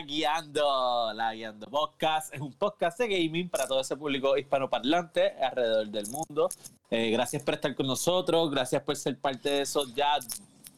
[0.00, 2.34] Guiando, La Guiando Podcast.
[2.34, 6.48] Es un podcast de gaming para todo ese público hispanoparlante alrededor del mundo.
[6.90, 10.18] Eh, gracias por estar con nosotros, gracias por ser parte de esos ya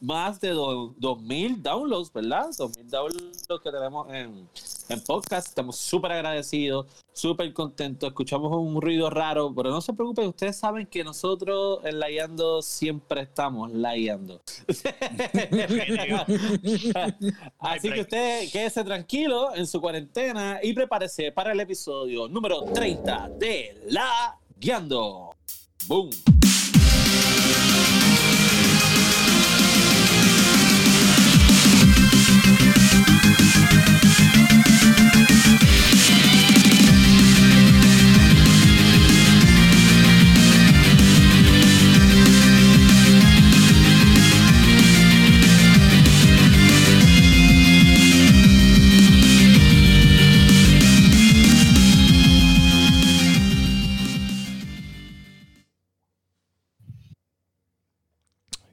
[0.01, 2.49] más de 2.000 downloads, ¿verdad?
[2.49, 4.47] 2.000 downloads que tenemos en,
[4.89, 5.47] en podcast.
[5.47, 8.09] Estamos súper agradecidos, súper contentos.
[8.09, 13.21] Escuchamos un ruido raro, pero no se preocupen, ustedes saben que nosotros en Layando siempre
[13.21, 14.41] estamos layando.
[17.59, 23.29] Así que usted quédese tranquilo en su cuarentena y prepárese para el episodio número 30
[23.37, 25.35] de La Guiando.
[25.87, 26.09] ¡Boom!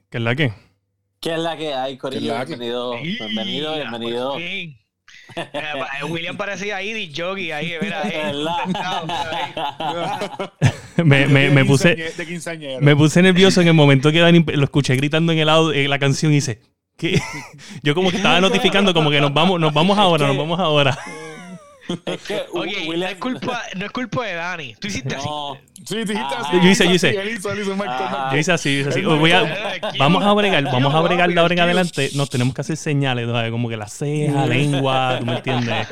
[0.09, 0.53] ¿Qué es la que?
[1.19, 2.33] ¿Qué es la que hay, Corillo?
[2.45, 4.39] Bienvenido, bienvenido, bienvenido.
[4.39, 4.77] Eh,
[6.07, 8.03] William parecía ahí Yogi ahí, mira,
[11.03, 11.97] me, me, me, puse
[12.79, 15.89] me puse nervioso en el momento que Dani lo escuché gritando en el audio, en
[15.89, 16.61] la canción y dice
[16.95, 17.19] ¿qué?
[17.83, 20.97] yo como que estaba notificando como que nos vamos nos vamos ahora, nos vamos ahora.
[22.05, 22.63] Es que, no,
[23.07, 24.75] es culpa, no es culpa de Dani.
[24.75, 25.27] Tú hiciste así.
[25.85, 26.59] Sí, dijiste así.
[26.61, 27.13] Yo hice, yo hice.
[27.13, 27.21] Yo
[28.37, 29.01] hice así, yo hice así.
[29.01, 32.09] Voy a, vamos a bregar, vamos a bregar de ahora en adelante.
[32.15, 35.87] Nos tenemos que hacer señales, como que la ceja, lengua, ¿tú me entiendes?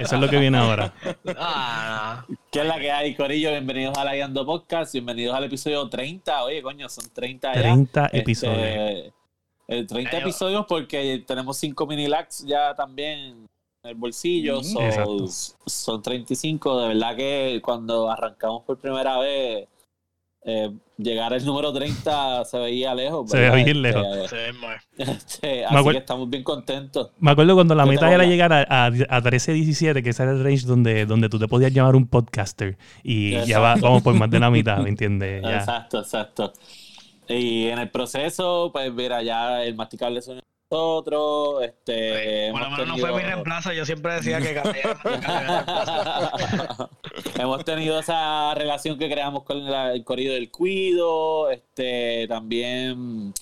[0.00, 0.92] Eso es lo que viene ahora.
[1.36, 3.50] Ah, ¿Qué es la que hay, Corillo?
[3.50, 4.92] Bienvenidos a la Guiando Podcast.
[4.92, 6.44] Bienvenidos al episodio 30.
[6.44, 7.60] Oye, coño, son 30 ya.
[7.60, 9.12] 30 este, episodios.
[9.66, 13.48] 30 eh, episodios porque tenemos 5 mini lags ya también
[13.86, 14.62] el bolsillo.
[14.62, 15.28] Son,
[15.66, 16.80] son 35.
[16.80, 19.68] De verdad que cuando arrancamos por primera vez,
[20.48, 23.28] eh, llegar al número 30 se veía lejos.
[23.28, 24.06] Se veía bien lejos.
[24.96, 27.10] Este, así que estamos bien contentos.
[27.18, 30.64] Me acuerdo cuando la meta era llegar a, a, 13-17, que ese era el range
[30.64, 32.78] donde, donde tú te podías llamar un podcaster.
[33.02, 35.42] Y ya va, vamos por más de la mitad, ¿me entiendes?
[35.44, 36.52] Exacto, exacto.
[37.28, 41.64] Y en el proceso, pues mira, ya el masticable suena nosotros.
[41.64, 44.62] Este, por lo menos no fue mi reemplazo, yo siempre decía que
[47.40, 51.50] hemos tenido esa relación que creamos con el corrido del cuido.
[51.50, 53.32] Este, también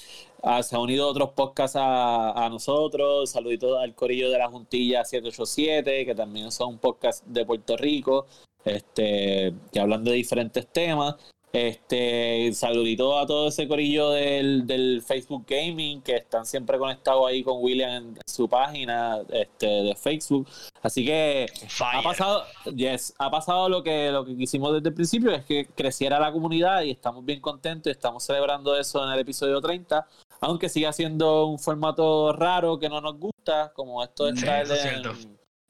[0.43, 3.31] ah, se han unido otros podcasts a, a, nosotros.
[3.31, 8.27] Saluditos al corillo de la Juntilla 787, que también son un podcast de Puerto Rico.
[8.65, 11.17] Este, que hablan de diferentes temas.
[11.55, 17.63] Este, saludito a todo ese corillo del, Facebook Gaming que están siempre conectados ahí con
[17.63, 20.49] William en su página este, de Facebook.
[20.83, 21.47] Así que
[21.81, 22.45] ha pasado,
[22.75, 26.33] yes, ha pasado lo que, lo que quisimos desde el principio, es que creciera la
[26.33, 30.09] comunidad y estamos bien contentos y estamos celebrando eso en el episodio 30,
[30.41, 34.67] aunque siga siendo un formato raro que no nos gusta, como esto de traer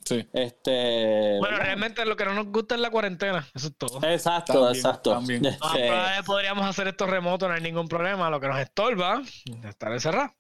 [0.04, 0.28] Sí.
[0.32, 4.06] Este, bueno, realmente lo que no nos gusta es la cuarentena, eso es todo.
[4.06, 5.20] Exacto, exacto.
[5.28, 8.28] Este, podríamos hacer esto remoto, no hay ningún problema.
[8.28, 10.32] Lo que nos estorba es estar encerrados.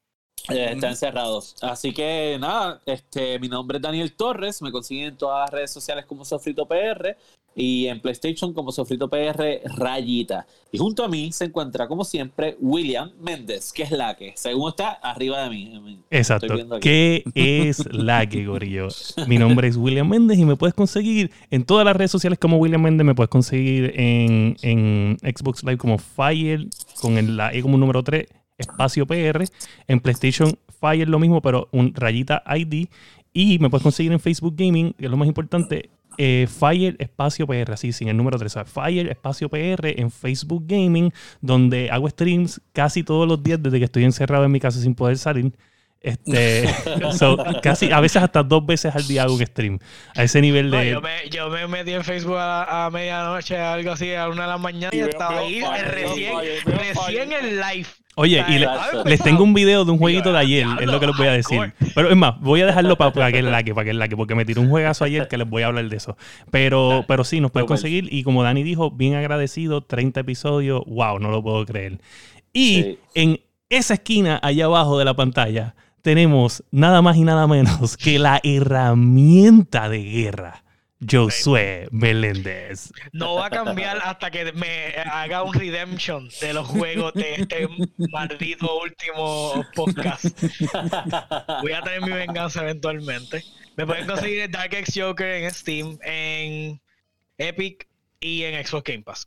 [0.50, 1.56] Eh, están encerrados.
[1.62, 5.70] Así que nada, este, mi nombre es Daniel Torres, me consiguen en todas las redes
[5.70, 7.16] sociales como Sofrito PR
[7.54, 10.46] y en PlayStation como Sofrito PR Rayita.
[10.72, 14.70] Y junto a mí se encuentra, como siempre, William Méndez, que es la que, según
[14.70, 16.00] está arriba de mí.
[16.10, 16.54] Exacto.
[16.80, 18.88] ¿Qué es la que, Gorillo?
[19.28, 22.56] Mi nombre es William Méndez y me puedes conseguir en todas las redes sociales como
[22.58, 23.06] William Méndez.
[23.06, 26.66] Me puedes conseguir en, en Xbox Live como Fire,
[27.00, 28.26] con el, la E como número 3,
[28.58, 29.44] espacio PR.
[29.86, 32.88] En PlayStation Fire lo mismo, pero un rayita ID.
[33.32, 37.46] Y me puedes conseguir en Facebook Gaming, que es lo más importante, eh, Fire Espacio
[37.46, 38.58] PR, así sin el número 3.
[38.66, 43.84] Fire Espacio PR en Facebook Gaming, donde hago streams casi todos los días desde que
[43.84, 45.52] estoy encerrado en mi casa sin poder salir.
[46.04, 46.68] Este,
[47.62, 49.78] casi a veces hasta dos veces al día hago un stream.
[50.14, 50.90] A ese nivel de.
[50.90, 54.58] yo, me, yo, me, metí en Facebook a, medianoche, algo así, a una de la
[54.58, 56.34] mañana y, estaba ahí recién,
[56.66, 57.86] recién en live.
[58.16, 61.16] Oye, y les tengo un video de un jueguito de ayer, es lo que les
[61.16, 61.72] voy a decir.
[61.94, 64.14] Pero es más, voy a dejarlo para, para que el like, para que el like,
[64.14, 66.18] porque me tiró un juegazo ayer que les voy a hablar de eso.
[66.50, 68.12] Pero, pero sí, nos puede conseguir.
[68.12, 71.98] Y como Dani dijo, bien agradecido, 30 episodios, wow, no lo puedo creer.
[72.52, 73.40] Y en
[73.70, 78.38] esa esquina allá abajo de la pantalla tenemos nada más y nada menos que la
[78.44, 80.62] herramienta de guerra
[81.10, 82.92] Josué Meléndez.
[83.12, 87.66] No va a cambiar hasta que me haga un redemption de los juegos de este
[88.10, 90.26] maldito último podcast.
[91.62, 93.42] Voy a tener mi venganza eventualmente.
[93.76, 96.82] Me pueden conseguir el Dark X Joker en Steam, en
[97.38, 97.88] Epic
[98.20, 99.26] y en Xbox Game Pass.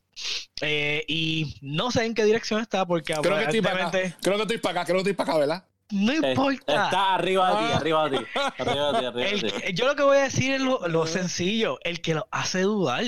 [0.61, 3.87] Eh, y no sé en qué dirección está porque Creo que estoy para acá.
[3.87, 5.66] aparentemente Creo que estoy para acá, creo que estoy para acá, ¿verdad?
[5.91, 6.85] No importa.
[6.85, 7.77] Está arriba de ti, Ah.
[7.77, 8.25] arriba de ti.
[8.57, 9.73] Arriba de ti, arriba de El- ti.
[9.73, 13.03] yo lo que voy a decir es lo, lo sencillo, el que lo hace dudar.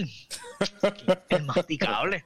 [1.30, 2.26] El masticable.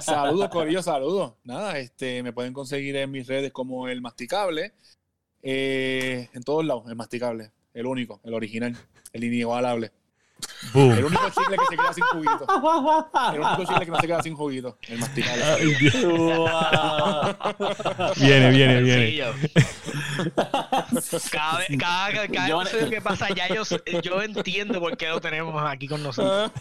[0.00, 1.34] Saludos, Corillo, saludos.
[1.44, 4.72] Nada, este, me pueden conseguir en mis redes como el masticable.
[5.44, 7.50] eh, en todos lados, el masticable.
[7.74, 8.76] El único, el original,
[9.12, 9.90] el inigualable.
[10.62, 11.04] El Boom.
[11.06, 12.46] único chicle que se queda sin juguito.
[13.32, 14.78] El único chicle que no se queda sin juguito.
[14.88, 15.44] El masticable.
[15.44, 15.94] Ay, Dios.
[16.04, 17.34] Wow.
[18.16, 19.32] Viene, viene, viene.
[21.30, 23.62] Cada vez, cada, cada Yo- episodio que pasa ya yo,
[24.02, 26.52] yo entiendo por qué lo tenemos aquí con nosotros.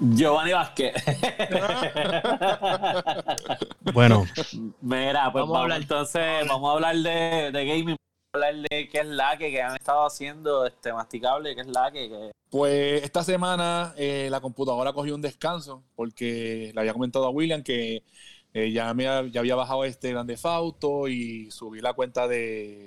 [0.00, 0.94] Giovanni Vázquez.
[3.92, 4.26] Bueno,
[4.80, 5.80] Mira, pues Vamos vamos, a hablar.
[5.82, 7.96] entonces, vamos a hablar de, de gaming,
[8.32, 11.90] hablar de qué es la que, que han estado haciendo este masticable, qué es la
[11.90, 17.26] que, que- Pues esta semana eh, la computadora cogió un descanso porque le había comentado
[17.26, 18.02] a William que
[18.52, 22.86] eh, ya, me, ya había bajado este Grande Fauto y subí la cuenta de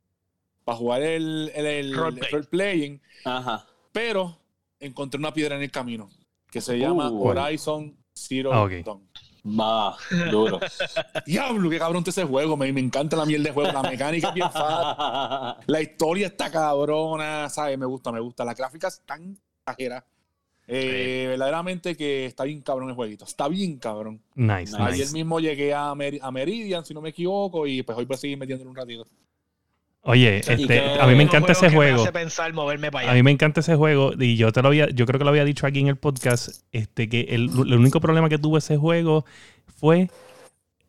[0.66, 3.68] para jugar el, el, el role-playing, Ajá.
[3.92, 4.38] pero
[4.80, 6.10] encontré una piedra en el camino
[6.50, 7.28] que se llama Uh.
[7.28, 8.70] Horizon Zero Ah.
[8.86, 9.10] Dawn.
[9.46, 9.98] Va,
[10.32, 10.60] duro.
[11.26, 14.34] Diablo, qué cabrón ese juego, me, me encanta la miel de juego, la mecánica es
[14.34, 15.64] bien fácil.
[15.68, 17.78] La historia está cabrona, ¿sabes?
[17.78, 18.46] Me gusta, me gusta.
[18.46, 20.06] Las gráficas están exageradas.
[20.66, 23.26] Eh, Verdaderamente que está bien cabrón el jueguito.
[23.26, 24.22] Está bien cabrón.
[24.36, 24.78] nice, Nice.
[24.82, 25.14] Ayer nice.
[25.14, 28.18] mismo llegué a, Mer- a Meridian, si no me equivoco, y pues hoy voy a
[28.18, 29.06] seguir metiéndole un ratito.
[30.06, 32.02] Oye, este, que- a mí me encanta ese que me juego.
[32.04, 34.90] hace pensar moverme para A mí me encanta ese juego y yo te lo había,
[34.90, 38.02] yo creo que lo había dicho aquí en el podcast, este que el, el único
[38.02, 39.26] problema que tuvo ese juego
[39.78, 40.10] fue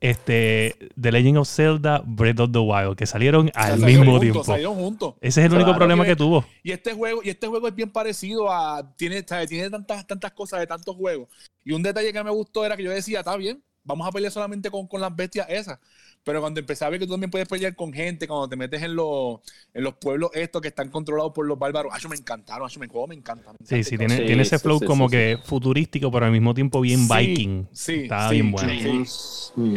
[0.00, 4.20] este The Legend of Zelda Breath of the Wild, que salieron al Salieron mismo juntos,
[4.20, 4.44] tiempo.
[4.44, 5.14] Salieron juntos.
[5.20, 6.44] Ese es el único problema que- que tuvo.
[6.62, 8.94] Y este juego, y este juego es bien parecido a.
[8.96, 11.28] Tiene, tiene tantas, tantas cosas de tantos juegos.
[11.64, 14.32] Y un detalle que me gustó era que yo decía, está bien, vamos a pelear
[14.32, 15.78] solamente con, con las bestias esas.
[16.24, 18.82] Pero cuando empecé a ver que tú también puedes pelear con gente, cuando te metes
[18.82, 19.40] en los,
[19.74, 22.88] en los pueblos estos que están controlados por los bárbaros, ah, me encantaron, ah, me
[22.88, 23.52] juego me encanta.
[23.52, 24.16] me Sí, encanta sí, y tiene.
[24.16, 27.06] Sí, tiene ese sí, flow sí, como sí, que futurístico, pero al mismo tiempo bien
[27.06, 27.66] Sí, viking.
[27.72, 28.72] Sí, Está sí, bien bueno.
[28.72, 29.02] sí.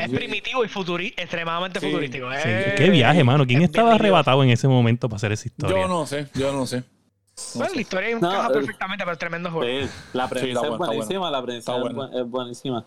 [0.02, 2.28] Es primitivo y futuri extremadamente Sí, futurístico.
[2.32, 3.46] Sí, Eh, Qué viaje, mano.
[3.46, 5.82] ¿Quién es estaba arrebatado en ese momento para hacer esa historia?
[5.82, 6.84] Yo no sé, yo no sé.
[7.54, 9.66] Bueno, la historia No, encaja eh, perfectamente, pero es tremendo juego.
[9.68, 12.86] Sí, la está es buenísima, la bu- es buenísima.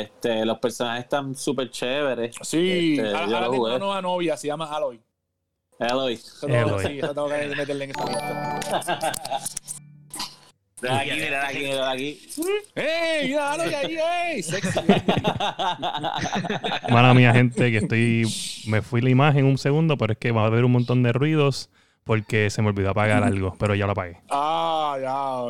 [0.00, 2.36] Este, los personajes están súper chéveres.
[2.42, 5.00] Sí, Este, ahora, tengo una nueva novia, se llama Aloy.
[5.78, 6.16] Aloy.
[6.16, 9.40] Sí, esa tengo que meterle en esta lista.
[10.90, 12.20] Aquí, mira aquí, mira aquí.
[12.74, 13.28] ¡Ey!
[13.28, 14.42] Mira, Aloy ahí, ey!
[14.42, 14.78] Sexy.
[16.90, 18.24] Mala mía, gente, que estoy.
[18.66, 21.14] Me fui la imagen un segundo, pero es que va a haber un montón de
[21.14, 21.70] ruidos
[22.06, 24.18] porque se me olvidó apagar algo, pero ya lo apagué.
[24.30, 24.96] Ah,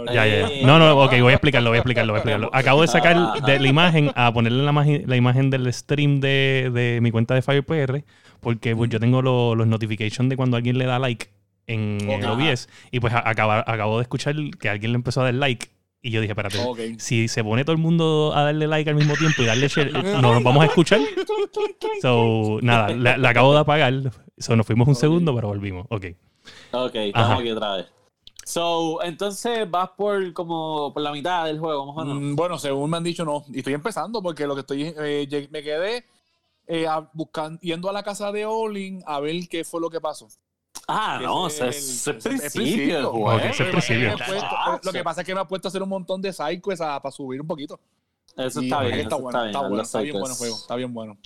[0.06, 0.12] ya.
[0.14, 0.66] Ya, ya, ya.
[0.66, 2.50] No, no, ok, voy a explicarlo, voy a explicarlo, voy a explicarlo.
[2.54, 7.00] Acabo de sacar de la imagen a ponerle la, la imagen del stream de, de
[7.02, 8.04] mi cuenta de FirePR,
[8.40, 11.28] porque pues, yo tengo lo- los notifications de cuando alguien le da like
[11.66, 12.30] en, en Ok.
[12.40, 15.68] OBS, y pues acaba- acabo de escuchar que alguien le empezó a dar like,
[16.00, 16.78] y yo dije, espérate, Ok.
[16.96, 19.88] si se pone todo el mundo a darle like al mismo tiempo y darle share,
[19.88, 19.92] eh,
[20.22, 21.00] ¿no nos vamos a escuchar?
[22.00, 23.92] So, nada, la, la acabo de apagar.
[24.38, 25.86] So, nos fuimos un segundo, pero volvimos.
[25.90, 26.06] Ok.
[26.72, 27.40] Ok, estamos Ajá.
[27.40, 27.86] aquí otra vez.
[28.44, 32.22] So, entonces vas por como por la mitad del juego, más o menos.
[32.22, 33.44] Mm, Bueno, según me han dicho, no.
[33.52, 34.94] Y estoy empezando porque lo que estoy.
[34.96, 36.04] eh, me quedé
[36.68, 40.00] eh, a- buscando, yendo a la casa de Olin a ver qué fue lo que
[40.00, 40.28] pasó.
[40.88, 43.38] Ah, no, es el- el ese es el principio juego.
[43.38, 44.14] Es el principio.
[44.16, 46.28] Puesto- eh, lo que pasa es que me ha puesto a hacer un montón de
[46.30, 47.80] a- para subir un poquito.
[48.36, 49.48] Eso está bien, está eso bueno, está bien.
[49.50, 50.20] está bueno, los está bien cycles.
[50.20, 51.18] bueno el juego, está bien bueno.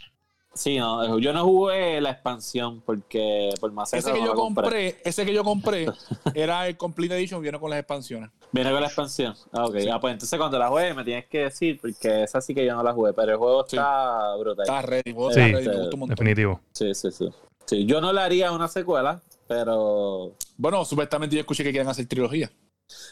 [0.53, 5.25] Sí, no, yo no jugué la expansión porque por más Ese que yo compré, ese
[5.25, 5.87] que yo compré
[6.35, 8.31] era el Complete Edition, viene con las expansiones.
[8.51, 9.35] Viene con la expansión.
[9.53, 9.77] Ah, ok.
[9.79, 9.89] Sí.
[9.89, 12.75] Ah, pues entonces cuando la juegue me tienes que decir, porque esa sí que yo
[12.75, 13.77] no la jugué, pero el juego Sí.
[13.77, 14.65] está brutal.
[14.65, 15.41] Está ready, el juego Sí.
[15.41, 16.17] está ready, me gusta un montón.
[16.17, 16.61] Definitivo.
[16.73, 17.29] Sí, sí, sí.
[17.67, 20.33] Sí, yo no le haría una secuela, pero.
[20.57, 22.51] Bueno, supuestamente yo escuché que quieren hacer trilogía.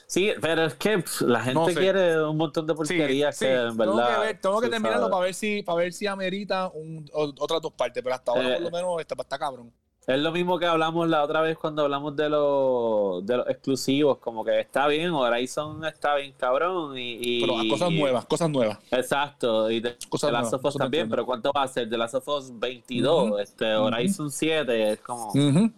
[0.06, 1.74] Sí, pero es que pff, la gente No sé.
[1.74, 4.14] quiere un montón de porquerías sí, que en tengo verdad.
[4.14, 5.12] que, ver, tengo que terminarlo sabes.
[5.12, 8.48] para ver si para ver si amerita un, o- otras dos partes, pero hasta ahora
[8.50, 9.72] Eh, por lo menos está, está cabrón.
[10.06, 14.16] Es lo mismo que hablamos la otra vez cuando hablamos de los, de los exclusivos,
[14.16, 17.18] como que está bien, Horizon está bien cabrón y...
[17.20, 18.78] y- Pero a cosas y- nuevas, cosas nuevas.
[18.90, 21.10] Exacto, y de, Cosas The Last nuevas, of Us también, entiendo.
[21.14, 21.90] pero ¿cuánto va a ser?
[21.90, 23.38] The Last of Us 22, Ujú.
[23.38, 25.28] este, Horizon 7, es como...
[25.28, 25.70] Ujú.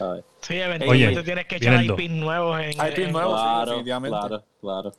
[0.00, 0.24] ¿Sabes?
[0.40, 1.84] Sí, eventualmente Oye, tienes que echar.
[1.84, 2.70] IPs nuevos en.
[2.72, 3.38] IPs nuevos.
[3.40, 4.18] sí, Claro, definitivamente.
[4.18, 4.92] claro, claro.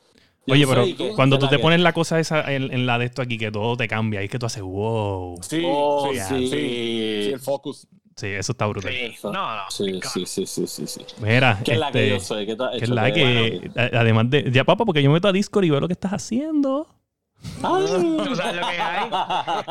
[0.46, 2.86] Yo Oye, pero que- cuando tú ¿verdad te que- pones la cosa esa en, en
[2.86, 5.38] la de esto aquí, que todo te cambia, ahí es que tú haces wow.
[5.42, 6.34] Sí, Oh, sí, sí.
[6.34, 7.86] sí, sí, el focus.
[8.16, 8.92] Sí, eso está brutal.
[8.92, 9.62] Sí, no, no.
[9.70, 11.00] Sí, sí, sí, sí, sí, sí.
[11.20, 12.46] Mira, ¿Qué es la que este, yo soy?
[12.46, 15.28] ¿Qué tú has que es la que, además de, ya papá, porque yo me meto
[15.28, 16.88] a Discord y veo lo que estás haciendo.
[17.62, 17.86] Ay.
[18.24, 19.10] Tú sabes lo que hay.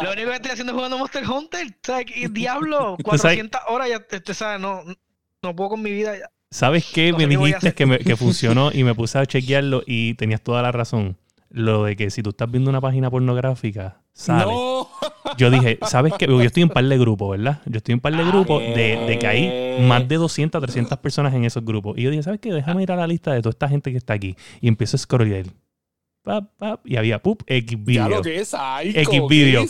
[0.04, 1.68] Lo único que estoy haciendo es jugando Monster Hunter.
[1.84, 2.06] ¿Sabes?
[2.32, 4.60] Diablo, Tú sabes- 400 horas ya, este, ¿sabes?
[4.60, 4.84] No,
[5.44, 6.30] no puedo con mi vida ya.
[6.52, 7.12] ¿Sabes qué?
[7.12, 10.42] No me qué dijiste que, me- que funcionó y me puse a chequearlo y tenías
[10.42, 11.18] toda la razón.
[11.50, 14.46] Lo de que si tú estás viendo una página pornográfica, sale.
[14.54, 14.88] No.
[15.38, 16.26] Yo dije, ¿sabes qué?
[16.28, 17.62] Yo estoy en par de grupos, ¿verdad?
[17.66, 21.34] Yo estoy en par de grupos de, de que hay más de 200, 300 personas
[21.34, 21.98] en esos grupos.
[21.98, 22.54] Y yo dije, ¿sabes qué?
[22.54, 24.36] Déjame ir a la lista de toda esta gente que está aquí.
[24.62, 25.46] Y empiezo a scrollear.
[26.24, 28.10] Pap, pap, y había, pup, X Ya video.
[28.10, 29.66] lo que es psycho, X video,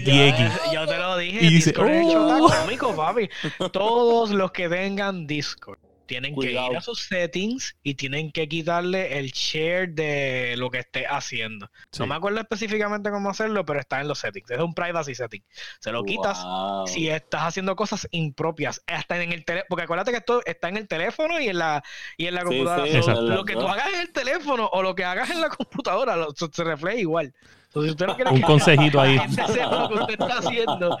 [0.00, 0.60] ya.
[0.74, 2.46] Yo te lo dije, Y dice, Discord es hecho "Oh".
[2.48, 3.28] está cómico, papi.
[3.72, 6.68] Todos los que tengan Discord tienen Cuidado.
[6.68, 11.06] que ir a sus settings y tienen que quitarle el share de lo que esté
[11.06, 11.70] haciendo.
[11.90, 12.00] Sí.
[12.00, 14.50] No me acuerdo específicamente cómo hacerlo, pero está en los settings.
[14.50, 15.42] Es un privacy setting.
[15.80, 16.44] Se lo quitas
[16.86, 20.76] si estás haciendo cosas impropias, hasta en el teléfono, porque acuérdate que esto está en
[20.78, 21.82] el teléfono y en la
[22.16, 22.84] y en la computadora.
[22.86, 23.22] sí, So, Exacto.
[23.22, 26.30] lo que tú hagas en el teléfono o lo que hagas en la computadora lo-
[26.34, 27.34] se se refleja igual.
[27.66, 29.16] Entonces, si usted no quiere Un que consejito ahí.
[29.16, 30.98] la gente sepa lo que usted está haciendo,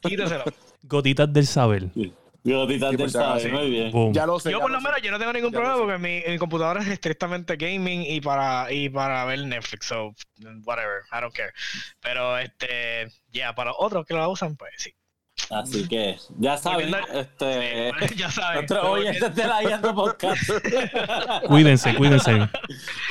[0.00, 0.44] quíteselo.
[0.84, 1.84] Gotitas del saber.
[3.42, 3.48] Sí.
[3.48, 3.90] muy bien.
[3.92, 4.12] Boom.
[4.12, 4.50] Ya lo sé.
[4.50, 6.80] Yo ya por lo menos yo no tengo ningún Ya problema porque mi, mi computadora
[6.82, 10.14] es estrictamente gaming y para y para ver Netflix, so
[10.64, 11.52] whatever, I don't care.
[12.00, 14.94] Pero este, ya para otros que lo usan, pues sí.
[15.50, 17.92] Así que, ya saben, este...
[18.16, 18.66] ya saben.
[18.82, 20.42] Oyentes de la Guiando Podcast.
[21.46, 22.48] Cuídense, cuídense.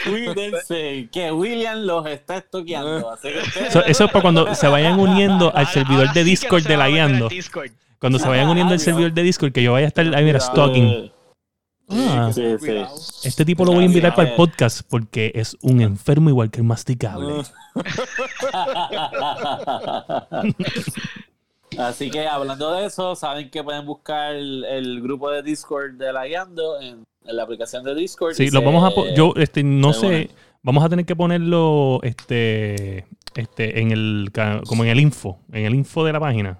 [0.04, 3.10] Cuídense, que William los está estoqueando.
[3.12, 6.14] Así que ustedes- Eso, eso es para cuando se vayan uniendo al Ahora- servidor ahora
[6.14, 7.30] de sí Discord no de la guiando.
[7.30, 7.72] Discord.
[8.00, 10.40] Cuando se vayan uniendo al servidor de Discord, que yo vaya a estar ahí, mira,
[10.40, 11.12] stalking.
[11.90, 12.58] Ah, Sí, sí.
[12.60, 12.96] Cuidado.
[13.24, 16.58] este tipo lo voy a invitar para el podcast porque es un enfermo igual que
[16.60, 17.44] el masticable.
[21.78, 26.14] Así que hablando de eso, saben que pueden buscar el, el grupo de Discord de
[26.14, 28.34] la Guiando en, en la aplicación de Discord.
[28.34, 30.30] Sí, lo se- vamos a yo este no sé,
[30.64, 34.32] vamos a tener que ponerlo este este en el
[34.66, 36.58] como en el info, en el info de la página.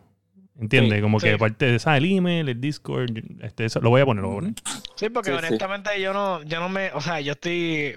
[0.60, 0.98] ¿Entiendes?
[0.98, 1.34] Sí, como que sí.
[1.36, 2.04] aparte de ¿sabes?
[2.04, 3.10] el email, el Discord,
[3.42, 4.54] este eso, lo voy a poner, lo voy a poner.
[4.96, 5.46] Sí, porque Sí, sí.
[5.46, 7.96] honestamente yo no, yo no me, o sea, yo estoy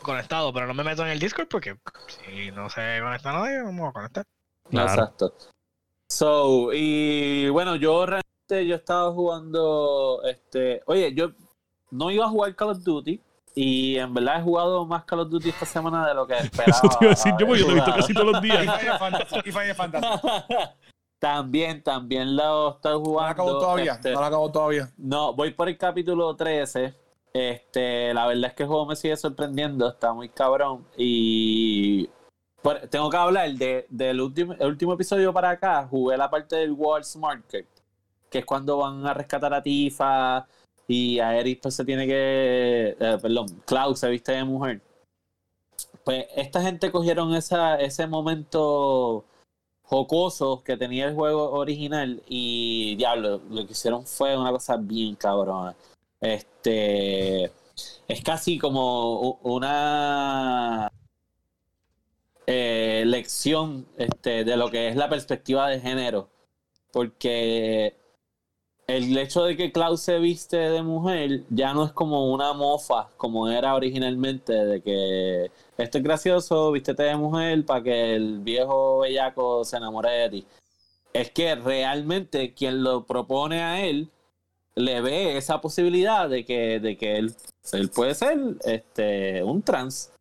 [0.00, 1.76] conectado, pero no me meto en el Discord porque
[2.08, 4.24] si no se conecta nadie, vamos a conectar.
[4.70, 4.88] Claro.
[4.90, 5.34] Exacto.
[6.08, 11.32] So, y bueno, yo realmente yo estaba jugando, este, oye, yo
[11.90, 13.20] no iba a jugar Call of Duty
[13.54, 16.70] y en verdad he jugado más Call of Duty esta semana de lo que esperaba.
[16.78, 18.46] Eso te iba a decir yo porque yo lo he visto casi todos los Y
[18.46, 18.80] días.
[18.80, 19.36] Final Fantasy.
[19.44, 20.06] Y Final Fantasy.
[21.22, 23.20] También, también lo estoy No jugando.
[23.22, 23.92] lo acabó todavía.
[23.92, 24.90] este, No todavía.
[24.96, 26.92] No, voy por el capítulo 13.
[27.32, 30.84] Este, la verdad es que el juego me sigue sorprendiendo, está muy cabrón.
[30.96, 32.10] Y
[32.60, 35.86] por- tengo que hablar de, del último, el último episodio para acá.
[35.88, 37.68] Jugué la parte del World's Market,
[38.28, 40.44] que es cuando van a rescatar a Tifa
[40.88, 42.96] y a Eric pues se tiene que.
[42.98, 44.80] eh, perdón, Klaus se viste de mujer.
[46.02, 49.24] Pues esta gente cogieron esa, ese momento
[49.92, 55.16] jocoso que tenía el juego original y diablo, lo que hicieron fue una cosa bien
[55.16, 55.76] cabrona.
[56.18, 57.52] Este
[58.08, 60.90] es casi como una
[62.46, 66.30] eh, lección este, de lo que es la perspectiva de género.
[66.90, 67.96] Porque
[68.86, 73.08] el hecho de que Klaus se viste de mujer ya no es como una mofa
[73.16, 79.00] como era originalmente, de que esto es gracioso, vístete de mujer para que el viejo
[79.00, 80.46] bellaco se enamore de ti.
[81.12, 84.10] Es que realmente quien lo propone a él
[84.74, 87.34] le ve esa posibilidad de que, de que él,
[87.72, 90.11] él puede ser este, un trans.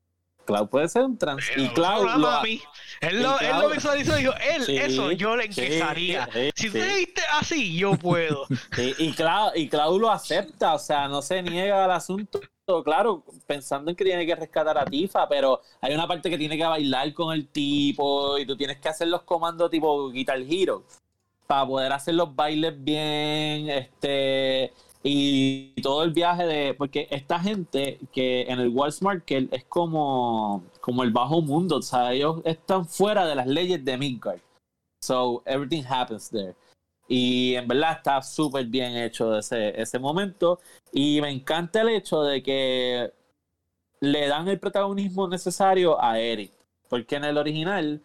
[0.51, 1.43] Cloud puede ser un trans.
[1.55, 2.61] y Cloud lo a mí.
[3.01, 6.29] Él lo, él Cloud- lo visualizó y dijo, él, Sí, eso yo le enquesaría.
[6.31, 6.67] sí, si sí.
[6.67, 8.45] usted viste así, yo puedo.
[8.99, 12.39] Y Clau, y Clau lo acepta, o sea, no se niega al asunto.
[12.85, 16.55] Claro, pensando en que tiene que rescatar a Tifa, pero hay una parte que tiene
[16.57, 20.85] que bailar con el tipo y tú tienes que hacer los comandos tipo Guitar Hero
[21.47, 24.71] para poder hacer los bailes bien, este
[25.03, 30.63] y todo el viaje de porque esta gente que en el Walls Market es como
[30.79, 34.41] como el bajo mundo, o sea, ellos están fuera de las leyes de Midgard.
[35.01, 36.55] So everything happens there.
[37.07, 40.59] Y en verdad está súper bien hecho ese, ese momento.
[40.91, 43.11] Y me encanta el hecho de que
[43.99, 46.51] le dan el protagonismo necesario a Eric.
[46.89, 48.01] Porque en el original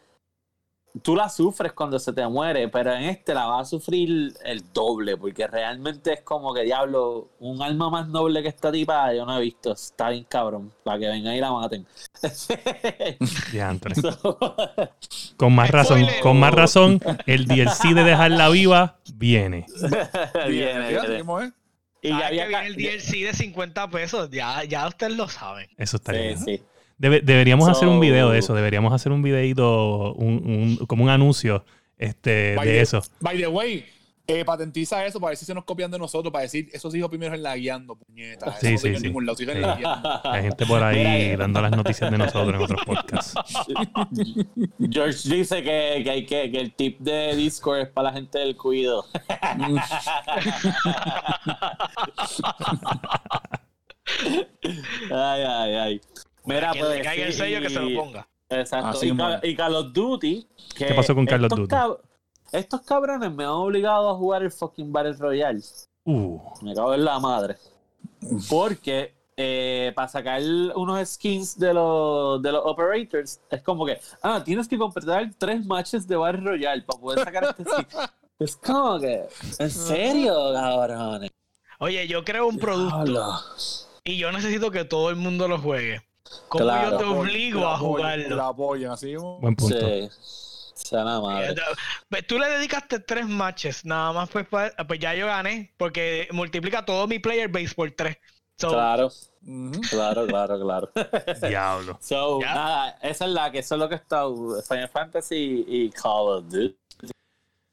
[1.03, 4.73] tú la sufres cuando se te muere, pero en este la vas a sufrir el
[4.73, 9.25] doble, porque realmente es como que diablo, un alma más noble que esta tipa yo
[9.27, 9.73] no he visto.
[9.73, 11.87] Está bien cabrón, para que vengan y la maten.
[13.53, 13.95] Diantre.
[13.95, 14.39] So,
[15.37, 16.21] Con más razón, Spoiler.
[16.23, 19.67] con más razón, el DLC de dejarla viva viene.
[20.49, 21.53] viene, viene.
[22.03, 25.69] Y ya había que viene el DLC de 50 pesos, ya, ya ustedes lo saben.
[25.77, 26.39] Eso está Sí, bien.
[26.39, 26.63] sí.
[26.99, 28.55] Debe- deberíamos So- hacer un video de eso.
[28.55, 31.65] Deberíamos hacer un videito, un, un- como un anuncio
[31.99, 33.03] este, de the- eso.
[33.21, 33.85] By the way,
[34.29, 37.09] eh, patentiza eso para ver si se nos copian de nosotros, para decir, esos hijos
[37.09, 38.51] primero en la guiando, puñeta.
[38.51, 39.13] Eso Sí, no sí, sí.
[39.25, 39.45] lado, Sí.
[39.49, 40.21] en la guiando.
[40.25, 43.35] Hay gente por ahí Mira, dando las noticias de nosotros en otros podcasts.
[44.91, 48.39] George dice que, que, hay que, que el tip de Discord es para la gente
[48.41, 49.05] del cuido.
[55.11, 56.01] ay, ay, ay.
[56.47, 56.89] Mira, pues.
[56.89, 58.29] le caiga el sello que se lo ponga.
[58.49, 58.89] Exacto.
[58.89, 59.29] Así y, mismo.
[59.29, 60.47] Call, y Call of Duty.
[60.77, 61.69] que ¿Qué pasó con Call of estos Duty?
[61.75, 61.99] cab-
[62.53, 65.61] estos cabrones me han obligado a jugar el fucking Battle Royale.
[66.05, 67.57] Uh, Me cago en la madre.
[68.49, 70.41] Porque eh, para sacar
[70.77, 75.65] unos skins de los, de los operators, es como que, ah, tienes que completar tres
[75.67, 77.87] matches de Battle Royale para poder sacar este skin.
[78.39, 79.25] Es como que,
[79.59, 81.31] ¿en serio, cabrones?
[81.79, 83.41] Oye, yo creo un producto
[84.05, 86.03] y yo necesito que todo el mundo lo juegue.
[86.49, 86.91] ¿Cómo Claro.
[86.93, 88.37] yo te obligo la a jugarlo?
[88.37, 89.79] La apoyan, así buen punto.
[89.79, 90.09] Sí.
[90.75, 91.55] Sea la madre.
[92.09, 96.85] Pues Tú le dedicaste tres matches, nada más pues, pues ya yo gané, porque multiplica
[96.85, 98.19] todo mi player base por tres.
[98.59, 99.11] So, Claro,
[99.91, 100.91] claro, claro, claro.
[101.49, 101.99] Diablo.
[102.01, 104.25] So, nada, esa es la que eso es lo que está
[104.69, 106.77] Final Fantasy y Call of Duty.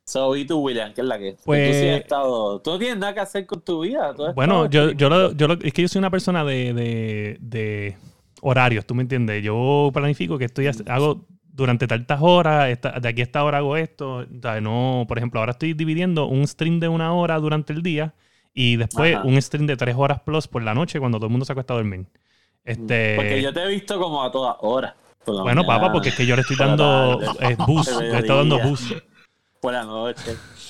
[0.06, 0.94] So, ¿y tú, William?
[0.94, 1.38] ¿Qué es la que?
[1.46, 2.60] Pues- tú sí has estado.
[2.62, 4.14] Tú no tienes nada que hacer con tu vida.
[4.36, 7.98] Bueno, yo, yo, lo- yo lo- es que yo soy una persona de, de- de
[8.46, 9.42] horarios, ¿tú me entiendes?
[9.44, 13.78] Yo planifico que estoy hago durante tantas horas, esta- de aquí a esta hora hago
[13.78, 14.18] esto.
[14.18, 17.82] o sea, no, por ejemplo, ahora estoy dividiendo un stream de una hora durante el
[17.82, 18.14] día
[18.54, 19.24] y después Ajá.
[19.26, 21.74] un stream de tres horas plus por la noche cuando todo el mundo se acuesta
[21.74, 22.06] a dormir.
[22.66, 24.94] Este, Porque yo te he visto como a todas horas.
[25.26, 28.60] Bueno, mañana, papá, porque es que yo le estoy dando eh, boost, le estoy dando
[28.60, 28.92] boost.
[29.64, 30.36] Por la noche.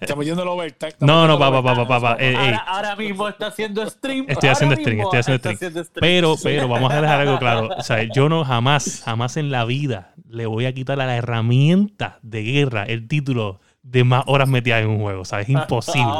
[0.00, 0.94] Estamos yendo al overtime.
[1.00, 2.16] No, no, papá, papá, papá.
[2.18, 2.56] eh.
[2.66, 4.24] Ahora, mismo está haciendo stream.
[4.28, 5.56] Estoy haciendo stream, estoy haciendo stream.
[5.84, 5.86] stream.
[6.00, 7.68] Pero, pero, vamos a dejar algo claro.
[7.76, 11.16] O sea, yo no jamás, jamás en la vida le voy a quitar a la
[11.16, 15.20] herramienta de guerra el título de más horas metidas en un juego.
[15.20, 16.06] O sea, es imposible.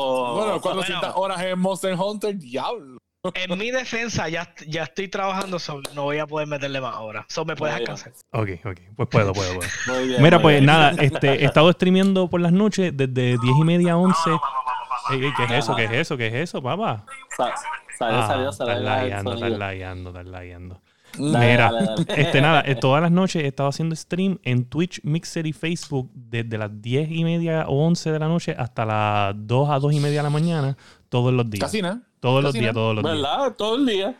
[0.00, 0.34] Oh.
[0.34, 0.86] Bueno, cuando Bueno.
[0.86, 2.98] sientas horas en Monster Hunter, diablo.
[3.34, 7.26] En mi defensa ya, ya estoy trabajando, so no voy a poder meterle más horas.
[7.28, 8.12] So me puedes alcanzar.
[8.32, 8.80] Ok, ok.
[8.96, 9.68] Pues puedo, puedo, puedo.
[9.88, 10.66] Muy bien, Mira, muy pues bien.
[10.66, 14.30] nada, este, he estado streameando por las noches desde 10 y media a 11.
[15.10, 15.74] Ey, ey, ¿Qué es eso?
[15.76, 16.16] ¿Qué es eso?
[16.16, 17.04] ¿Qué es eso, papá?
[17.36, 17.54] Sa-
[17.98, 18.74] Salió, Ah, salió, estás salió.
[18.78, 20.80] el lagueando, estás lagueando, estás lagueando.
[21.18, 22.22] Mira, dale, dale.
[22.22, 26.08] este nada, eh, todas las noches he estado haciendo stream en Twitch, Mixer y Facebook
[26.14, 29.92] desde las 10 y media o 11 de la noche hasta las 2 a 2
[29.94, 30.76] y media de la mañana,
[31.08, 31.64] todos los días.
[31.64, 32.02] Casi nada.
[32.20, 33.16] Todos los días, todos los días.
[33.16, 33.54] ¿Verdad?
[33.56, 34.16] Todo el día.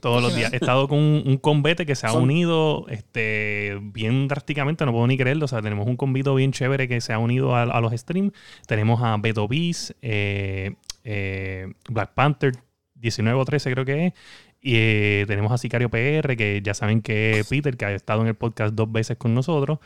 [0.00, 0.52] Todos los días.
[0.52, 4.90] He estado con un, un convete que se ha Son- unido este, bien drásticamente, no
[4.92, 5.44] puedo ni creerlo.
[5.44, 8.32] O sea, tenemos un convito bien chévere que se ha unido a, a los streams.
[8.66, 10.74] Tenemos a Beto Beast, eh,
[11.04, 12.52] eh, Black Panther
[12.96, 14.12] 19 o 13 creo que es.
[14.60, 18.22] Y eh, tenemos a Sicario PR, que ya saben que es Peter, que ha estado
[18.22, 19.78] en el podcast dos veces con nosotros.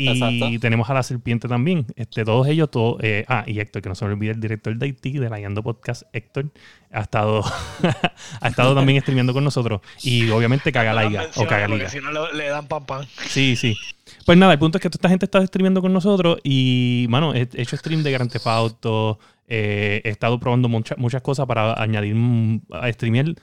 [0.00, 0.46] Y Exacto.
[0.60, 1.84] tenemos a la serpiente también.
[1.96, 4.76] Este, todos ellos, todos, eh, ah, y Héctor, que no se me olvide el director
[4.76, 6.52] de Haití, de la Yando Podcast, Héctor,
[6.92, 7.42] ha estado,
[8.40, 9.80] ha estado también streameando con nosotros.
[10.04, 11.88] Y obviamente caga Laiga o caga Liga.
[11.88, 13.06] Si no le, le dan pan pan.
[13.26, 13.76] Sí, sí.
[14.24, 17.34] Pues nada, el punto es que toda esta gente está streameando con nosotros y, mano,
[17.34, 21.46] he he hecho stream de Grand Theft Auto, eh, he estado probando mucha- muchas cosas
[21.46, 23.34] para añadir, mm, a streamear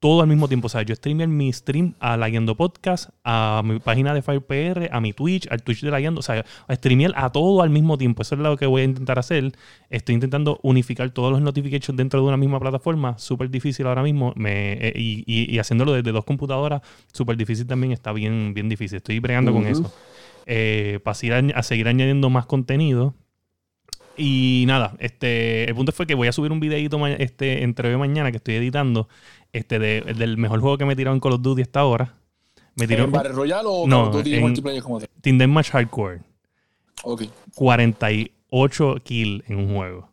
[0.00, 0.66] todo al mismo tiempo.
[0.66, 4.88] O sea, yo streamear mi stream a la Guiando Podcast, a mi página de FirePR,
[4.90, 6.20] a mi Twitch, al Twitch de la Guiando.
[6.20, 8.22] O sea, a streamear a todo al mismo tiempo.
[8.22, 9.52] Eso es lo que voy a intentar hacer.
[9.90, 13.18] Estoy intentando unificar todos los notifications dentro de una misma plataforma.
[13.18, 14.32] Súper difícil ahora mismo.
[14.36, 16.80] Me, eh, y, y- y haciéndolo desde dos computadoras,
[17.12, 17.92] súper difícil también.
[17.92, 18.96] Está bien, bien difícil.
[18.96, 19.92] Estoy bregando con eso.
[20.46, 23.14] Eh, para seguir, a seguir añadiendo más contenido.
[24.16, 27.94] Y nada, este, el punto fue que voy a subir un videito este, entre hoy
[27.94, 29.08] y mañana que estoy editando
[29.52, 32.14] este, de- del mejor juego que me he tirado en Call of Duty hasta ahora.
[32.76, 35.08] Me tiró ¿En Battle Royale o No, Call of Duty en- multiplayer como tal?
[35.20, 36.20] Tinder Match Hardcore.
[37.02, 37.22] Ok.
[37.54, 40.08] 48 kills en un juego.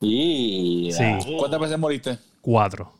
[0.00, 1.04] Y Sí.
[1.38, 2.18] ¿Cuántas veces moriste?
[2.40, 2.90] 4.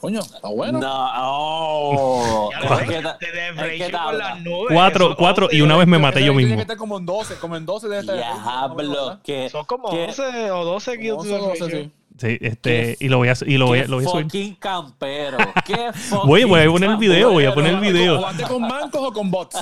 [0.00, 0.78] Coño, está bueno.
[0.78, 2.50] No, oh.
[2.62, 3.92] Es que ta- es que.
[4.70, 6.56] Cuatro, cuatro, y una vez me maté yo Tiene mismo.
[6.56, 8.14] que estar como en 12, como en 12 debe estar.
[8.16, 11.26] Diablo, que Son como que- 11 o 12 kills.
[12.18, 12.38] Como 11 de 12, ratio.
[12.38, 12.38] sí.
[12.40, 14.24] Este, y lo voy a, y lo voy a, lo voy a subir.
[14.24, 15.38] fucking campero.
[15.64, 18.16] Qué fucking Voy, voy a poner el video, voy a poner el video.
[18.18, 19.56] ¿Jugaste con mancos o con bots?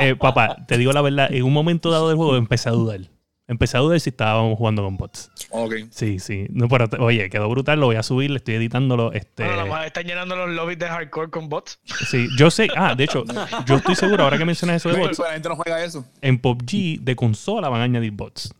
[0.00, 3.00] Eh, papá, te digo la verdad, en un momento dado del juego empecé a dudar.
[3.46, 5.30] Empecé a dudar si estábamos jugando con bots.
[5.50, 5.74] Ok.
[5.90, 6.46] Sí, sí.
[6.48, 9.12] No, pero, oye, quedó brutal, lo voy a subir, le estoy editándolo.
[9.12, 11.78] Este, Bueno, mejor están llenando los lobbies de hardcore con bots.
[12.08, 13.22] sí, yo sé, ah, de hecho,
[13.66, 16.06] yo estoy seguro, ahora que mencionas eso de Pero bots, la gente no juega eso.
[16.22, 18.54] en PUBG de consola van a añadir bots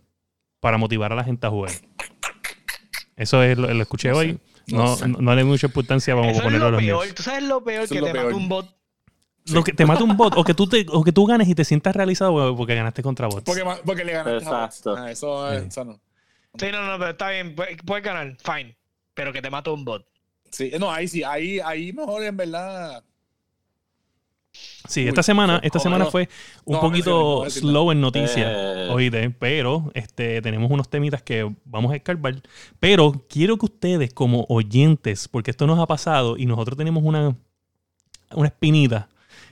[0.61, 1.70] para motivar a la gente a jugar.
[3.16, 4.38] Eso es lo, lo escuché No sé, hoy.
[4.68, 5.09] no No, sé.
[5.09, 7.05] no, no le doy mucha importancia, vamos Eso a es ponerlo a lo los peor.
[7.07, 7.14] news.
[7.14, 7.85] ¿Tú sabes lo peor?
[7.85, 8.24] Eso que lo te peor.
[8.27, 8.77] mata un bot.
[9.46, 11.55] Lo que te mata un bot o que tú te, o que tú ganes y
[11.55, 13.42] te sientas realizado porque ganaste contra bots.
[13.44, 14.77] Porque, porque le ganaste a bots.
[14.79, 14.96] Exacto.
[14.96, 15.68] Ah, eso, es- Sí.
[15.68, 16.00] eso no.
[16.59, 17.55] Sí, no, no, pero está bien.
[17.55, 18.77] pu- Puedes ganar, fine.
[19.12, 20.07] Pero que te mata un bot.
[20.50, 23.05] Sí, no, ahí sí, ahí, ahí mejor en verdad.
[24.88, 26.11] Sí, Uy, esta semana, esta semana no.
[26.11, 26.29] fue
[26.64, 28.88] un No, poquito no, slow en noticias, Eh.
[28.93, 32.40] oíste, pero este, tenemos unos temitas que vamos a escarbar.
[32.81, 37.37] Pero quiero que ustedes, como oyentes, porque esto nos ha pasado y nosotros tenemos una,
[38.33, 39.09] una espinita,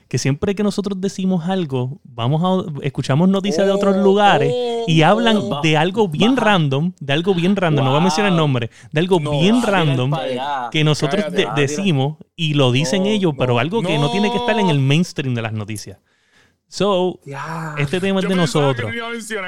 [0.07, 4.72] que siempre que nosotros decimos algo, vamos a escuchamos noticias de otros Oh, lugares oh,
[4.87, 6.49] y hablan de algo bien Baja.
[6.51, 9.61] random, de algo bien random, no voy a mencionar el nombre, de algo No, bien
[9.63, 10.69] ah, random allá.
[10.71, 11.35] que nosotros Cállate.
[11.37, 11.55] de- mira.
[11.55, 14.69] decimos y lo dicen No, ellos, pero no, algo que no tiene que estar en
[14.69, 15.97] el mainstream de las noticias.
[16.67, 17.19] So,
[17.77, 18.91] este tema es Yo de nosotros.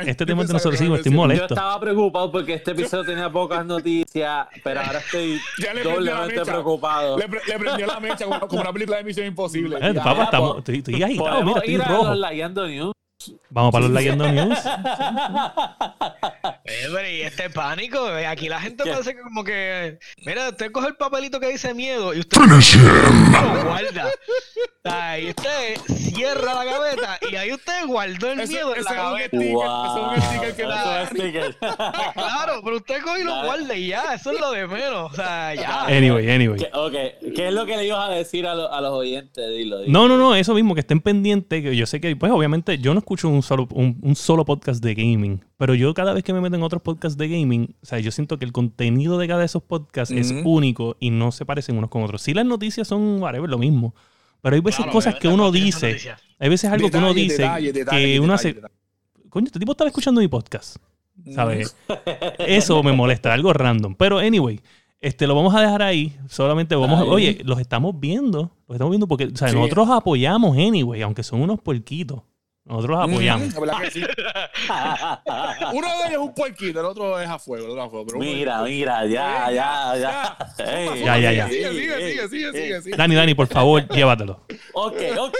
[0.05, 0.77] Este tema es de nosotros.
[0.79, 1.47] Sí, me estoy molesto.
[1.47, 6.01] Yo estaba preocupado porque este episodio tenía pocas noticias, pero ahora estoy Ya le prendió
[6.01, 7.17] la doblemente preocupado.
[7.17, 9.77] Le, pre- le prendió la mecha como, como una película de Misión Imposible.
[9.81, 12.13] Eh, Ya, papá, ya, estamos, po- estoy, estoy agitado, mira, estoy ir a rojo.
[12.13, 12.91] los.
[13.49, 14.57] Vamos para los Leyendo News.
[16.67, 18.89] Eh, pero y este pánico, eh, aquí la gente ¿Qué?
[18.91, 22.55] parece que como que, mira, usted coge el papelito que dice miedo y usted lo
[23.65, 24.09] guarda.
[24.83, 28.97] Ay, usted cierra la gaveta y ahí usted guardó el Ese- miedo en la es
[28.97, 29.37] un gaveta.
[29.37, 29.85] sticker, Wow.
[29.85, 31.55] ese es un sticker que Eso sticker.
[32.13, 35.11] Claro, pero usted coge y lo guarda y ya, eso es lo de menos.
[35.11, 35.81] O sea, ya.
[35.85, 36.59] Anyway, anyway.
[36.59, 36.93] ¿Qué, ok,
[37.35, 39.47] ¿qué es lo que le ibas a decir a, lo- a los oyentes?
[39.55, 39.91] Dilo, dilo.
[39.91, 42.93] No, no, no, eso mismo, que estén pendientes, que yo sé que, pues obviamente, yo
[42.93, 46.33] no escucho un solo, un, un solo podcast de gaming, pero yo cada vez que
[46.33, 49.27] me meto en otros podcasts de gaming, o sea, yo siento que el contenido de
[49.27, 50.49] cada de esos podcasts es Ujú.
[50.49, 52.21] único y no se parecen unos con otros.
[52.21, 53.95] Sí, las noticias son, whatever, lo mismo,
[54.41, 55.97] pero hay veces Claro, cosas que uno dice,
[56.39, 58.73] hay veces algo que uno Detalle, dice detalle, detalle, que uno detalle, hace, detalle.
[59.29, 60.75] coño, este tipo estaba escuchando mi podcast,
[61.33, 61.75] ¿sabes?
[62.39, 63.95] Eso me molesta, algo random.
[63.95, 64.59] Pero anyway,
[64.99, 66.13] este lo vamos a dejar ahí.
[66.27, 67.09] Solamente vamos, a- Ahí.
[67.09, 69.55] oye, los estamos viendo, los estamos viendo porque, o sea, Sí.
[69.55, 72.21] nosotros apoyamos anyway, aunque son unos puerquitos.
[72.65, 73.47] Nosotros los apoyamos.
[73.47, 74.01] Mm, la verdad que sí.
[75.73, 77.65] Uno de ellos es un puerquito, el otro es a fuego.
[77.65, 80.37] El otro a fuego pero uno- Mira, mira, ya, ya, ya.
[80.65, 81.47] Ey, Ya, ya, ya.
[81.47, 82.53] Sigue, sigue, sigue, sigue, ey.
[82.53, 82.97] sigue, sigue.
[82.97, 84.41] Dani, Dani, por favor, llévatelo.
[84.73, 85.37] Ok, ok.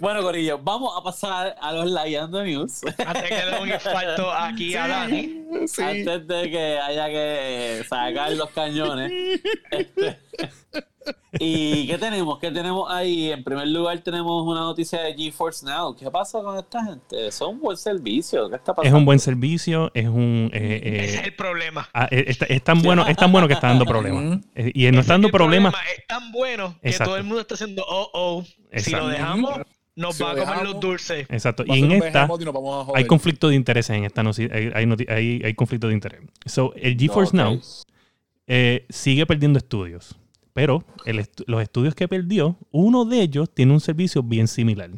[0.00, 2.80] Bueno, Corillo, vamos a pasar a los Layando News.
[3.04, 5.42] Antes que le dé un infarto aquí a Dani.
[5.66, 5.82] Sí.
[5.82, 9.40] Antes de que haya que sacar los cañones.
[9.72, 10.18] Este,
[11.38, 12.38] ¿Y qué tenemos?
[12.38, 13.30] ¿Qué tenemos ahí?
[13.30, 15.94] En primer lugar tenemos una noticia de GeForce Now.
[15.96, 17.30] ¿Qué pasa con esta gente?
[17.32, 18.48] Son un buen servicio.
[18.48, 18.98] ¿Qué está Es pasando?
[18.98, 20.50] un buen servicio, es un...
[20.52, 21.88] eh, eh, Ese es el problema.
[21.92, 24.40] ah, eh, es, es tan bueno, es tan bueno que está dando problemas.
[24.54, 25.72] Eh, Y no está dando problemas.
[25.74, 27.10] problema Es tan bueno que Exacto.
[27.10, 28.44] todo el mundo está haciendo oh oh.
[28.76, 29.58] Si lo dejamos,
[29.94, 31.26] nos Si va a comer los dulces.
[31.30, 31.64] Exacto.
[31.66, 32.28] Y en esta...
[32.28, 32.96] y.
[32.96, 34.54] Hay conflicto de intereses en esta noticia.
[34.54, 36.20] Hay, hay, hay- hay conflicto de interés.
[36.44, 37.36] So, el GeForce.
[37.36, 37.60] Now
[38.46, 40.16] eh, sigue perdiendo estudios.
[40.56, 44.88] Pero el estu- los estudios que perdió, uno de ellos tiene un servicio bien similar.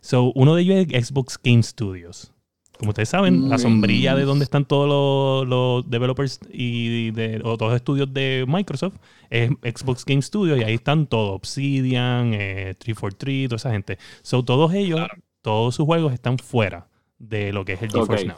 [0.00, 2.32] So, uno de ellos es Xbox Game Studios.
[2.76, 3.60] Como ustedes saben, la Mm.
[3.60, 8.44] sombrilla de donde están todos los, los developers y de, o todos los estudios de
[8.48, 8.96] Microsoft
[9.30, 13.98] es Xbox Game Studios y ahí están todos, Obsidian, eh, 343, toda esa gente.
[14.22, 15.00] So, todos ellos,
[15.40, 16.88] todos sus juegos están fuera
[17.18, 18.26] de lo que es el GeForce.
[18.26, 18.36] Now.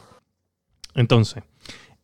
[0.93, 1.43] Entonces,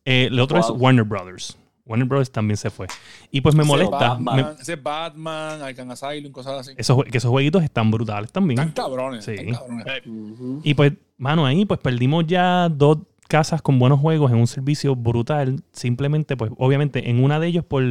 [0.04, 0.74] eh, el otro Wow.
[0.74, 1.56] es Warner Brothers.
[1.86, 2.86] Warner Brothers también se fue.
[3.30, 3.96] Y pues me Ese molesta.
[3.96, 6.72] Batman, me- ese Batman, Arkham Asylum, cosas así.
[6.76, 8.58] esos, que esos jueguitos están brutales también.
[8.58, 9.24] Están cabrones.
[9.24, 9.32] Sí.
[9.32, 9.86] están cabrones.
[10.06, 10.60] Ujú.
[10.64, 14.94] Y pues, mano, ahí pues perdimos ya dos casas con buenos juegos en un servicio
[14.96, 15.62] brutal.
[15.72, 17.82] Simplemente, pues, obviamente, en una de ellos por,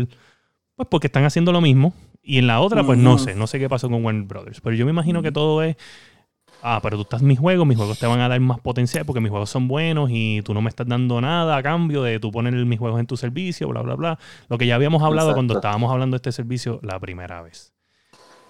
[0.75, 1.93] pues porque están haciendo lo mismo.
[2.27, 4.59] Y en la otra, pues no sé, no sé qué pasó con Warner Brothers.
[4.59, 5.75] Pero yo me imagino que todo es.
[6.61, 9.05] Ah, pero tú estás en mis juegos, mis juegos te van a dar más potencial
[9.05, 12.19] porque mis juegos son buenos y tú no me estás dando nada a cambio de
[12.19, 14.19] tú poner mis juegos en tu servicio, bla, bla, bla.
[14.49, 17.73] Lo que ya habíamos hablado cuando estábamos hablando de este servicio la primera vez.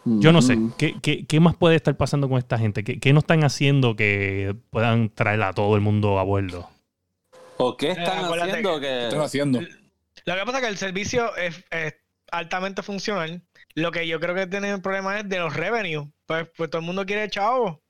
[0.05, 0.59] Yo no sé.
[0.77, 2.83] ¿qué, qué, qué más puede estar pasando con esta gente?
[2.83, 6.69] ¿Qué, qué no están haciendo que puedan traer a todo el mundo a bordo?
[7.57, 9.03] ¿O qué están Eh, acuérdate haciendo ¿Qué que.?
[9.03, 9.61] están haciendo?
[10.25, 11.95] Lo que pasa es que el servicio es, es
[12.31, 13.43] altamente funcional.
[13.75, 16.07] Lo que yo creo que tienen el problema es de los revenues.
[16.25, 17.81] Pues, pues todo el mundo quiere chavo.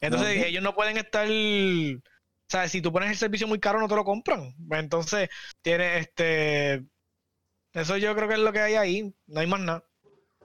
[0.00, 1.26] Entonces ellos no pueden estar.
[1.28, 4.54] O sea, si tú pones el servicio muy caro, no te lo compran.
[4.68, 5.28] Pues, Entonces,
[5.62, 6.84] tiene este.
[7.72, 9.14] Eso yo creo que es lo que hay ahí.
[9.26, 9.84] No hay más nada.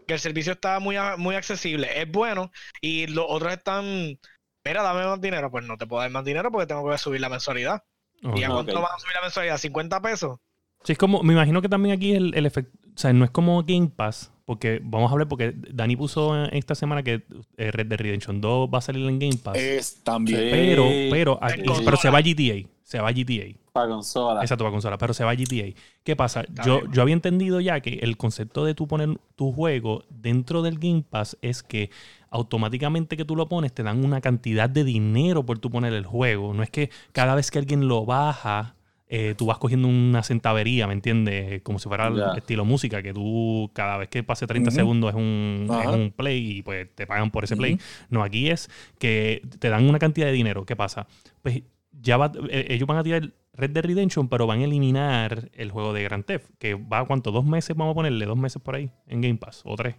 [0.07, 1.99] Que el servicio está muy, muy accesible.
[1.99, 2.51] Es bueno.
[2.81, 4.19] Y los otros están.
[4.63, 5.49] Mira, dame más dinero.
[5.49, 7.83] Pues no te puedo dar más dinero porque tengo que subir la mensualidad.
[8.21, 8.53] ¿Y a Ok.
[8.53, 8.83] cuánto Ok.
[8.83, 9.57] van a subir la mensualidad?
[9.57, 10.39] ¿50 pesos?
[10.83, 13.31] Sí, es como, me imagino que también aquí el, el efecto, o sea, no es
[13.31, 17.23] como Game Pass, porque vamos a hablar, porque Dani puso esta semana que
[17.58, 20.49] eh, Red Dead Redemption 2 va a salir en Game Pass, Es también.
[20.51, 21.86] Pero, pero, aquí- consola.
[21.86, 23.58] pero se va a GTA, se va a GTA.
[23.73, 24.41] Para consola.
[24.43, 25.73] Esa tu consola, pero se va a GTA.
[26.03, 26.45] ¿Qué pasa?
[26.65, 30.79] Yo, yo había entendido ya que el concepto de tú poner tu juego dentro del
[30.79, 31.89] Game Pass es que
[32.29, 36.05] automáticamente que tú lo pones te dan una cantidad de dinero por tú poner el
[36.05, 36.53] juego.
[36.53, 38.75] No es que cada vez que alguien lo baja,
[39.07, 41.61] eh, tú vas cogiendo una centavería, ¿me entiendes?
[41.61, 44.75] Como si fuera el estilo música, que tú cada vez que pase 30 Ujú.
[44.75, 47.77] segundos es un, es un play y pues te pagan por ese play.
[48.09, 50.65] No, aquí es que te dan una cantidad de dinero.
[50.65, 51.07] ¿Qué pasa?
[51.41, 55.49] Pues ya va, eh, ellos van a tirar Red Dead Redemption, pero van a eliminar
[55.53, 58.37] el juego de Grand Theft, que va a cuánto, dos meses, vamos a ponerle dos
[58.37, 59.95] meses por ahí en Game Pass, o tres.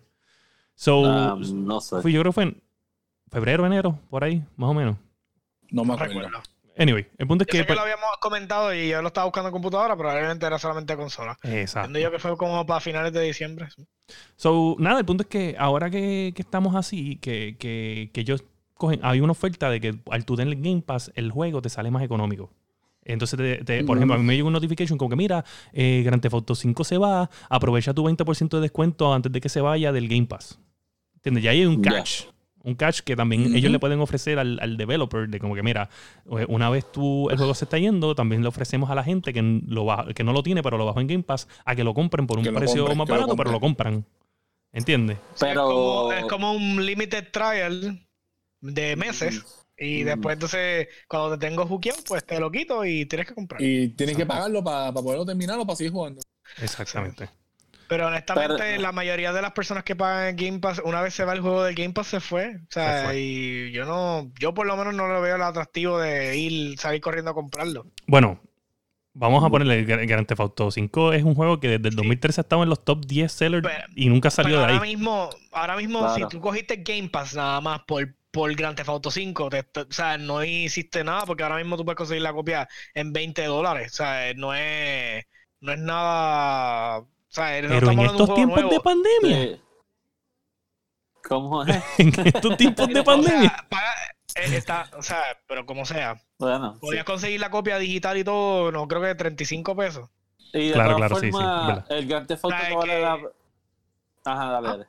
[0.75, 2.03] So, Ah, no sé.
[2.03, 2.63] fui, yo creo que fue en
[3.31, 4.97] febrero, enero, por ahí, más o menos.
[5.71, 6.29] No me acuerdo.
[6.79, 7.59] Anyway, el punto es Yo que...
[7.59, 10.45] sé que pues, lo habíamos comentado y yo lo estaba buscando en computadora, pero probablemente
[10.47, 11.39] era solamente consola.
[11.43, 11.87] exacto.
[11.89, 13.69] Entiendo yo que fue como para finales de diciembre.
[14.37, 18.45] So, nada, el punto es que ahora que, que estamos así, que, que, que ellos
[18.75, 21.69] cogen, hay una oferta de que al tú tener el Game Pass, el juego te
[21.71, 22.51] sale más económico.
[23.05, 23.99] Entonces, te- te- por Mm.
[23.99, 26.85] ejemplo, a mí me llegó un notification como que, mira, eh, Grand Theft Auto 5
[26.85, 30.59] se va, aprovecha tu 20% de descuento antes de que se vaya del Game Pass.
[31.15, 31.45] ¿Entiendes?
[31.45, 32.25] Ya hay un catch.
[32.67, 35.89] Un catch que también ellos le pueden ofrecer al, al developer de como que, mira,
[36.39, 39.33] eh, una vez tú, el juego se está yendo, también le ofrecemos a la gente
[39.33, 41.85] que, lo baja- que no lo tiene, pero lo bajó en Game Pass, a que
[41.85, 44.05] lo compren por un precio más lo barato, pero lo compran.
[44.73, 45.17] ¿Entiendes?
[45.39, 45.63] Pero.
[45.63, 48.07] Es, como, es como un limited trial
[48.61, 49.45] de meses.
[49.79, 50.07] Y Mm.
[50.07, 53.61] después, entonces, cuando te tengo hookeado, pues te lo quito y tienes que comprar.
[53.63, 56.21] Y tienes que pagarlo para poderlo terminar o para seguir jugando.
[56.61, 57.29] Exactamente.
[57.89, 61.15] Pero honestamente, Pero- la mayoría de las personas que pagan el Game Pass, una vez
[61.15, 62.57] se va el juego del Game Pass, se fue.
[62.57, 63.21] O sea, Se fue.
[63.21, 67.01] y yo no, yo por lo menos no lo veo el atractivo de ir, salir
[67.01, 67.87] corriendo a comprarlo.
[68.07, 68.41] Bueno,
[69.15, 71.97] vamos a ponerle el Gra- Grand Theft Auto 5 es un juego que desde el
[71.97, 74.85] 2013 ha estado en los top 10 sellers Pero- y nunca salió Pero de ahora
[74.85, 74.91] ahí.
[74.97, 76.15] mismo, ahora mismo, Claro.
[76.15, 79.81] si tú cogiste Game Pass nada más por, por Grand Theft Auto 5, te- te-
[79.81, 83.45] o sea, no hiciste nada porque ahora mismo tú puedes conseguir la copia en 20
[83.47, 83.93] dólares.
[83.93, 85.25] O sea, no es,
[85.61, 87.03] no es nada.
[87.37, 88.71] O sea, no Pero en estos tiempos nuevo.
[88.71, 89.61] de pandemia, Sí.
[91.29, 91.83] ¿Cómo es?
[91.99, 93.41] en estos tiempos de O pandemia.
[93.51, 93.95] sea, paga-
[94.37, 96.75] eh, está, o sea, pero como sea, Bueno.
[96.75, 96.81] sí.
[96.81, 100.09] podías conseguir la copia digital y todo, no creo que 35 pesos.
[100.53, 101.39] Y de Claro, claro, sí, sí,
[101.91, 103.19] el Grand Theft Auto ¿Sabes no vale que- la...
[104.25, 104.85] Ajá, dale, dale.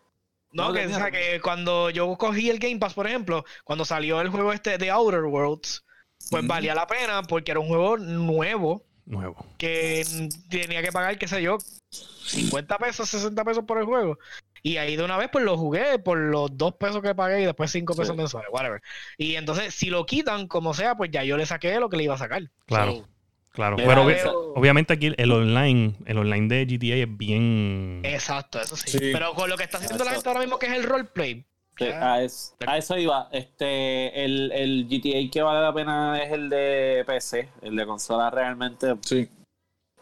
[0.54, 3.84] No, No, que, o sea, que cuando yo cogí el Game Pass, por ejemplo, cuando
[3.84, 5.84] salió el juego este de Outer Worlds,
[6.32, 9.46] pues valía la pena porque era un juego nuevo Nuevo.
[9.58, 10.04] que
[10.50, 11.58] tenía que pagar, qué sé yo,
[11.92, 14.20] 50 pesos, 60 pesos por el juego.
[14.64, 17.46] Y ahí de una vez pues lo jugué por los dos pesos que pagué y
[17.46, 18.18] después cinco pesos Sí.
[18.18, 18.82] mensuales, whatever.
[19.18, 22.04] Y entonces si lo quitan, como sea, pues ya yo le saqué lo que le
[22.04, 22.44] iba a sacar.
[22.66, 22.94] Claro.
[22.96, 23.08] So,
[23.54, 23.76] Claro.
[23.76, 28.02] Pero obvi- pero- obviamente aquí el online, el online de GTA es bien.
[28.04, 28.92] exacto, eso sí.
[28.92, 29.00] Sí.
[29.12, 31.44] Pero con lo que está haciendo la gente ahora mismo que es el roleplay.
[32.00, 33.30] A, eso, a eso iba.
[33.32, 37.50] Este, el, el GTA que vale la pena es el de PC.
[37.64, 39.28] El de consola realmente Sí.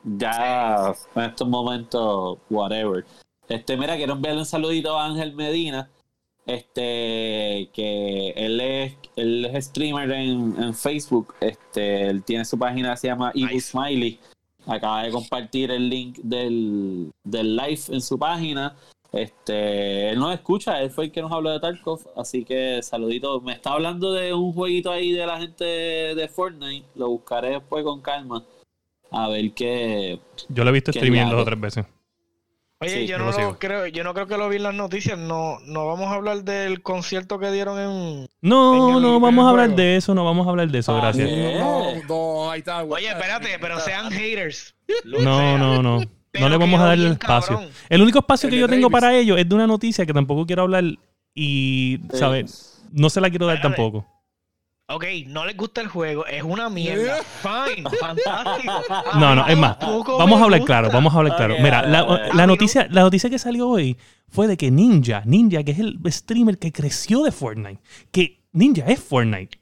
[0.05, 3.05] Ya en estos momentos, whatever.
[3.47, 5.89] Este, mira, quiero enviarle un saludito a Ángel Medina.
[6.47, 11.33] Este, que él es, él es streamer en, en Facebook.
[11.41, 13.71] Este, él tiene su página, se llama Ibu Nice.
[13.71, 14.19] Smiley.
[14.67, 18.75] Acaba de compartir el link del, del live en su página.
[19.11, 23.39] Este, él nos escucha, él fue el que nos habló de Tarkov, así que saludito.
[23.41, 26.85] Me está hablando de un jueguito ahí de la gente de Fortnite.
[26.95, 28.43] Lo buscaré después con calma.
[29.17, 31.85] A ver qué, Yo lo he visto streaming dos o tres veces.
[32.81, 35.17] Oye, Sí, yo no lo creo, yo no creo que lo vi en las noticias.
[35.17, 38.27] No, no vamos a hablar del concierto que dieron en.
[38.41, 40.93] No, En el- no vamos a hablar de eso, no vamos a hablar de eso,
[40.93, 41.29] Ah, gracias.
[41.57, 42.83] No, no, ahí está.
[42.83, 44.75] Oye, espérate, pero sean haters.
[45.05, 46.01] No, no, no.
[46.37, 47.55] No le vamos a dar el espacio.
[47.55, 47.71] cabrón.
[47.87, 48.91] El único espacio El que yo tengo Davis.
[48.91, 50.83] para ello es de una noticia que tampoco quiero hablar
[51.33, 51.99] y.
[52.11, 52.83] ¿sabes?
[52.91, 53.81] No se la quiero dar Espérate.
[53.81, 54.05] tampoco.
[54.87, 57.17] Ok, no les gusta el juego, es una mierda.
[57.41, 58.83] Fine, fantástico.
[59.15, 59.77] No, no, es más.
[59.79, 60.73] Vamos a hablar gusta.
[60.73, 61.55] claro, vamos a hablar claro.
[61.59, 63.97] Mira, la, noticia, la noticia que salió hoy
[64.29, 68.85] fue de que Ninja, Ninja, que es el streamer que creció de Fortnite, que Ninja
[68.85, 69.59] es Fortnite,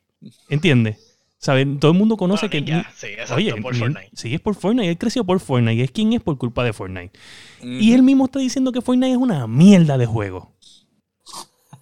[0.50, 0.98] ¿entiendes?
[1.38, 1.80] ¿Saben?
[1.80, 2.72] Todo el mundo conoce Bueno, que...
[2.72, 4.10] Ninja, sí, exacto, Oye, por Fortnite.
[4.14, 6.74] sí, es por Fortnite, él creció por Fortnite, y es quien es por culpa de
[6.74, 7.18] Fortnite.
[7.62, 10.52] Y él mismo está diciendo que Fortnite es una mierda de juego.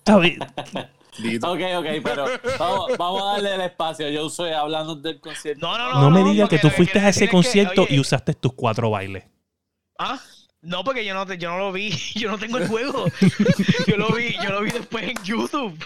[0.06, 0.38] ¿Sabes?
[1.17, 1.52] Dito.
[1.52, 2.26] Ok, ok, pero
[2.58, 4.10] vamos, vamos a darle el espacio.
[4.10, 5.65] Yo soy hablando del concierto.
[5.67, 7.84] No, no, No me no, digas porque que tú que fuiste a ese que, concierto
[7.84, 9.26] oye, y usaste tus cuatro bailes.
[10.00, 10.19] Ah,
[10.62, 13.06] No, porque yo no, te- yo no lo vi, yo no tengo el juego.
[13.88, 15.78] yo lo vi, yo lo vi después en YouTube.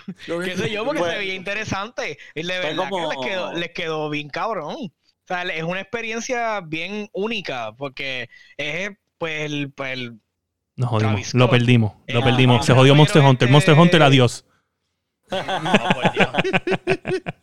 [0.44, 2.18] Qué sé yo, porque se veía interesante.
[2.36, 4.76] Y de verdad como- que les quedó, les quedó bien cabrón.
[4.78, 10.20] O sea, es una experiencia bien única, porque es pues el, pues, el-
[10.76, 11.34] Nos jodimos.
[11.34, 11.94] Lo perdimos.
[12.08, 12.60] Lo perdimos.
[12.60, 13.48] ah, Se jodió Monster Hunter.
[13.48, 14.46] este- Monster Hunter, adiós.
[15.32, 16.28] No, por Dios.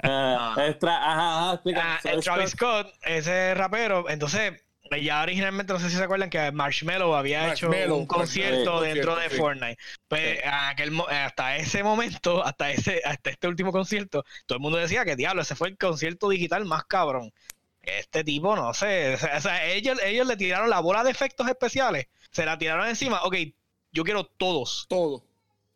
[0.02, 1.80] Ah, extra- ajá, ajá, explica.
[1.84, 4.62] Ah, el Travis Scott, ese rapero, entonces
[5.00, 9.30] ya originalmente no sé si se acuerdan que Marshmello había hecho un concierto dentro de
[9.30, 9.36] sí.
[9.36, 9.78] Fortnite.
[10.08, 15.04] Pues aquel hasta ese momento, hasta ese, hasta este último concierto, todo el mundo decía
[15.06, 17.32] que diablo, ese fue el concierto digital más cabrón.
[17.80, 22.06] Este tipo, no sé, o sea, ellos, ellos le tiraron la bola de efectos especiales,
[22.30, 23.34] se la tiraron encima, ok,
[23.92, 25.24] yo quiero todos, Todo.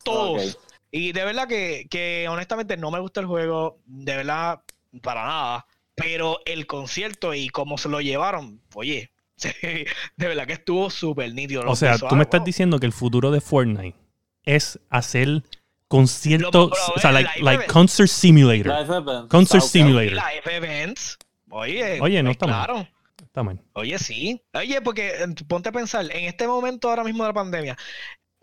[0.05, 0.55] todos.
[0.57, 0.63] Ok.
[0.91, 4.63] Y de verdad que, que honestamente no me gusta el juego, de verdad,
[5.03, 5.67] para nada.
[5.95, 9.11] Pero el concierto y cómo se lo llevaron, oye,
[9.63, 11.63] de verdad que estuvo súper nítido.
[11.67, 12.47] O sea, tú me estás wow.
[12.47, 13.97] diciendo que el futuro de Fortnite
[14.45, 15.43] es hacer
[15.89, 19.29] conciertos, o sea, like, like concert simulator.
[19.29, 20.15] Concert simulator.
[20.15, 21.19] Live events.
[21.51, 22.65] Oye, Oye, no pues está mal.
[22.67, 22.89] claro.
[23.23, 23.61] Está mal.
[23.75, 24.43] Oye, sí.
[24.55, 27.77] Oye, porque eh, ponte a pensar, en este momento ahora mismo de la pandemia,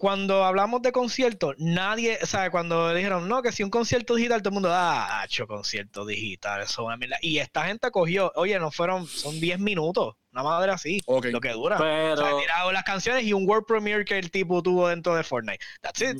[0.04, 4.42] cuando hablamos de conciertos, nadie, o sea, cuando dijeron, no, que si un concierto digital,
[4.42, 7.16] todo el mundo, ah, hecho concierto digital, eso es una mierda.
[7.22, 11.00] Y esta gente cogió, oye, no fueron, son 10 minutos, una madre así,
[11.32, 11.78] lo que dura.
[11.78, 15.16] Pero, O sea, tiraron las canciones y un World Premiere que el tipo tuvo dentro
[15.16, 15.64] de Fortnite.
[15.82, 16.18] That's it.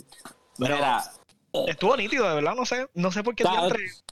[0.58, 1.04] Pero mira,
[1.68, 3.44] estuvo nítido, de verdad, no sé, no sé por qué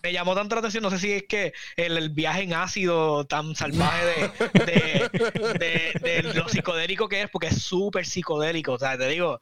[0.04, 3.26] me llamó tanta la atención, no sé si es que el, el viaje en ácido
[3.26, 5.10] tan salvaje de, de,
[5.60, 9.40] de- de lo psicodélico que es, porque es súper psicodélico, o sea, te digo,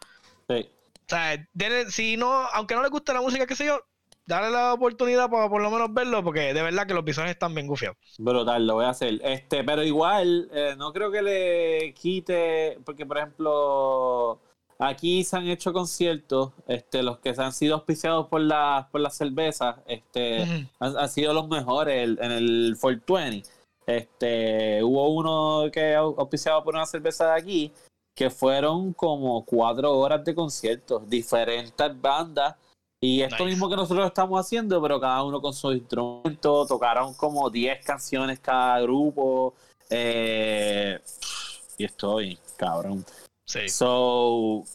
[0.50, 0.70] sí.
[0.96, 1.48] o sea,
[1.90, 3.80] si no, aunque no le guste la música, qué sé yo,
[4.26, 7.54] dale la oportunidad para por lo menos verlo, porque de verdad que los visuales están
[7.56, 7.98] bien gufiados.
[8.20, 9.20] Brutal, lo voy a hacer.
[9.24, 14.40] Este, pero igual, eh, no creo que le quite, porque por ejemplo,
[14.78, 19.02] aquí se han hecho conciertos, este, los que se han sido auspiciados por las por
[19.02, 20.44] las cervezas, este,
[20.80, 23.50] han, han sido los mejores el- en el 420.
[23.88, 27.74] Este, hubo uno que au- auspiciado por una cerveza de aquí,
[28.20, 32.54] que fueron como cuatro horas de conciertos, diferentes bandas.
[33.00, 33.52] Y esto Nice.
[33.52, 38.38] mismo que nosotros estamos haciendo, pero cada uno con su instrumento, tocaron como 10 canciones
[38.42, 39.54] cada grupo.
[39.90, 41.00] eh,
[41.78, 43.04] y estoy, cabrón.
[43.46, 43.68] Sí.
[43.70, 44.66] So,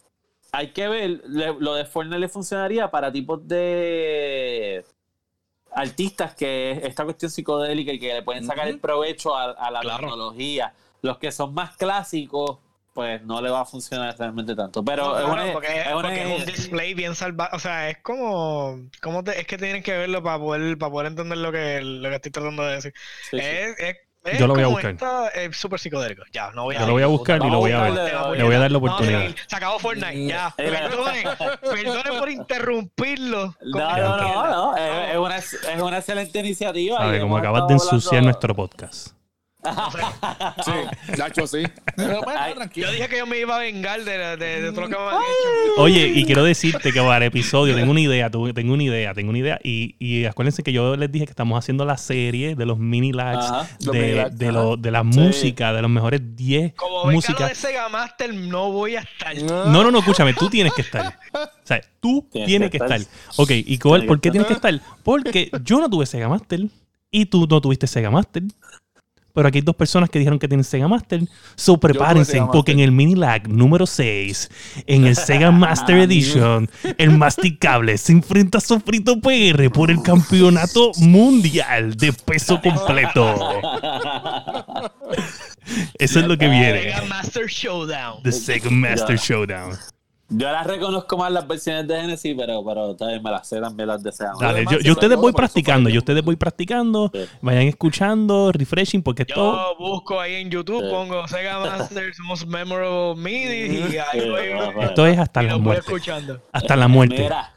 [0.50, 4.84] hay que ver, le- lo de Fortnite le funcionaría para tipos de
[5.70, 9.80] artistas que esta cuestión psicodélica y que le pueden sacar el provecho a, a la
[9.82, 9.98] Claro.
[10.08, 10.72] tecnología.
[11.02, 12.58] Los que son más clásicos,
[12.94, 14.82] pues no le va a funcionar realmente tanto.
[14.84, 17.54] Pero No, es, una- porque, es una- porque es un display bien salvaje.
[17.54, 18.80] O sea, es como.
[19.02, 22.08] como te- es que tienen que verlo para poder, para poder entender lo que, lo
[22.08, 22.94] que estoy tratando de decir.
[23.30, 23.44] sí, sí.
[23.44, 24.92] Es, es- es Yo lo voy a buscar.
[24.92, 26.22] esta- es súper psicodélico.
[26.32, 27.92] Ya, no voy a Yo lo voy a buscar y lo voy a ver.
[28.38, 29.34] Le voy a dar la oportunidad.
[29.46, 30.54] Se acabó Fortnite, ya.
[30.56, 31.24] Eh, la- Perdonen,
[31.60, 33.54] perdonen por interrumpirlo.
[33.60, 37.20] No, no, no, no, es, es una, es una excelente iniciativa.
[37.20, 39.08] Como acabas de ensuciar nuestro podcast.
[40.64, 41.62] Sí, Nacho, sí.
[41.96, 42.86] Pero bueno, Ay, tranquilo.
[42.88, 45.00] Yo dije que yo me iba a vengar de, de, de todo lo que me
[45.02, 45.82] habían hecho.
[45.82, 49.30] Oye, y quiero decirte que para el episodio tengo una idea, tengo una idea, tengo
[49.30, 49.58] una idea.
[49.62, 53.12] Y, y acuérdense que yo les dije que estamos haciendo la serie de los mini
[53.12, 53.46] lags,
[53.80, 54.52] de, de, ajá.
[54.52, 55.18] lo- de la Sí.
[55.18, 57.48] música, de los mejores 10 Como músicas.
[57.48, 59.36] de Sega Master, no voy a estar.
[59.42, 61.18] No, no, no, escúchame, tú tienes que estar.
[61.32, 63.00] O sea, tú Tienes tienes que estar.
[63.00, 63.14] estar.
[63.36, 64.78] Ok, ¿y cuál- por qué tienes que estar?
[65.02, 66.60] Porque yo no tuve Sega Master
[67.10, 68.42] y tú no tuviste Sega Master.
[69.34, 71.20] Pero aquí hay dos personas que dijeron que tienen Sega Master.
[71.56, 72.88] So prepárense, porque en Master.
[72.88, 74.48] el mini lag número 6,
[74.86, 80.92] en el Sega Master Edition, el masticable se enfrenta a Sofrito PR por el campeonato
[80.98, 83.34] mundial de peso completo.
[85.98, 86.82] Eso es lo que viene.
[86.82, 88.22] Sega Master Showdown.
[88.22, 89.18] The Sega Master.
[89.18, 89.76] Showdown.
[90.30, 93.88] Yo las reconozco más las versiones de Genesis, pero, pero también me las sé también
[93.88, 94.32] las de Sega.
[94.40, 97.20] Dale, yo, yo ustedes voy practicando, yo ustedes voy practicando, Sí.
[97.42, 100.90] vayan escuchando, refreshing, porque esto, Yo busco ahí en YouTube, Sí.
[100.90, 104.40] pongo Sega Master Most Memorable MIDI y ahí Sí, voy,
[104.84, 105.80] esto es hasta y la muerte.
[105.86, 106.40] escuchando.
[106.52, 107.22] Hasta la muerte.
[107.22, 107.52] Mira.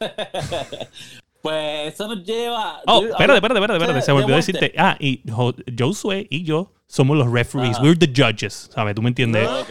[1.42, 2.80] pues eso nos lleva.
[2.86, 4.74] Oh, espérate, espérate, espérate, espérate, se me olvidó decirte.
[4.76, 7.82] Ah, y Jo- Josué y yo somos los referees, Ajá.
[7.84, 8.94] we're the judges, ¿sabes?
[8.96, 9.48] ¿Tú me entiendes?
[9.48, 9.70] Ok,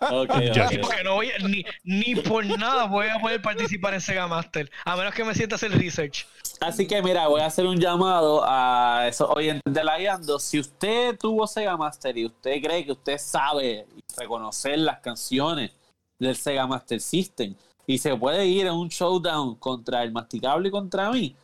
[0.30, 0.66] ok, Ya.
[0.66, 0.72] ok.
[0.82, 4.70] Porque no voy a- ni, ni por nada voy a poder participar en Sega Master,
[4.84, 6.26] a menos que me sienta a hacer research.
[6.60, 10.38] Así que mira, voy a hacer un llamado a esos oyentes de la Yando.
[10.38, 13.86] Si usted tuvo Sega Master y usted cree que usted sabe
[14.18, 15.70] reconocer las canciones
[16.18, 17.54] del Sega Master System
[17.86, 21.34] y se puede ir a un showdown contra el masticable y contra mí,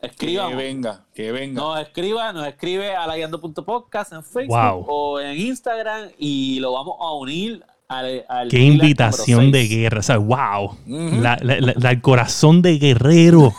[0.00, 0.48] Que escriba.
[0.48, 1.60] venga, que venga.
[1.60, 4.84] Nos escriba, nos escribe a layando.podcast en Facebook Wow.
[4.88, 10.00] o en Instagram y lo vamos a unir al, al Qué invitación de guerra.
[10.00, 10.64] O sea, wow.
[10.86, 11.20] Ujú.
[11.20, 13.52] La- la- la- la- el corazón de guerrero.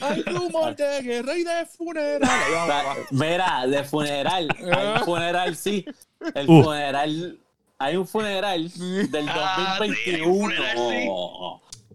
[0.00, 2.28] Hay rumor de guerra y de funeral.
[3.10, 4.48] Mira, de funeral.
[4.60, 5.84] Un funeral, sí.
[6.34, 6.62] El Uh.
[6.64, 7.38] funeral.
[7.78, 8.70] Hay un funeral
[9.10, 10.32] del Ah, sí, 2021.
[10.34, 11.08] funeral, sí.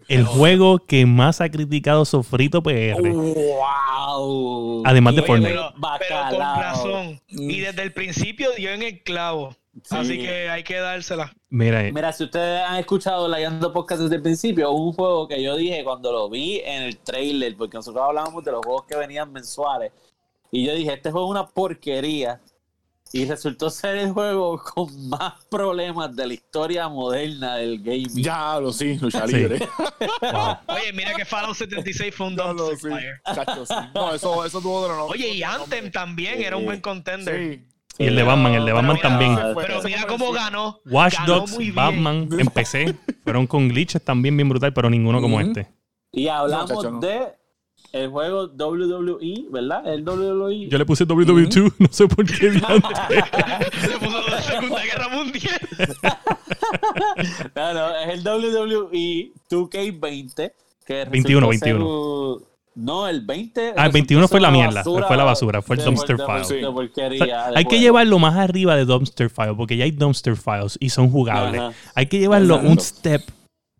[0.07, 2.99] El juego que más ha criticado Sofrito PR.
[3.01, 4.83] ¡Wow!
[4.85, 5.53] Además de Oye, Fortnite.
[5.53, 6.61] pero, pero con Bacalao.
[6.61, 7.21] razón.
[7.29, 9.55] Y desde el principio dio en el clavo.
[9.83, 9.95] Sí.
[9.95, 11.33] Así que hay que dársela.
[11.49, 15.41] Mira, eh, Mira, si ustedes han escuchado Layando Podcast desde el principio, un juego que
[15.41, 18.97] yo dije cuando lo vi en el trailer, porque nosotros hablábamos de los juegos que
[18.97, 19.93] venían mensuales,
[20.51, 22.41] y yo dije, este juego es una porquería,
[23.13, 28.23] y resultó ser el juego con más problemas de la historia moderna del gaming.
[28.23, 29.35] Ya lo sí, lucha Sí.
[29.35, 29.67] libre.
[30.21, 30.55] wow.
[30.75, 33.33] Oye, mira que Fallout 76 fue un dumpster sí.
[33.35, 33.73] Chacho, sí.
[33.93, 35.19] No, eso, eso tuvo otro nombre.
[35.19, 37.53] Oye, y Anthem también era un buen contender.
[37.53, 37.67] Sí.
[37.97, 39.37] Y el de Batman, el de Batman mira, también.
[39.53, 40.79] Fue- Pero mira cómo ganó.
[40.85, 41.75] Watch Ganó Dogs, muy bien.
[41.75, 42.95] Batman, empecé.
[43.23, 45.67] Fueron con glitches también bien brutal, pero ninguno como este.
[46.13, 46.99] Y hablamos No, chacho, no.
[47.01, 47.27] de
[47.93, 49.85] el juego WWE, ¿verdad?
[49.87, 50.69] El WWE.
[50.69, 52.51] Yo le puse WWE2, no sé por qué.
[53.81, 55.59] Se puso la Segunda Guerra Mundial.
[57.55, 60.51] No, no, es el E WWE 2K20.
[60.85, 61.85] Que 21, resultó ser 21.
[62.33, 62.43] un-
[62.75, 63.73] No, el 20.
[63.77, 66.61] Ah, el 21 fue la mierda, una fue la basura, fue el dumpster de- file.
[66.61, 69.83] de porquería O sea, de hay que llevarlo más arriba de Dumpster File, porque ya
[69.83, 71.59] hay Dumpster Files y son jugables.
[71.61, 71.73] Ajá.
[71.95, 73.21] Hay que llevarlo un step,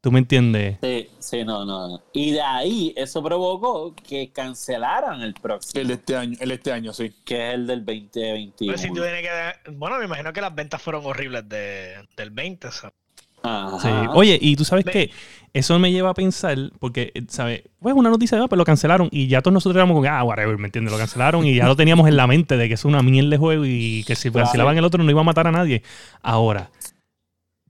[0.02, 0.78] ¿tú me entiendes?
[0.82, 2.02] Sí, sí, no, no, no.
[2.14, 6.56] Y de ahí eso provocó que cancelaran el próximo, El de este año, el de
[6.56, 7.14] este año, sí.
[7.24, 8.74] que es el del 2021.
[8.74, 12.32] Pues si tú tienes que- Bueno, me imagino que las ventas fueron horribles de, del
[12.32, 12.68] 20.
[12.68, 12.92] o sea.
[13.44, 13.80] Ajá.
[13.80, 14.08] Sí.
[14.14, 15.10] Oye, y tú sabes que
[15.54, 17.64] eso me lleva a pensar, porque, eh, ¿sabes?
[17.80, 20.58] Pues una noticia, ah, pues lo cancelaron y ya todos nosotros éramos como, ah, whatever,
[20.60, 20.92] ¿me entiendes?
[20.92, 23.38] Lo cancelaron y ya lo teníamos en la mente de que es una mierda de
[23.38, 25.82] juego y que si cancelaban el otro no iba a matar a nadie.
[26.22, 26.70] Ahora,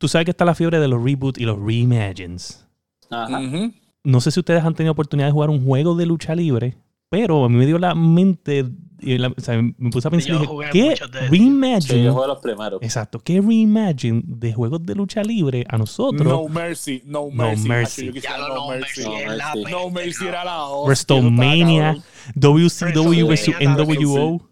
[0.01, 2.67] tú sabes que está la fiebre de los reboots y los reimagines.
[3.11, 3.39] Ajá.
[3.39, 3.71] Ujú.
[4.03, 6.75] No sé si ustedes han tenido oportunidad de jugar un juego de lucha libre,
[7.07, 8.65] pero a mí me dio la mente,
[8.99, 10.95] y la- o sea, me puse a pensar, dije, jugué ¿qué.
[10.95, 12.03] Sí, reimagine?
[12.05, 12.81] yo jugué los primeros.
[12.81, 16.23] Exacto, ¿qué reimagine de juegos de lucha libre a nosotros?
[16.23, 18.07] No mercy, no mercy.
[18.07, 19.71] yo quisiera no, Mercy No, Mercy.
[19.71, 21.97] No mercy era la hostia, WrestleMania.
[22.35, 24.50] WCW versus WrestleMania NWO.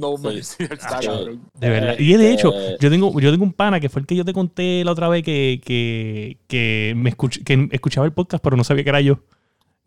[0.00, 0.62] No Sí.
[0.70, 1.06] está Sí.
[1.08, 1.40] cabrón.
[1.54, 1.90] De verdad.
[1.92, 4.24] Este- Y de hecho, yo tengo, yo tengo un pana que fue el que yo
[4.24, 8.56] te conté la otra vez que, que, que me escuch- que escuchaba el podcast, pero
[8.56, 9.20] no sabía que era yo.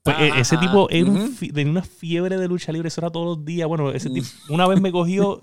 [0.03, 0.65] Pues, e- Ajá, ese ajá.
[0.65, 3.67] tipo era fi- tenía una fiebre de lucha libre, eso era todos los días.
[3.67, 5.41] Bueno, ese tipo una vez me cogió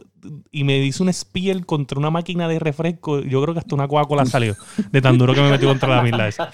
[0.50, 3.20] y me hizo un spear contra una máquina de refresco.
[3.20, 4.56] Yo creo que hasta una Coca-Cola salió
[4.90, 6.50] de tan duro que me metió contra la misma esa.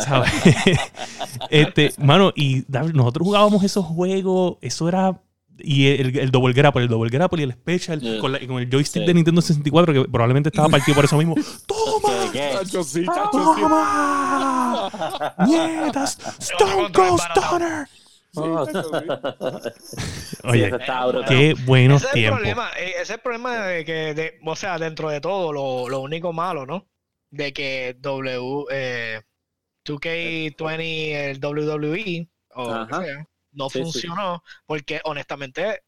[0.00, 0.32] ¿Sabes?
[1.50, 2.64] este, mano, y
[2.94, 5.20] nosotros jugábamos esos juegos, eso era.
[5.62, 8.18] Y el, el double grapple, el double grapple y el special Yeah.
[8.20, 9.06] con, la- con el joystick Sí.
[9.06, 11.34] de Nintendo 64, que probablemente estaba partido por eso mismo.
[11.66, 12.30] ¡Toma!
[12.32, 12.50] ¿Qué, qué?
[12.52, 13.60] Chacho, sí, chacho, sí.
[13.60, 14.90] ¡Toma!
[15.46, 16.18] ¡Nietas!
[16.38, 17.20] ¡Stone Cold.
[17.20, 17.86] Stunner!
[18.32, 20.38] Sí, sí.
[20.48, 20.70] Oye,
[21.28, 22.38] qué buenos Ese es el tiempos.
[22.38, 25.88] problema, eh, ese es el problema de que, de- o sea, dentro de todo, lo,
[25.88, 26.86] lo único malo, ¿no?
[27.32, 29.20] De que W, eh,
[29.84, 33.04] 2K20, el WWE, o lo que Ajá.
[33.04, 33.84] sea, no Sí, sí.
[33.84, 35.82] funcionó, porque honestamente,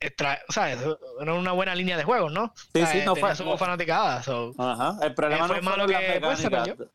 [0.00, 2.52] extra- o sea, eso era una buena línea de juegos, ¿no?
[2.74, 4.98] Sí, O sea, sí, no tenía fue- su fanaticada, so, Ajá.
[5.02, 6.86] El problema Eh, fue no malo que, pues, se mecánicas.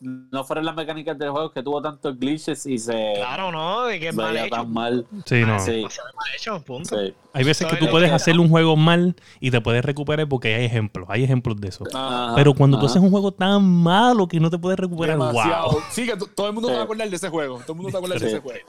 [0.00, 3.84] No fueron las mecánicas del juego que tuvo tantos glitches y se claro, ¿no?
[3.86, 4.48] De que es mal hecho.
[4.54, 5.04] tan mal.
[5.26, 5.58] Sí, no.
[5.58, 5.82] Sí.
[5.82, 6.96] Mal hecho, punto.
[6.96, 7.12] Sí.
[7.32, 9.84] Hay veces que ¿Sabes tú lo puedes que- hacer un juego mal y te puedes
[9.84, 11.82] recuperar porque hay ejemplos, hay ejemplos de eso.
[11.92, 15.68] Ajá, Pero cuando tú haces un juego tan malo que no te puedes recuperar, Demasiado.
[15.72, 15.80] wow.
[15.90, 16.74] Sí, que todo el mundo Sí.
[16.74, 17.58] se va a acordar de ese juego.
[17.58, 18.66] Todo el mundo se va a acordar de ese juego.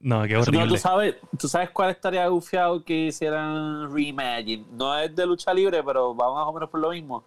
[0.00, 0.78] No, qué No, tú horrible.
[0.78, 4.64] sabes, tú sabes cuál estaría gufiado que hicieran Reimagine.
[4.72, 7.24] No es de lucha libre, pero va más o menos por lo mismo.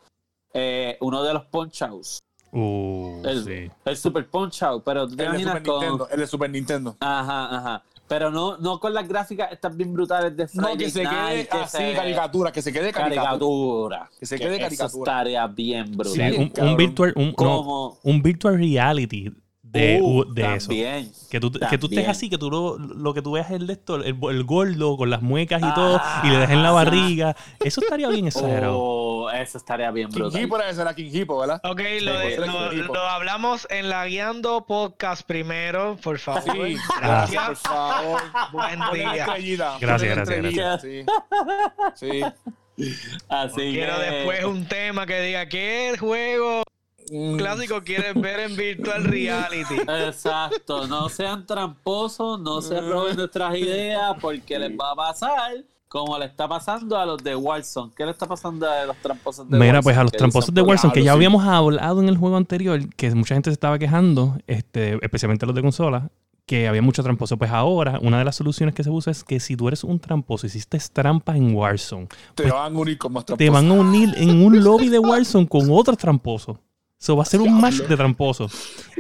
[0.54, 2.20] Eh, uno de los Punch Outs.
[2.52, 3.72] Uh, El, sí.
[3.86, 4.84] el Super Punch Out.
[4.86, 5.80] Pero tú te El de imaginas Super con.
[5.82, 6.10] Nintendo.
[6.10, 6.98] El de Super Nintendo.
[7.00, 7.84] Ajá, ajá.
[8.08, 11.18] Pero no, no con las gráficas estas bien brutales de Friday No, que se Night,
[11.18, 13.26] quede que así, se- caricatura, que se quede caricatura.
[13.26, 14.10] caricatura.
[14.18, 15.12] Que se quede Eso caricatura.
[15.12, 16.34] estaría bien brutal.
[16.34, 19.30] Sí, un, virtual, un, no, Como un virtual reality
[19.72, 20.68] de, Uh, de eso.
[20.68, 21.12] también.
[21.30, 23.74] Que tú, que tú estés así, que tú lo, lo que tú veas el de
[23.74, 26.76] esto, el, el gordo con las muecas y todo, Ah, y le dejen la ajá.
[26.76, 27.36] barriga.
[27.64, 28.78] Eso estaría bien exagerado.
[28.80, 30.42] Oh, eso estaría bien King brutal.
[30.42, 31.60] Hippo era era King Hippo, ¿verdad?
[31.64, 36.44] Ok, lo, de- lo- hablamos en la guiando podcast primero, por favor.
[36.68, 37.46] Sí, Gracias.
[37.46, 38.22] por favor.
[38.54, 39.26] Buen día.
[39.26, 41.04] Gracias, gracias, estrellita, Sí.
[41.96, 42.22] Sí.
[43.28, 46.62] Así Quiero que- después un tema que diga qué juego
[47.10, 47.38] Mm.
[47.38, 49.76] clásico quieres ver en virtual reality.
[50.08, 56.18] Exacto, no sean tramposos, no se roben nuestras ideas porque les va a pasar como
[56.20, 57.94] le está pasando a los de Warzone.
[57.96, 59.84] ¿Qué le está pasando a los tramposos de Mira, Warzone?
[59.84, 63.10] pues a los tramposos de Warzone, que ya habíamos hablado en el juego anterior, que
[63.16, 66.10] mucha gente se estaba quejando, este, especialmente los de consola,
[66.46, 67.38] que había mucho tramposo.
[67.38, 70.00] Pues ahora, una de las soluciones que se usa es que si tú eres un
[70.00, 73.54] tramposo, hiciste trampas en Warzone, Te Pues, van a unir con más te tramposos.
[73.54, 76.58] van a unir en un lobby de Warzone con otros tramposos.
[77.00, 78.52] Eso va a ser un match de tramposos.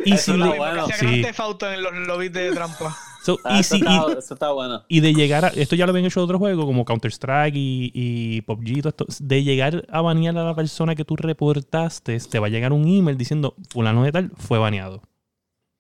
[0.05, 0.85] Y Eso si está le- bueno.
[0.99, 1.23] Sí.
[1.61, 2.95] En los lobbies de trampa.
[3.23, 4.83] so, Ah, y eso, si- y- está, eso está bueno.
[4.87, 5.47] y de llegar a.
[5.49, 9.05] Esto ya lo habían hecho otros juegos como Counter-Strike y, y PUBG todo esto.
[9.19, 12.87] De llegar a banear a la persona que tú reportaste, te va a llegar un
[12.87, 15.01] email diciendo: Fulano de tal fue baneado.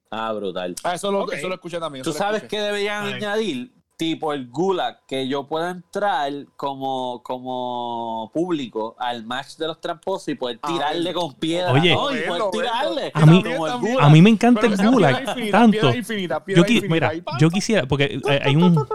[0.09, 0.73] Ah, brutal.
[0.83, 1.33] Ah, eso lo, Ok.
[1.33, 2.03] eso lo escuché también.
[2.03, 2.57] ¿Tú sabes escuché.
[2.57, 3.71] qué deberían añadir?
[3.97, 10.27] Tipo el Gulag, que yo pueda entrar como, como público al match de los tramposos
[10.27, 11.71] y poder Ah, tirarle con piedra.
[11.73, 11.95] Oye.
[11.95, 12.11] ¿no?
[12.15, 13.01] y poder Verlo, tirarle.
[13.01, 13.11] verlo.
[13.15, 14.05] A mí- como el También, Gulag.
[14.07, 15.71] A mí me encanta Pero el Gulag infinita, tanto.
[15.71, 18.87] piedra infinita, piedra Yo, qui- infinita, mira, pa, yo quisiera, porque hay- hay un,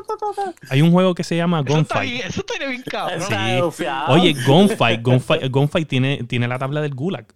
[0.70, 2.24] hay un juego que se llama Gunfight.
[2.24, 3.72] eso está bien cabrón.
[3.72, 3.84] Sí.
[4.08, 7.26] Oye, Gunfight, Gunfight, Gunfight tiene, tiene la tabla del Gulag.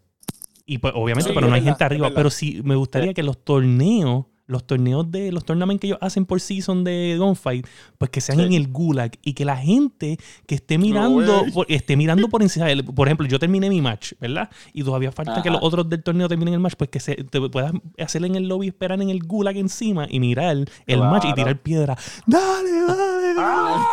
[0.67, 2.11] Y pues, obviamente, Sí, pero no hay gente arriba.
[2.15, 6.25] Pero sí, me gustaría que los torneos, los torneos de los tournaments que ellos hacen
[6.25, 7.67] por season de Gunfight,
[7.99, 8.45] pues que sean Sí.
[8.45, 12.67] en el Gulag y que la gente que esté mirando, por, esté mirando por encima.
[12.95, 14.51] Por ejemplo, yo terminé mi match, ¿verdad?
[14.73, 17.41] Y todavía falta que los otros del torneo terminen el match, pues que se, te
[17.49, 21.35] puedas hacer en el lobby, esperar en el Gulag encima y mirar el match y
[21.35, 21.97] tirar piedra.
[22.27, 23.35] ¡Dale, dale!
[23.39, 23.87] Ah.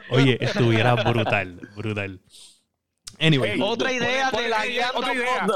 [0.10, 2.20] Oye, estuviera brutal, brutal.
[3.20, 5.46] Anyway, Otra idea de la guía otra idea.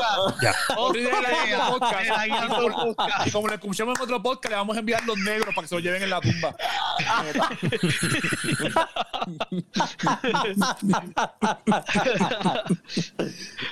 [0.42, 0.54] ya.
[0.76, 2.02] Otra idea de la guía podcast.
[2.02, 3.26] de la guía Y como- podcast.
[3.26, 5.68] Y como le escuchamos en otro podcast, le vamos a enviar los negros para que
[5.68, 6.54] se los lleven en la tumba.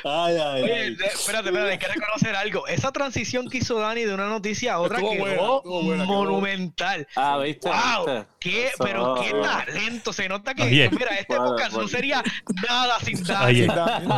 [0.04, 0.94] Ay, ay, Oye, ay.
[0.94, 2.66] de- espérate, espérate, hay que reconocer algo.
[2.66, 6.04] Esa transición que hizo Dani de una noticia a otra Estuvo quedó buena, estuvo buena,
[6.04, 7.08] quedó- monumental.
[7.16, 7.68] Ah, ¿viste?
[7.68, 8.06] ¡Wow!
[8.06, 8.31] ¿Viste?
[8.42, 8.74] ¿Qué, Eso.
[8.82, 10.12] pero qué talento.
[10.12, 10.90] Se nota que, Oye.
[10.90, 12.22] mira, este Bueno, podcast no sería
[12.68, 13.46] nada sin Dani.
[13.46, 13.68] Oye,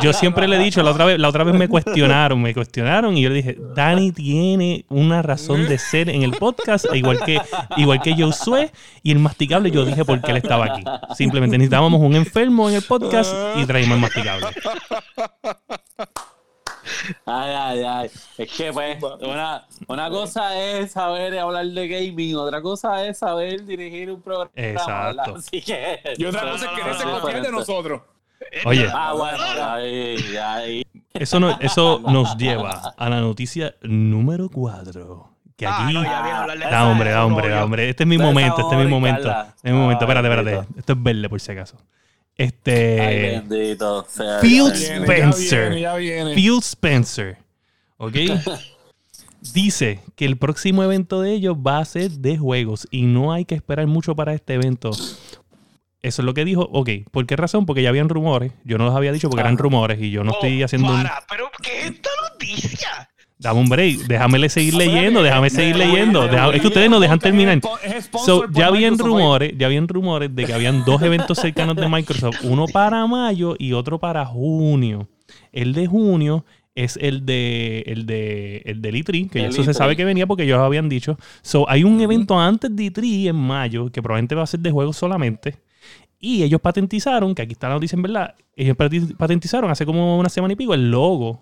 [0.01, 3.15] yo siempre le he dicho, la otra vez, la otra vez me cuestionaron, me cuestionaron
[3.17, 7.39] y yo le dije, Dani tiene una razón de ser en el podcast, igual que,
[7.77, 8.71] igual que Josué
[9.03, 10.83] y el masticable, yo dije por qué él estaba aquí.
[11.15, 14.47] Simplemente necesitábamos un enfermo en el podcast y traímos el masticable.
[17.25, 18.09] Ay, ay, ay.
[18.37, 23.65] Es que, pues, una, una cosa es saber hablar de gaming, otra cosa es saber
[23.65, 24.51] dirigir un programa.
[24.55, 25.35] Exacto.
[25.37, 25.99] Así que.
[26.17, 27.51] Y otra No, cosa no, es no, quererse no, confiar de diferente.
[27.51, 28.01] nosotros.
[28.65, 30.85] Oye, Ah, bueno, ahí, ahí.
[31.13, 35.29] eso, no- eso nos lleva a la noticia número 4.
[35.57, 35.93] Que Ah, aquí...
[35.93, 37.89] no, ya viene a hablar de Da hombre, da hombre, da hombre.
[37.89, 39.29] Este es mi momento, este es mi momento.
[39.31, 40.03] Este es mi momento.
[40.03, 40.67] Espérate, espérate.
[40.77, 41.77] Esto es verde por si acaso.
[42.37, 43.41] Ay, Este.
[43.47, 44.39] bendito sea.
[44.41, 45.69] Viene, ya Spencer.
[45.69, 46.33] viene, ya viene.
[46.35, 47.37] Phil Spencer.
[47.97, 48.15] ¿Ok?
[49.53, 53.45] Dice que el próximo evento de ellos va a ser de juegos y no hay
[53.45, 54.89] que esperar mucho para este evento.
[54.91, 56.67] Eso es lo que dijo.
[56.71, 57.65] Ok, ¿por qué razón?
[57.65, 58.51] Porque ya habían rumores.
[58.63, 59.61] Yo no los había dicho porque eran Ajá.
[59.63, 61.03] rumores y yo no estoy Oh, haciendo un.
[61.29, 63.09] pero ¿qué es esta noticia?
[63.37, 64.07] Dame un break.
[64.07, 65.23] Déjame seguir Espérate, leyendo.
[65.23, 66.23] Déjame seguir leyendo.
[66.53, 67.59] es que ustedes no dejan terminar.
[68.25, 72.43] So, ya habían rumores, ya habían rumores de que habían dos eventos cercanos de Microsoft,
[72.43, 75.09] uno para mayo y otro para junio.
[75.51, 79.63] El de junio es el de el de el del E3, que ya El eso
[79.63, 79.73] se E3.
[79.73, 81.17] sabe que venía porque ellos habían dicho.
[81.41, 84.71] So, hay un evento antes de E3 en mayo que probablemente va a ser de
[84.71, 85.57] juegos solamente.
[86.19, 88.77] Y ellos patentizaron, que aquí está la noticia en verdad, ellos
[89.17, 91.41] patentizaron hace como una semana y pico el logo,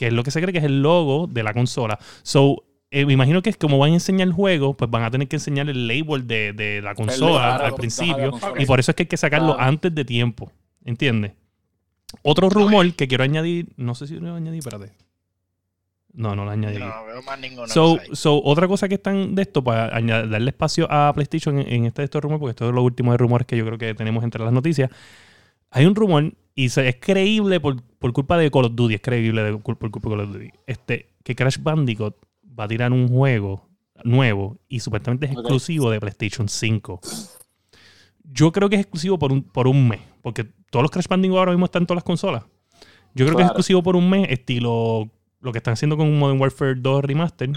[0.00, 1.98] que es lo que se cree que es el logo de la consola.
[2.22, 5.10] So, eh, me imagino que es como van a enseñar el juego, pues van a
[5.10, 8.30] tener que enseñar el label de, de la consola al principio.
[8.30, 8.62] consola.
[8.62, 9.68] Y por eso es que hay que sacarlo Claro.
[9.68, 10.50] antes de tiempo.
[10.86, 11.32] ¿Entiendes?
[12.22, 14.90] Otro rumor que quiero añadir, no sé si lo añadí, espérate.
[16.14, 16.78] No, no lo añadí.
[16.78, 20.48] No veo más ninguna So, so, otra cosa que están de esto, para añad- darle
[20.50, 23.18] espacio a PlayStation en, en este de estos rumores, porque esto es lo último de
[23.18, 24.90] rumores que yo creo que tenemos entre las noticias.
[25.70, 26.32] Hay un rumor,
[26.64, 29.76] y se- es creíble por, por culpa de Call of Duty, es creíble de- por,
[29.78, 32.14] por culpa de Call of Duty, este, que Crash Bandicoot
[32.58, 33.68] va a tirar un juego
[34.04, 37.00] nuevo y supuestamente es exclusivo de PlayStation 5.
[38.24, 41.38] Yo creo que es exclusivo por un, por un mes, porque todos los Crash Bandicoot
[41.38, 42.44] ahora mismo están en todas las consolas.
[43.14, 43.46] Yo creo que es Claro.
[43.48, 47.50] exclusivo por un mes, estilo lo que están haciendo con Modern Warfare 2 Remaster.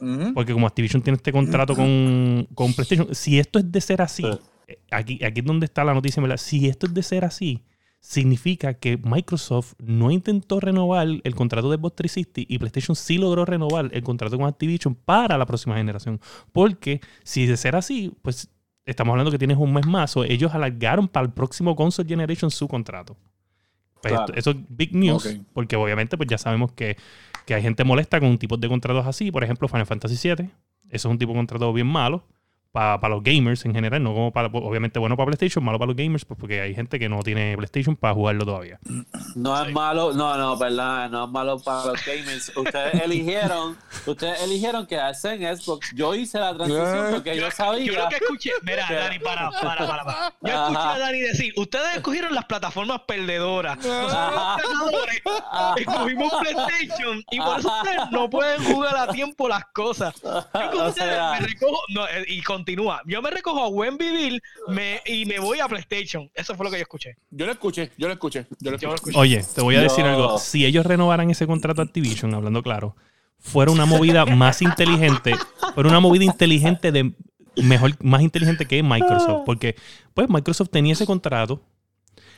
[0.00, 0.32] Ujú.
[0.34, 4.22] Porque como Activision tiene este contrato con, con PlayStation, si esto es de ser así,
[4.22, 4.38] Sí.
[4.68, 6.36] eh, aquí, aquí es donde está la noticia, ¿verdad?
[6.36, 7.64] Si esto es de ser así,
[8.12, 13.44] significa que Microsoft no intentó renovar el contrato de Xbox 360 y PlayStation sí logró
[13.44, 16.18] renovar el contrato con Activision para la próxima generación.
[16.52, 18.48] Porque si de ser así, pues
[18.86, 22.50] estamos hablando que tienes un mes más, o ellos alargaron para el próximo console generation
[22.50, 23.14] su contrato.
[24.00, 24.32] Pues Claro.
[24.34, 26.96] esto- eso es big news, porque obviamente pues ya sabemos que,
[27.44, 29.30] que hay gente molesta con tipos de contratos así.
[29.30, 30.46] Por ejemplo, Final Fantasy VII.
[30.88, 32.24] Eso es un tipo de contrato bien malo.
[32.72, 35.96] Para los gamers en general, no como para, obviamente bueno para PlayStation, malo para los
[35.96, 38.78] gamers, pues porque hay gente que no tiene PlayStation para jugarlo todavía.
[39.34, 42.52] No es malo, no, no, perdón, no es malo para los gamers.
[42.56, 45.92] Ustedes eligieron, ustedes eligieron quedarse en Xbox.
[45.94, 47.86] Yo hice la transición porque yo, sabía.
[47.92, 50.34] Yo lo que escuché, mira, Dani, para, para, para, para.
[50.42, 53.76] Yo escuché a Dani decir, ustedes escogieron las plataformas perdedoras.
[53.78, 54.62] Nosotros los
[54.92, 55.22] ganadores
[55.78, 60.14] escogimos PlayStation y por eso ustedes no pueden jugar a tiempo las cosas.
[60.22, 63.00] Yo como O ustedes sea- me recojo, no, eh, y continúa.
[63.06, 66.28] Yo me recojo a buen vivir me, y me voy a PlayStation.
[66.34, 67.16] Eso fue lo que yo escuché.
[67.30, 69.10] Yo lo escuché, yo lo escuché, yo lo Yo lo escuché.
[69.10, 69.18] escuché.
[69.18, 70.10] Oye, te voy a decir No.
[70.10, 70.38] algo.
[70.38, 72.96] Si ellos renovaran ese contrato a Activision, hablando claro,
[73.38, 75.34] fuera una movida más inteligente,
[75.74, 77.12] fuera una movida inteligente de
[77.62, 79.76] mejor, más inteligente que Microsoft, porque
[80.14, 81.62] pues Microsoft tenía ese contrato,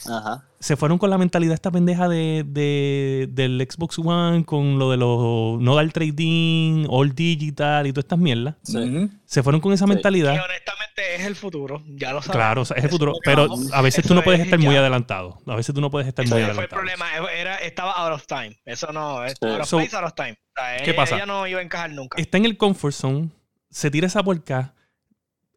[0.09, 0.45] Ajá.
[0.61, 4.97] se fueron con la mentalidad esta pendeja de, de- del Xbox One, con lo de
[4.99, 8.57] los no dar trading, all digital y todas estas mierdas.
[8.63, 9.11] Sí.
[9.25, 9.91] Se fueron con esa Sí.
[9.93, 10.35] mentalidad.
[10.35, 11.83] Y honestamente es el futuro.
[11.89, 12.37] Ya lo sabes.
[12.37, 13.13] Claro, o sea, es el futuro.
[13.15, 13.73] que Pero vamos.
[13.73, 15.39] a veces tú no puedes es estar muy adelantado.
[15.47, 16.81] A veces tú no puedes estar muy Ese fue el adelantado.
[16.83, 17.31] problema.
[17.33, 18.57] Era, estaba out of time.
[18.65, 19.25] Eso no.
[19.25, 19.47] Es Sí.
[19.49, 20.33] out of So, place, out of time.
[20.33, 21.17] O sea, ¿qué ella- pasa?
[21.17, 22.21] Ella no iba a encajar nunca.
[22.21, 23.31] Está en el comfort zone,
[23.71, 24.75] se tira esa porca,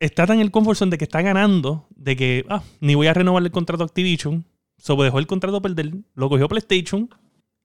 [0.05, 3.07] está tan en el comfort zone de que está ganando, de que ah, ni voy
[3.07, 4.45] a renovar el contrato a Activision,
[4.77, 7.09] so dejó el contrato perder, lo cogió PlayStation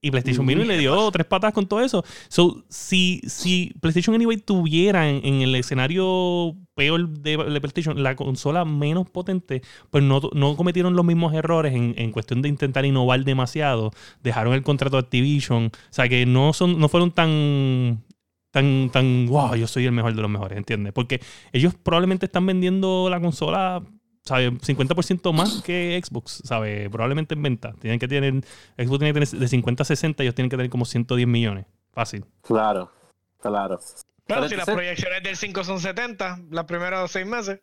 [0.01, 2.05] y PlayStation vino y le dio tres patas con todo eso.
[2.29, 8.15] So, si, si PlayStation Anyway tuviera en, en el escenario peor de, de PlayStation la
[8.15, 12.85] consola menos potente, pues no, no cometieron los mismos errores en, en cuestión de intentar
[12.85, 13.91] innovar demasiado.
[14.23, 15.67] Dejaron el contrato de Activision.
[15.67, 18.05] O sea, que no, son, no fueron tan
[18.51, 20.93] tan, tan, wow, yo soy el mejor de los mejores, ¿entiendes?
[20.93, 21.21] Porque
[21.53, 23.83] ellos probablemente están vendiendo la consola,
[24.25, 24.53] ¿sabes?
[24.63, 26.89] 50% más que Xbox, ¿sabes?
[26.91, 27.73] Probablemente en venta.
[27.81, 28.35] Tienen que tener,
[28.77, 31.67] Xbox tiene que tener de 50 a 60, ellos tienen que tener como 110 millones.
[31.93, 32.25] Fácil.
[32.43, 32.93] Claro,
[33.41, 33.79] claro.
[34.27, 37.61] Pero Pero si las proyecciones del 5 son 70, los primeros seis meses.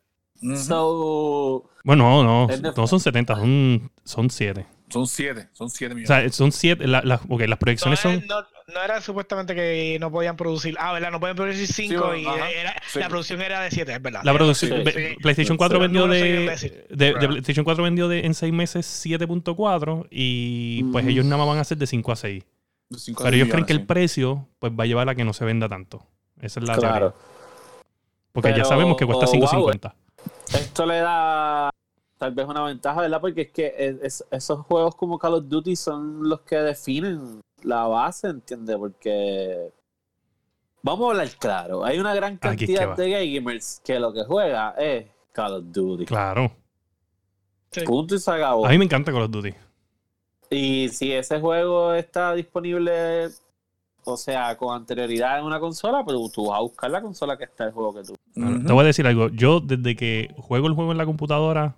[0.66, 4.66] So, Bueno, no, de- no son 70, son, son 7.
[4.88, 6.08] Son siete, son siete O millones.
[6.08, 8.22] sea, son 7, la, la- ok, las No, proyecciones son...
[8.26, 8.36] no,
[8.72, 10.76] no era supuestamente que no podían producir.
[10.80, 11.10] Ah, ¿verdad?
[11.12, 12.98] No pueden producir 5 bueno, y ajá, era- sí.
[12.98, 14.20] la producción era de 7, es verdad.
[14.24, 15.16] La producción, Sí, sí.
[15.22, 15.82] PlayStation 4 Sí.
[15.82, 16.20] vendió de,
[16.90, 21.10] de, de PlayStation 4 vendió de, en 6 meses 7.4 y pues Ujú.
[21.12, 22.44] ellos nada más van a hacer de 5 a 6.
[22.88, 23.84] De cinco Pero ellos creen millones, que el sí.
[23.86, 26.06] precio pues va a llevar a que no se venda tanto.
[26.40, 27.12] Esa es la claro.
[27.12, 27.14] teoría.
[28.32, 29.94] Porque ya Pero, sabemos que cuesta wow, 5.50.
[30.54, 31.70] Esto le da
[32.18, 33.20] tal vez una ventaja, ¿verdad?
[33.20, 37.40] Porque es que es- es- esos juegos como Call of Duty son los que definen
[37.62, 38.76] la base, ¿entiendes?
[38.76, 39.72] Porque
[40.82, 44.12] vamos a hablar claro, hay una gran Aquí es que cantidad de gamers que lo
[44.12, 46.06] que juega es Call of Duty.
[46.06, 46.52] Claro.
[47.70, 47.80] Sí.
[47.82, 48.66] Punto y se acabó.
[48.66, 49.54] A mí me encanta Call of Duty.
[50.50, 53.28] Y si ese juego está disponible,
[54.04, 57.44] o sea, con anterioridad en una consola, pero tú vas a buscar la consola que
[57.44, 58.14] está el juego que tú.
[58.34, 59.28] Te voy a decir algo.
[59.28, 61.76] Yo, desde que juego el juego en la computadora,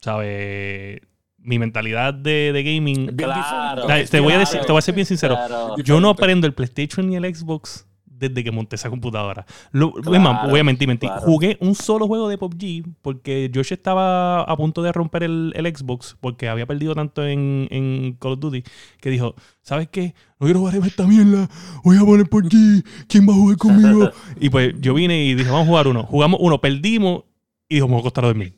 [0.00, 1.00] ¿sabes?
[1.46, 3.06] Mi mentalidad de, de gaming.
[3.16, 3.86] Claro.
[4.10, 4.66] te voy a decir, claro.
[4.66, 5.36] te voy a ser bien sincero.
[5.36, 5.76] Claro.
[5.78, 7.86] Yo no aprendo el PlayStation ni el Xbox
[8.18, 9.46] desde que monté esa computadora.
[9.72, 11.08] Lo, es Claro, más, voy a mentir, mentir.
[11.08, 11.24] claro.
[11.24, 15.66] Jugué un solo juego de PUBG porque Josh estaba a punto de romper el, el
[15.76, 18.62] Xbox porque había perdido tanto en, en Call of Duty
[19.00, 20.14] que dijo, ¿sabes qué?
[20.40, 21.48] No quiero jugar esta mierda.
[21.84, 22.82] Voy a poner PUBG.
[23.06, 24.10] ¿Quién va a jugar conmigo?
[24.40, 26.02] y pues yo vine y dije, vamos a jugar uno.
[26.04, 27.24] Jugamos uno, perdimos
[27.68, 28.55] y dijo, me voy a costar dormir.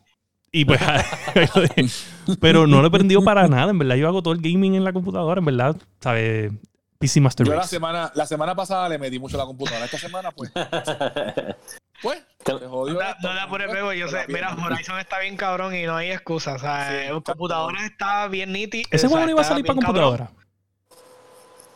[0.51, 0.81] Y pues,
[2.41, 3.71] pero no lo he aprendido para nada.
[3.71, 5.39] En verdad, yo hago todo el gaming en la computadora.
[5.41, 6.53] En verdad, ¿sabes?
[6.99, 9.85] PC Master Yo la semana, la semana pasada le metí mucho a la computadora.
[9.85, 10.51] Esta semana, pues,
[12.03, 12.25] pues,
[12.69, 12.95] jodió.
[12.95, 13.29] No, esto.
[13.29, 14.25] no la pone pego, yo sé.
[14.29, 14.55] Mira.
[14.55, 16.55] Horizon está bien cabrón y no hay excusa.
[16.55, 17.93] O sea, Sí, el está computadora cabrón.
[17.93, 18.89] está bien nítido.
[18.91, 20.31] Ese juego no iba a salir para computadora.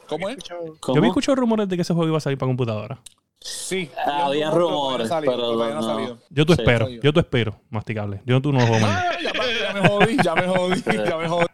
[0.09, 0.39] ¿Cómo es?
[0.45, 2.99] Yo había escuchado rumores de que ese juego iba a salir para computadora.
[3.45, 3.91] Sí.
[4.07, 5.83] Ah, había rumores, salido, pero no ha no.
[5.83, 6.19] salido.
[6.31, 7.01] Yo Sí, espero, yo.
[7.03, 8.23] yo tú espero, masticable.
[8.25, 9.05] Yo tú no lo juego más.
[9.05, 11.47] Ah, ya, ya me jodí, ya me jodí, ya me jodí,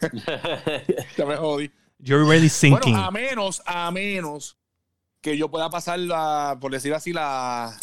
[1.16, 1.70] ya me jodí.
[1.98, 2.92] You're already sinking.
[2.92, 4.56] Bueno, a menos, a menos
[5.20, 7.76] que yo pueda pasar la, por decir así, la,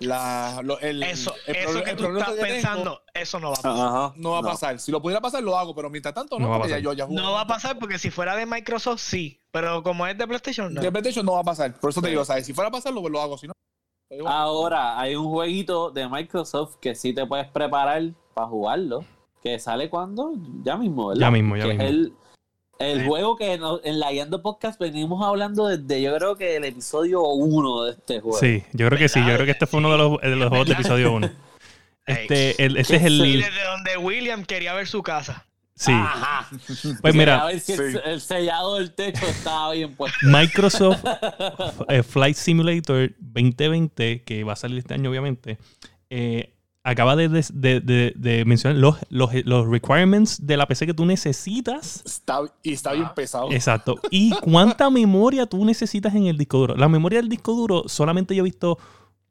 [0.00, 3.48] la, lo- el, Eso, el eso que el tú problema estás que pensando, eso no
[3.50, 3.86] va a pasar.
[3.86, 4.12] Ajá.
[4.16, 4.78] no va a pasar.
[4.78, 6.80] Si lo pudiera pasar, lo hago, pero mientras tanto, no, No va a ya pasar.
[6.80, 7.20] yo ya jugué.
[7.20, 9.40] No va a pasar porque si fuera de Microsoft, sí.
[9.60, 10.80] Pero como es de PlayStation, no.
[10.80, 11.72] De PlayStation no va a pasar.
[11.80, 12.44] Por eso te digo, ¿sabes?
[12.46, 13.38] Si fuera a pasarlo, pues lo hago.
[13.38, 13.52] Si no,
[14.08, 14.20] pues.
[14.26, 18.02] Ahora, hay un jueguito de Microsoft que sí te puedes preparar
[18.34, 19.04] para jugarlo.
[19.42, 20.32] Que sale cuando?
[20.62, 21.20] Ya mismo, ¿verdad?
[21.20, 21.88] Ya mismo, ya Que es mismo.
[21.88, 22.12] el,
[22.78, 23.06] el Sí.
[23.06, 27.22] juego que no- en la Guiando Podcast venimos hablando desde yo creo que el episodio
[27.22, 28.38] 1 de este juego.
[28.38, 29.20] Sí, yo creo que sí.
[29.20, 31.30] Yo creo que este fue uno de los, de los juegos de episodio 1.
[32.08, 33.18] Este, el, este es el.
[33.18, 35.44] desde donde William quería ver su casa.
[35.78, 35.92] Sí.
[35.92, 36.48] Ajá.
[37.02, 37.98] Pues mira, A ver si el, Sí.
[38.04, 40.18] el sellado del techo estaba bien puesto.
[40.22, 41.04] Microsoft
[41.88, 45.58] eh, Flight Simulator 2020, que va a salir este año obviamente,
[46.10, 50.86] eh, acaba de, de- de- de- de mencionar los, los, los requirements de la PC
[50.86, 52.02] que tú necesitas.
[52.06, 53.50] Está, y está bien pesado.
[53.52, 53.96] Exacto.
[54.10, 56.76] ¿Y cuánta memoria tú necesitas en el disco duro?
[56.76, 58.78] La memoria del disco duro, solamente yo he visto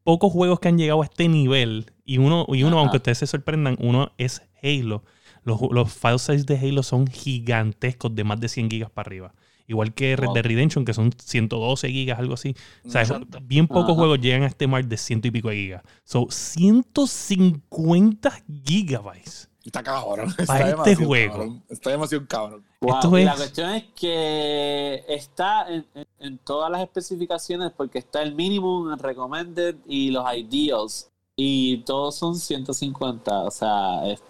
[0.04, 1.92] pocos juegos que han llegado a este nivel.
[2.04, 2.82] Y uno, y uno Ajá.
[2.82, 5.04] aunque ustedes se sorprendan, uno es Halo.
[5.46, 9.34] Los, los file size de Halo son gigantescos, de más de 100 gigas para arriba.
[9.68, 10.36] Igual que Red Wow.
[10.36, 12.56] Dead Redemption, que son 112 gigas, algo así.
[12.86, 13.40] O sea, es- Exacto.
[13.42, 13.96] bien pocos Ajá.
[13.96, 15.84] juegos llegan a este mark de ciento y pico de gigas.
[16.04, 18.32] So, 150
[18.66, 19.50] gigabytes.
[19.64, 20.34] Está cabrón.
[20.48, 21.34] Para Está este juego.
[21.34, 21.64] cabrón.
[21.70, 22.64] Está demasiado cabrón.
[22.82, 27.72] Wow, Esto y es- La cuestión es que está en, en- en todas las especificaciones
[27.76, 31.10] porque está el minimum, el recommended y los ideals.
[31.36, 33.40] Y todos son 150.
[33.42, 34.22] O sea, es-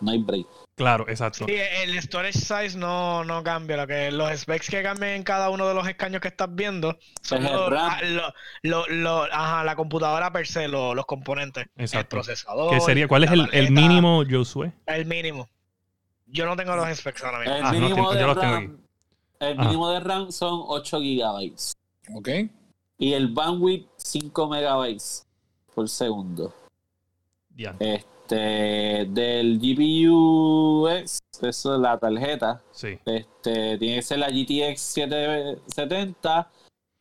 [0.00, 0.46] no hay break.
[0.74, 1.46] Claro, exacto.
[1.46, 3.78] Sí, el storage size no, no cambia.
[3.78, 6.98] Lo que, los specs que cambian en cada uno de los escaños que estás viendo
[7.22, 7.90] son el los- RAM.
[7.90, 8.32] ah, lo-
[8.62, 11.66] lo- lo- ajá, la computadora per se, lo- los componentes.
[11.76, 12.16] El Exacto.
[12.16, 12.70] procesador.
[12.74, 13.08] ¿Qué sería?
[13.08, 14.72] ¿Cuál es el, el mínimo, Josué?
[14.86, 15.48] El mínimo.
[16.26, 17.54] Yo no tengo los specs ahora mismo.
[17.54, 18.78] El Ah, no, mínimo tengo- de yo los tengo RAM,
[19.40, 21.72] el mínimo de RAM son 8 gigabytes.
[22.14, 22.28] ¿Ok?
[22.98, 25.26] Y el bandwidth 5 megabytes
[25.74, 26.54] por segundo.
[27.54, 27.74] Ya.
[27.80, 28.04] Este,
[28.34, 32.62] del GPU X, eso es la tarjeta.
[32.72, 32.98] Sí.
[33.04, 36.50] Este, tiene que ser la GTX 770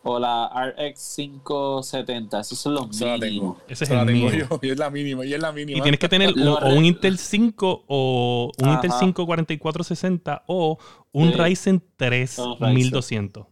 [0.03, 2.39] o la RX 570.
[2.39, 3.57] Esos son los Esa mínimos.
[3.67, 4.47] Ese es el tengo mínimo.
[4.49, 4.59] yo.
[4.61, 5.25] Y es la mínima.
[5.25, 5.79] Y es la mínima.
[5.79, 8.99] Y tienes que tener Lo o, un Intel 5 o un Intel Ajá.
[8.99, 10.77] 5 4460 o
[11.11, 11.37] un Sí.
[11.37, 12.73] Ryzen 3 Un Ryzen.
[12.75, 13.47] 1200.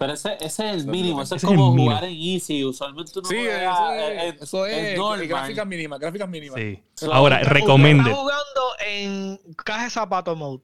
[0.00, 1.20] Pero ese, ese es el mínimo.
[1.20, 2.64] es- Eso es ese es como jugar en Easy.
[2.64, 4.42] Usualmente uno Sí, juega, eso eh, eh, es.
[4.42, 4.96] Eso es.
[4.98, 5.26] normal.
[5.28, 6.00] Gráficas mínimas.
[6.00, 6.58] Gráficas mínimas.
[6.58, 6.82] Sí.
[6.94, 8.06] So, Ahora, Usted recommended.
[8.10, 10.62] Está jugando en caja de zapato mode.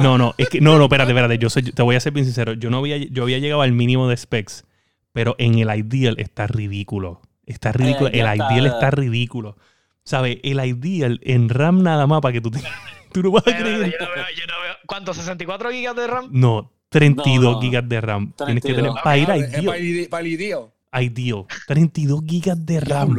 [0.00, 1.38] No, no, es que no, no, espérate, espérate.
[1.38, 2.52] Yo soy- te voy a ser bien sincero.
[2.54, 4.64] Yo no había, yo había llegado al mínimo de specs,
[5.12, 7.22] pero en el ideal está ridículo.
[7.46, 8.10] Está ridículo.
[8.10, 8.52] ya el está.
[8.52, 9.56] ideal está ridículo.
[10.04, 10.38] ¿Sabes?
[10.42, 12.60] El ideal en RAM nada más para que tú te,
[13.12, 13.78] tú no vas a creer.
[13.92, 14.74] yo no veo, yo no veo.
[14.86, 15.14] ¿Cuánto?
[15.14, 16.28] ¿64 gigas de RAM?
[16.32, 17.60] No, 32 No, no.
[17.60, 18.32] gigas de RAM.
[18.36, 18.76] Tienes que 32.
[18.94, 19.98] tener para ir Ah, a es para ideal.
[20.04, 20.72] el- para ideo.
[21.00, 21.46] Ideal.
[21.66, 23.16] 32 gigas de RAM.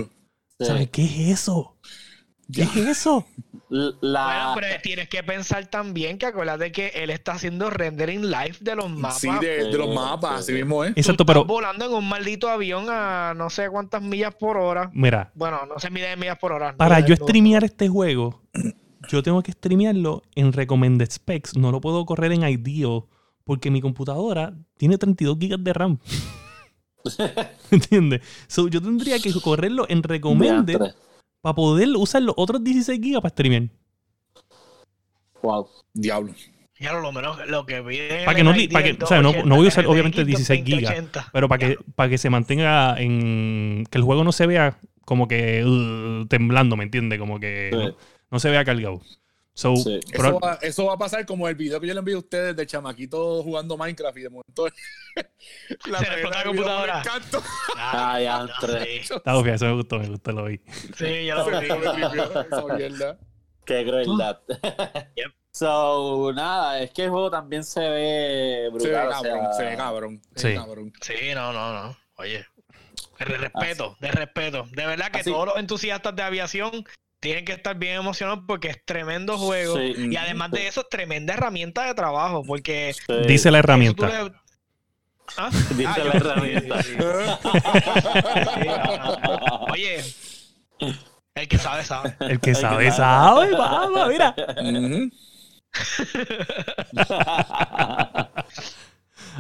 [0.60, 0.66] Sí.
[0.66, 1.78] ¿Sabes qué es eso?
[2.52, 3.26] ¿Qué es eso?
[3.70, 8.56] La, Bueno, pero tienes que pensar también que acuérdate que él está haciendo rendering live
[8.62, 9.20] de los mapas.
[9.20, 10.54] Sí, de, de los mapas, sí.
[10.54, 10.94] así mismo, ¿eh?
[10.96, 14.90] Exacto, pero volando en un maldito avión a no sé cuántas millas por hora.
[14.94, 16.76] mira, Bueno, no se mide en millas por hora.
[16.78, 18.42] para yo streamear este juego,
[19.10, 21.58] yo tengo que streamearlo en recommended specs.
[21.58, 23.06] No lo puedo correr en Ideal
[23.48, 25.98] porque mi computadora tiene 32 gigas de RAM.
[27.72, 28.22] ¿Entiendes?
[28.48, 30.80] So, yo tendría que correrlo en recommended
[31.42, 33.64] para poder usar los otros 16 gigas para streamear.
[35.42, 35.68] Wow.
[35.94, 36.34] Diablo.
[36.80, 38.24] Ya lo menos lo que pide.
[38.26, 40.64] Pa' que no li- pa' que- o sea, no- no voy a usar, obviamente, 16
[40.64, 40.94] gigas.
[41.34, 43.84] Pero para que, para que se mantenga en.
[43.90, 47.18] Que el juego no se vea como que uh, temblando, ¿me entiendes?
[47.18, 47.78] Como que Sí.
[47.78, 47.96] no,
[48.30, 49.02] no se vea cargado.
[49.60, 50.00] So, Sí.
[50.14, 52.56] Eso va, eso va a pasar como el video que yo le envié a ustedes
[52.56, 54.68] de chamaquito jugando Minecraft y de momento
[55.88, 57.02] la Se le explotó la computadora.
[57.04, 57.42] Canto.
[57.76, 59.04] Ah, ya, entre.
[59.04, 60.62] Sí, está obvio, eso me gustó, me gustó, lo vi.
[60.96, 61.52] sí, ya lo vi.
[63.66, 64.40] Qué crueldad.
[65.16, 65.32] Yep.
[65.52, 69.08] So, nada, es que el juego también se ve Se ve brutal.
[69.08, 70.22] o cabrón, sea, se ve cabrón.
[70.36, 70.60] Se ve Sí.
[70.60, 70.94] cabrón.
[71.02, 71.98] Sí, no, no, no.
[72.18, 72.46] Oye,
[73.18, 74.68] de respeto, de respeto.
[74.72, 76.86] De verdad que Así- todos los entusiastas de aviación
[77.20, 79.78] tienen que estar bien emocionados porque es tremendo juego.
[79.78, 79.94] Sí.
[80.12, 82.44] Y además de eso, es tremenda herramienta de trabajo.
[82.46, 82.94] Porque.
[82.94, 83.02] Sí.
[83.28, 84.08] Dice la herramienta.
[84.08, 84.32] le-
[85.36, 85.50] ¿Ah?
[85.72, 86.80] Dice Ah, la yo- herramienta.
[89.72, 90.04] Oye,
[91.36, 92.16] el que sabe, sabe.
[92.22, 94.36] El que El sabe, que sabe, vamos, mira.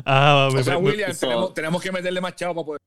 [0.05, 2.81] Ah, O sea, me- William, tenemos, tenemos que meterle más chavo para poder.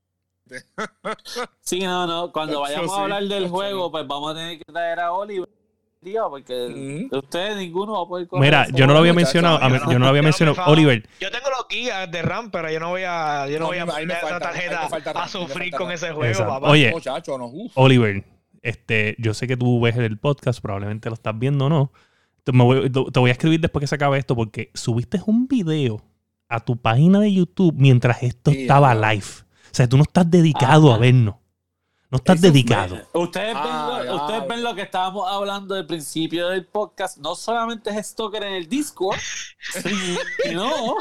[1.61, 2.31] Sí, no, no.
[2.31, 3.91] Cuando vayamos sí, a hablar del juego, sí.
[3.91, 5.49] pues vamos a tener que traer a Oliver.
[6.03, 7.19] Tío, porque Ujú.
[7.19, 9.99] ustedes ninguno va a poder correr Mira, yo no lo había mencionado, yo no- yo
[9.99, 10.57] no lo había mencionado.
[10.65, 13.67] Oliver, Yo tengo los gigas de RAM, pero yo no voy a, yo no No,
[13.67, 16.53] voy a poner la tarjeta falta a sufrir falta con ese juego, Exacto.
[16.53, 16.69] papá.
[16.69, 17.37] Oye, Muchacho.
[17.75, 18.23] Oliver,
[18.63, 21.91] este, yo sé que tú ves el podcast, probablemente lo estás viendo o no.
[22.43, 25.47] Te, me voy, te voy a escribir después que se acabe esto porque subiste un
[25.47, 26.01] video
[26.49, 29.25] a tu página de YouTube mientras esto Sí, estaba live.
[29.71, 30.95] O sea, tú no estás dedicado Ajá.
[30.97, 31.35] a vernos.
[32.09, 32.97] No estás Eso es dedicado.
[33.13, 34.47] Ustedes, ven Ah, lo, ustedes ya.
[34.47, 37.17] ven lo que estábamos hablando al principio del podcast.
[37.19, 39.17] No solamente es Stalker en el Discord,
[40.43, 40.69] sino.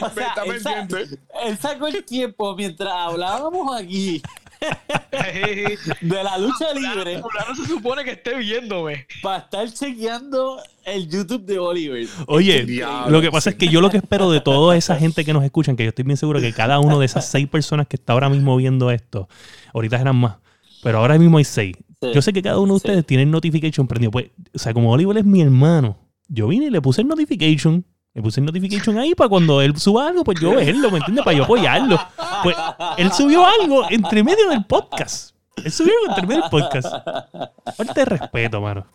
[0.00, 1.18] o sea, Está él, sa- pendiente.
[1.44, 4.22] él sacó el tiempo mientras hablábamos aquí
[6.00, 9.06] de la lucha libre Fulano se supone que esté viéndome.
[9.22, 12.06] para estar chequeando el YouTube de Oliver.
[12.26, 15.24] Oye, Diablo, lo que pasa es que yo lo que espero de toda esa gente
[15.24, 17.86] que nos escuchan, que yo estoy bien seguro que cada uno de esas seis personas
[17.86, 19.28] que está ahora mismo viendo esto,
[19.74, 20.36] ahorita eran más,
[20.82, 21.76] pero ahora mismo hay seis.
[22.00, 22.10] Sí.
[22.14, 22.86] Yo sé que cada uno de Sí.
[22.88, 24.10] ustedes tiene el notification prendido.
[24.12, 25.98] Pues, o sea, como Oliver es mi hermano,
[26.28, 27.84] yo vine y le puse el notification.
[28.14, 31.24] Le puse el notification ahí para cuando él suba algo, pues yo verlo, ¿me entiendes?
[31.24, 32.00] Para yo apoyarlo.
[32.42, 32.56] Pues
[32.96, 35.34] él subió algo entre medio del podcast.
[35.64, 36.86] Él subió algo entre medio del podcast.
[37.76, 38.86] Falta de respeto, mano.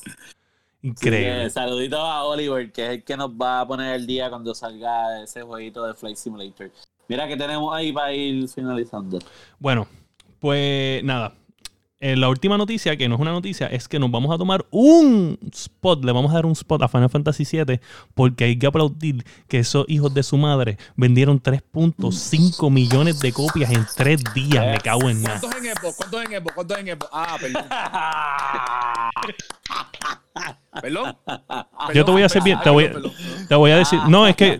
[0.82, 1.45] Increíble.
[1.45, 4.53] Sí, saludito a Oliver, que es el que nos va a poner el día cuando
[4.53, 6.72] salga ese jueguito de Flight Simulator.
[7.07, 9.20] Mira que tenemos ahí para ir finalizando.
[9.59, 9.88] Bueno,
[10.39, 11.34] pues nada.
[12.06, 14.66] Eh, la última noticia, que no es una noticia, es que nos vamos a tomar
[14.72, 17.80] un spot, le vamos a dar un spot a Final Fantasy VII,
[18.14, 23.72] porque hay que aplaudir que esos hijos de su madre vendieron 3.5 millones de copias
[23.72, 24.66] en tres días.
[24.66, 25.39] Me cago en nada.
[25.39, 25.95] ¿Cuántos en Xbox?
[25.95, 26.54] ¿Cuántos en Xbox?
[26.54, 27.10] ¿Cuántos en Xbox?
[27.14, 27.64] Ah, perdón.
[30.82, 31.16] Perdón.
[31.93, 32.89] Yo te voy a hacer bien, te voy,
[33.47, 34.60] te a decir, no, es que,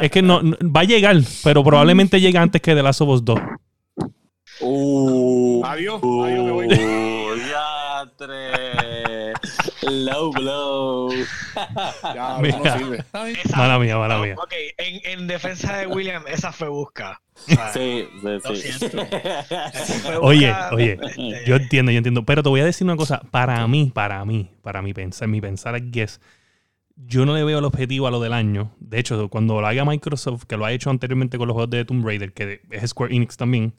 [0.00, 3.10] es que no, no- va a llegar, pero probablemente llegue antes que The Last of
[3.10, 3.38] Us 2.
[4.60, 6.66] Uh, Adiós, adiós, me voy.
[6.66, 9.32] uh, diatre.
[9.82, 11.10] Low blow.
[12.14, 12.56] Ya, Mira.
[12.56, 12.96] eso no sirve.
[12.98, 13.36] Está bien.
[13.44, 14.34] Esa- Mala mía, mala mía.
[14.38, 17.20] Ok, en, en defensa de William, esa fue busca.
[17.34, 18.06] O sea, Sí,
[18.54, 18.86] sí, sí.
[20.20, 22.24] Oye, oye, este, yo entiendo, yo entiendo.
[22.24, 23.20] Pero te voy a decir una cosa.
[23.30, 26.20] Para mí, para mí, para mi pensar, mi pensar aquí es.
[26.96, 28.70] Yo no le veo el objetivo a lo del año.
[28.78, 31.84] De hecho, cuando lo haga Microsoft, que lo ha hecho anteriormente con los juegos de
[31.84, 33.74] Tomb Raider, que es Square Enix también,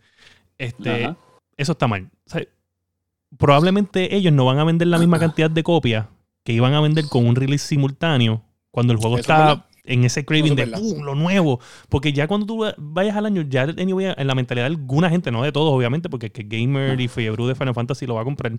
[0.57, 1.17] este, Ajá.
[1.57, 2.09] eso está mal.
[2.25, 2.41] O sea,
[3.37, 6.07] probablemente ellos no van a vender la misma cantidad de copias
[6.43, 9.65] que iban a vender con un release simultáneo cuando el juego Eso está verdad.
[9.85, 10.77] en ese craving Eso de.
[10.77, 11.59] "Pum, lo nuevo.
[11.89, 15.31] Porque ya cuando tú vayas al año, ya anyway, en la mentalidad de alguna gente,
[15.31, 18.21] no de todos, obviamente, porque es que gamer y fiebre de Final Fantasy lo va
[18.21, 18.51] a comprar.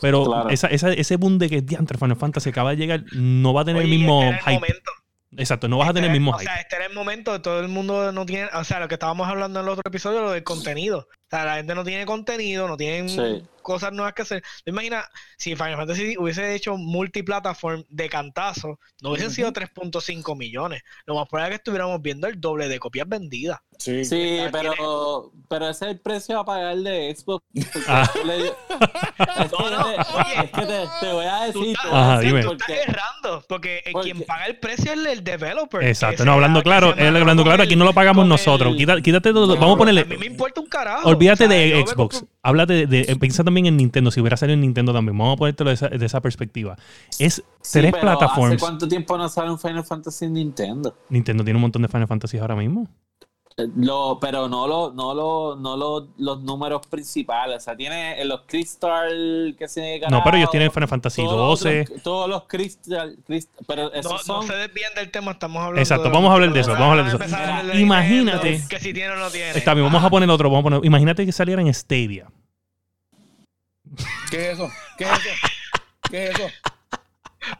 [0.00, 0.48] Pero Claro.
[0.50, 3.64] esa, esa- ese boom de que diantre Final Fantasy acaba de llegar no va a
[3.64, 4.52] tener oye, el mismo este el hype.
[4.54, 4.90] momento.
[5.36, 6.44] Exacto, no vas a tener el Este- mismo O hype.
[6.50, 9.26] sea, este era el momento, todo el mundo no tiene, o sea, lo que estábamos
[9.28, 11.08] hablando en el otro episodio, lo del contenido.
[11.10, 13.42] O sea, la gente no tiene contenido, no tienen Sí.
[13.62, 14.42] cosas nuevas que hacer.
[14.64, 15.06] ¿Te imaginas
[15.36, 20.82] si Final Fantasy hubiese hecho multiplataform de cantazo, no hubiesen sido 3.5 millones?
[21.06, 23.58] Lo más probable es que estuviéramos viendo el doble de copias vendidas.
[23.78, 24.38] Sí.
[24.52, 27.44] Pero, pero ese es el precio a pagar de Xbox.
[27.88, 28.08] Ah.
[28.12, 30.44] tú le- es que, No, no, te- oye.
[30.44, 31.76] es que te, te voy a Tú decir.
[31.76, 32.42] estás, a Ajá, dime.
[32.42, 35.82] tú estás porque- errando, porque eh, Porque- quien paga el precio es el developer.
[35.84, 38.74] Exacto, no, hablando claro, él hablando claro, el- aquí no lo pagamos nosotros.
[38.78, 41.08] el- Quítate todo, No, vamos a ponerle, A mí me importa un carajo.
[41.08, 42.24] Olvídate O sea, de Xbox.
[42.42, 44.10] Háblate de, de- Piensa también en Nintendo.
[44.10, 45.16] Si hubiera salido en Nintendo también.
[45.16, 46.76] Vamos a ponértelo de esa, de esa perspectiva.
[47.18, 48.56] Es Sí, tres plataformas.
[48.56, 50.94] ¿Hace cuánto tiempo no sale un Final Fantasy en Nintendo?
[51.08, 52.86] Nintendo tiene un montón de Final Fantasy ahora mismo.
[53.56, 57.58] Lo, pero no, lo, no, lo, no lo- los números principales.
[57.58, 61.36] O sea, tiene eh, los Crystal que se No, pero ellos tienen Final Fantasy todos
[61.38, 61.80] los 12.
[61.82, 65.58] otros- todos los Crystal, Crystal- pero esos No, son no se desvíen del tema, estamos
[65.62, 67.78] hablando Exacto, de- vamos a hablar de eso, vamos a hablar de eso.
[67.78, 69.50] Imagínate- Que si tiene o no tiene.
[69.56, 70.50] Está bien, vamos a poner otro.
[70.50, 72.26] Vamos a poner, imagínate que saliera en Stadia.
[74.30, 74.68] ¿Qué es eso?
[74.98, 75.28] ¿Qué es eso?
[76.10, 76.48] ¿Qué es eso?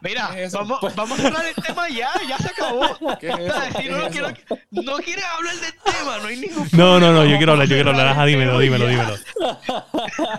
[0.01, 0.57] Mira, ¿Qué es eso?
[0.59, 3.17] vamos, vamos a hablar del tema ya, ya se acabó.
[3.19, 3.53] ¿Qué es O eso?
[3.61, 4.57] sea, si ¿Qué no, es quiero- eso?
[4.71, 7.67] no quieres hablar del tema, no hay ningún No, no, no, yo problema, quiero hablar,
[7.67, 8.07] yo vamos quiero hablar.
[8.07, 9.15] Ajá, dímelo, dímelo, dímelo.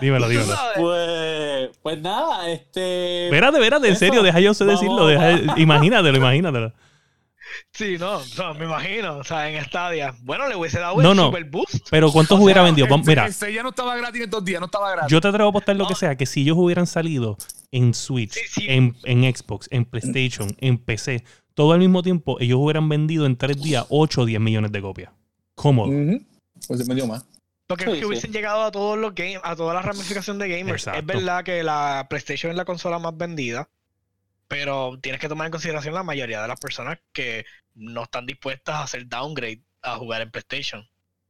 [0.01, 0.55] Dímelo, dímelo.
[0.77, 3.25] Pues, pues nada, este.
[3.25, 5.07] Espérate, espérate, en serio, deja yo sé Vamos, decirlo.
[5.07, 5.59] deja- vamos.
[5.59, 6.73] imagínatelo, imagínatelo.
[7.71, 10.13] Sí, no, no, me imagino, o sea, en Stadia.
[10.21, 11.25] Bueno, le hubiese dado No, el no.
[11.27, 11.87] super boost.
[11.89, 12.87] Pero ¿cuántos O hubiera sea, vendido?
[12.89, 15.11] Vamos, mira, Ese ya no estaba gratis en estos días, no estaba gratis.
[15.11, 17.37] yo te atrevo a apostar lo que sea, que si ellos hubieran salido
[17.71, 18.65] en Switch, Sí, sí.
[18.67, 21.23] En, en Xbox, en PlayStation, en PC,
[21.53, 24.81] todo al mismo tiempo, ellos hubieran vendido en tres días 8 o 10 millones de
[24.81, 25.11] copias.
[25.55, 25.89] Cómodo.
[25.89, 26.21] Ujú.
[26.67, 27.25] Pues se me dio más.
[27.67, 28.05] Porque Sí, es que sí.
[28.05, 30.83] hubiesen llegado a todos los games, a toda la ramificación de gamers.
[30.87, 30.99] Exacto.
[30.99, 33.67] Es verdad que la PlayStation es la consola más vendida,
[34.47, 37.45] pero tienes que tomar en consideración la mayoría de las personas que
[37.75, 40.87] no están dispuestas a hacer downgrade a jugar en PlayStation.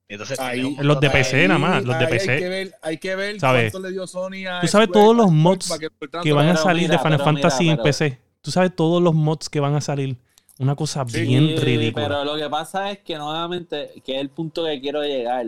[0.09, 2.32] Entonces, Ahí- Los de PC nada más, los de PC.
[2.32, 3.72] Hay que ver, hay que ver ¿Sabes?
[3.74, 5.78] cuánto le dio Sony a Tú sabes Square todos los mods
[6.24, 8.20] que van a salir de Final mira, Fantasy en pero- PC.
[8.41, 10.15] Tú sabes todos los mods que van a salir.
[10.59, 12.07] Una cosa Sí, bien Sí, ridícula.
[12.07, 15.45] Pero lo que pasa es que nuevamente, que es el punto que quiero llegar.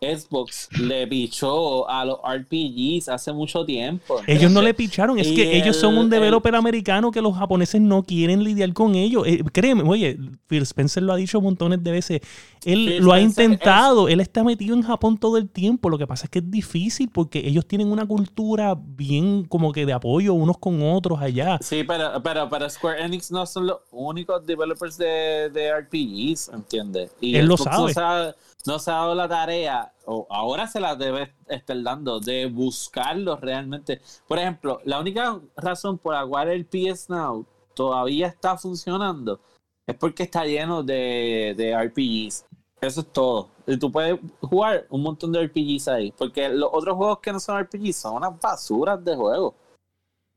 [0.00, 4.20] Xbox le pichó a los RPGs hace mucho tiempo.
[4.26, 7.36] Ellos no le picharon, es Y que ellos son un el- developer americano que los
[7.36, 9.24] japoneses no quieren lidiar con ellos.
[9.26, 12.20] Eh, créeme, oye, Phil Spencer lo ha dicho montones de veces.
[12.64, 15.88] Él Phil lo ha intentado, él está metido en Japón todo el tiempo.
[15.90, 19.86] Lo que pasa es que es difícil porque ellos tienen una cultura bien como que
[19.86, 21.58] de apoyo unos con otros allá.
[21.62, 27.10] Sí, pero, pero, pero Square Enix no son los únicos developers de, de RPGs, ¿entiendes?
[27.20, 27.94] Y Él lo Xbox sabe.
[27.94, 28.34] No ha,
[28.66, 32.46] no se ha dado la tarea la, o ahora se las debe estar dando, de
[32.46, 34.00] buscarlo realmente.
[34.26, 39.40] Por ejemplo, la única razón por la cual el PS Now todavía está funcionando
[39.86, 42.44] es porque está lleno de, de RPGs.
[42.80, 43.48] Eso es todo.
[43.66, 46.12] Y tú puedes jugar un montón de RPGs ahí.
[46.16, 49.54] Porque los otros juegos que no son RPGs son unas basuras de juegos.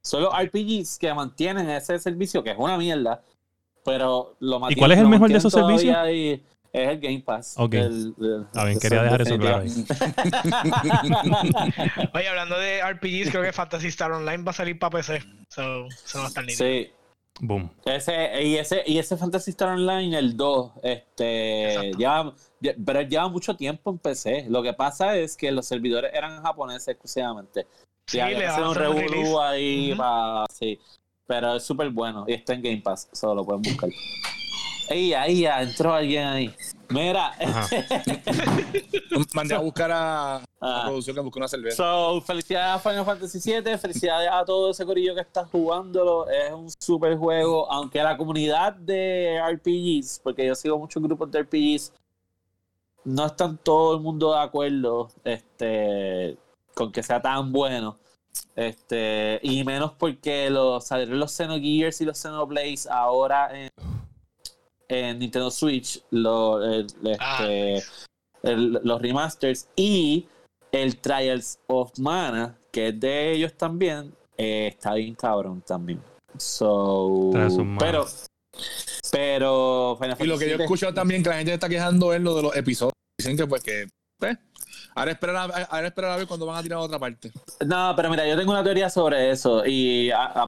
[0.02, 3.22] Son los RPGs que mantienen ese servicio, que es una mierda.
[3.84, 5.96] Pero lo ¿Y cuál es el mejor de esos servicios?
[6.74, 7.56] Es el Game Pass.
[7.58, 7.74] Ok.
[7.74, 9.70] El- el- bien, quería dejar eso claro ahí.
[12.14, 15.22] Oye, hablando de RPGs, creo que Fantasy Star Online va a salir para PC.
[15.50, 16.66] So, eso va a estar nítido.
[16.68, 16.92] sí.
[17.40, 17.72] Boom.
[17.86, 22.32] Ese, y, ese, y ese Fantasy Star Online, el 2, este, ya-
[22.86, 24.46] pero lleva mucho tiempo en PC.
[24.50, 27.66] Lo que pasa es que los servidores eran japoneses exclusivamente.
[28.06, 29.98] Sí, y le un revolú ahí Ujú.
[30.02, 30.46] para.
[30.54, 30.80] Sí.
[31.26, 33.08] Pero es súper bueno y está en Game Pass.
[33.14, 33.90] Solo lo pueden buscar.
[34.92, 36.56] Ey, ahí ya entró alguien ahí.
[36.90, 37.32] Mira.
[39.34, 40.84] Mandé a buscar a, a Ah.
[40.86, 41.78] producción que busque una cerveza.
[41.78, 46.30] So, felicidades a Final Fantasy VII, felicidades a todo ese corillo que está jugándolo.
[46.30, 51.40] Es un super juego, aunque la comunidad de RPGs, porque yo sigo muchos grupos de
[51.44, 51.94] RPGs,
[53.06, 56.38] no están todo el mundo de acuerdo este,
[56.76, 57.98] con que sea tan bueno.
[58.56, 63.70] Este, y menos porque los, salieron los Xenogears y los Xenoblades ahora en,
[64.92, 66.88] en Nintendo Switch, lo- el-
[67.20, 67.84] Ah, este,
[68.44, 70.28] el- los remasters y
[70.72, 76.02] el Trials of Mana, que es de ellos también, eh, está bien cabrón también.
[76.38, 77.32] So,
[77.80, 78.06] pero,
[79.12, 82.22] pero Final Y lo que yo he escuchado también que la gente está quejando es
[82.22, 82.94] lo de los episodios.
[83.18, 83.88] Dicen que pues que
[84.20, 84.38] pues,
[84.96, 87.32] ahora esperar a, ahora esperar a ver cuando van a tirar otra parte.
[87.66, 90.48] No, pero mira, yo tengo una teoría sobre eso y a- a-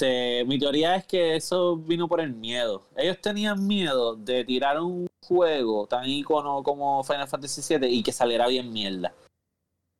[0.00, 2.82] este, mi teoría es que eso vino por el miedo.
[2.96, 8.12] Ellos tenían miedo de tirar un juego tan icono como Final Fantasy VII y que
[8.12, 9.12] saliera bien mierda.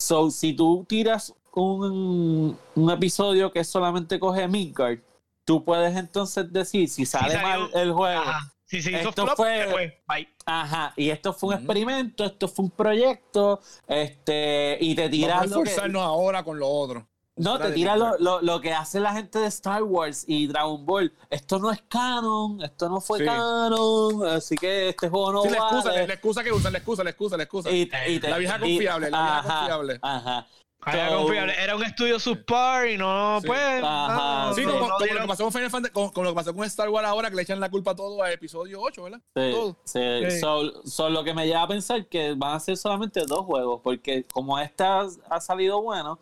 [0.00, 4.98] So, si tú tiras un, un episodio que solamente coge Midgard,
[5.46, 8.20] tú puedes entonces decir si sale mal el juego.
[8.20, 8.52] Ajá.
[8.66, 10.28] Si se hizo Esto flop, fue- pues, bye.
[10.44, 11.62] Ajá, y esto fue un Ujú.
[11.62, 16.42] experimento, esto fue un proyecto, este, y te Vamos a tiras lo que, esforzarnos ahora
[16.42, 17.06] con lo otro.
[17.36, 20.84] No, te tira lo, lo, lo que hace la gente de Star Wars y Dragon
[20.86, 21.12] Ball.
[21.30, 23.24] Esto no es canon, esto no fue Sí.
[23.26, 26.06] canon, así que este juego no Sí, la excusa, vale.
[26.06, 27.70] la excusa que usan, la excusa, la excusa, la excusa.
[27.70, 29.98] Y- y te- La vieja y- confiable, la vieja ajá, confiable.
[30.02, 30.46] Ajá.
[30.86, 31.54] Era So- confiable.
[31.60, 33.46] Era un estudio subpar y no, Sí.
[33.48, 33.82] pues.
[33.82, 36.30] Ajá, no, Sí, como, no como lo que pasó con Final Fantasy, con, con lo
[36.30, 39.02] que pasó con Star Wars ahora, que le echan la culpa todo a episodio 8,
[39.02, 39.18] ¿verdad?
[39.34, 39.76] Sí, Todo.
[39.84, 40.00] sí.
[40.30, 40.38] Sí.
[40.40, 43.80] So, so lo que me lleva a pensar que van a ser solamente dos juegos,
[43.82, 46.20] porque como esta ha salido bueno,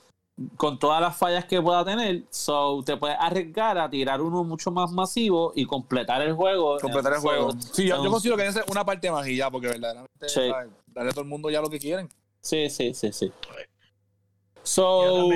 [0.56, 4.70] con todas las fallas que pueda tener, so te puedes arriesgar a tirar uno mucho
[4.72, 6.78] más masivo y completar el juego.
[6.80, 7.50] Completar el So, juego.
[7.72, 10.48] Sí, yo, yo considero que ser una parte más y ya, porque verdaderamente Sí.
[10.50, 10.70] ¿sabes?
[10.86, 12.08] darle a todo el mundo ya lo que quieren.
[12.40, 13.26] Sí, sí, sí, sí.
[13.26, 15.28] Yo So,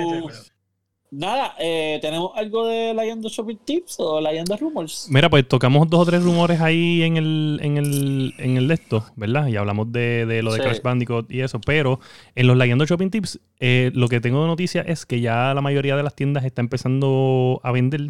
[1.11, 5.07] nada, eh, ¿tenemos algo de Leyendo Shopping Tips o Leyendo Rumors?
[5.09, 8.73] Mira, pues tocamos dos o tres rumores ahí en el, en el, en el de
[8.75, 9.47] esto, ¿verdad?
[9.47, 10.63] Y hablamos de, de lo de Sí.
[10.63, 11.99] Crash Bandicoot y eso, pero
[12.35, 15.61] en los Leyendo Shopping Tips, eh, lo que tengo de noticia es que ya la
[15.61, 18.09] mayoría de las tiendas está empezando a vender.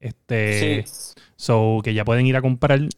[0.00, 1.14] Este, sí,
[1.44, 2.88] so que ya pueden ir a comprar y,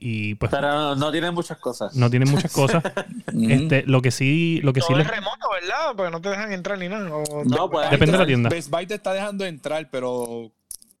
[0.00, 1.94] y, pues pero no, no tienen muchas cosas.
[1.94, 2.82] no tienen muchas cosas.
[3.48, 5.94] este, lo que sí, lo que sí Todo les, es remoto, ¿verdad?
[5.96, 7.14] Porque no te dejan entrar ni nada.
[7.14, 8.48] O- No, pues, Depende de la tienda.
[8.48, 10.50] Best Buy te está dejando entrar, pero,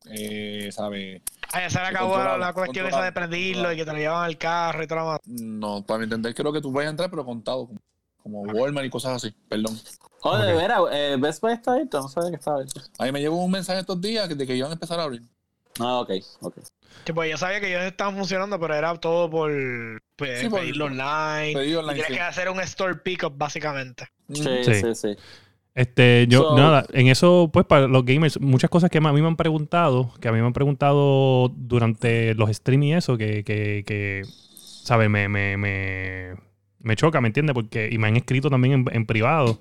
[0.06, 1.22] eh, ¿sabes?
[1.52, 3.98] Ah, ya se le acabó la cuestión esa de controlado, prendirlo y que te lo
[3.98, 5.20] llevaban al carro y todo lo demás.
[5.26, 7.80] No, para mi entender, creo que tú vas a entrar, pero contado, como,
[8.22, 9.34] como Walmart y cosas así.
[9.48, 9.76] Perdón.
[10.20, 10.58] Joder, de Ok.
[10.60, 12.80] veras, eh, Best Buy está abierto, no sabía que estaba abierto.
[12.98, 15.22] A mí me llegó un mensaje estos días de que iban a empezar a abrir.
[15.80, 16.10] Ah, ok,
[16.40, 16.54] ok.
[17.04, 19.50] Que pues yo sabía que ellos estaban funcionando, pero era todo por
[20.16, 21.52] pues, Sí, por- pedirlo online.
[21.54, 22.14] Pedido y online, tienes sí.
[22.14, 24.06] que hacer un store pickup, básicamente.
[24.32, 24.74] Sí, Sí.
[24.74, 25.16] sí, sí.
[25.74, 29.20] Este, yo, So- nada, en eso, pues, para los gamers, muchas cosas que a mí
[29.20, 33.42] me han preguntado, que a mí me han preguntado durante los streams y eso, que,
[33.42, 34.22] que, que
[34.84, 35.10] ¿sabes?
[35.10, 36.36] Me, me, me,
[36.78, 37.54] me choca, ¿me entiendes?
[37.54, 39.60] Porque, y me han escrito también en, en privado.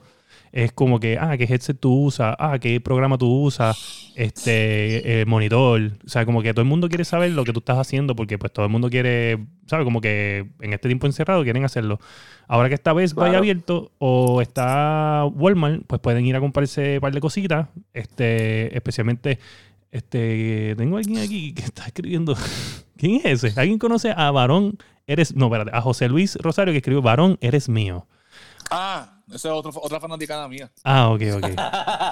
[0.54, 2.36] Es como que, ah, ¿qué headset tú usas?
[2.38, 4.12] Ah, ¿qué programa tú usas?
[4.16, 5.94] Este, eh, monitor.
[6.06, 8.38] O sea, como que todo el mundo quiere saber lo que tú estás haciendo porque
[8.38, 9.84] pues todo el mundo quiere, ¿sabes?
[9.84, 12.00] Como que en este tiempo encerrado quieren hacerlo.
[12.48, 17.02] Ahora que esta vez vaya abierto o está Walmart, pues pueden ir a comprarse un
[17.02, 17.70] par de cositas.
[17.92, 19.40] Este, especialmente,
[19.92, 22.38] este, tengo alguien aquí que está escribiendo.
[22.96, 23.60] ¿Quién es ese?
[23.60, 24.78] ¿Alguien conoce a Varón?
[25.08, 28.06] Eres, no, espérate, a José Luis Rosario que escribió Varón, eres mío.
[28.70, 30.70] Ah, esa es otro, otra fanaticada mía.
[30.84, 31.46] Ah, ok, ok.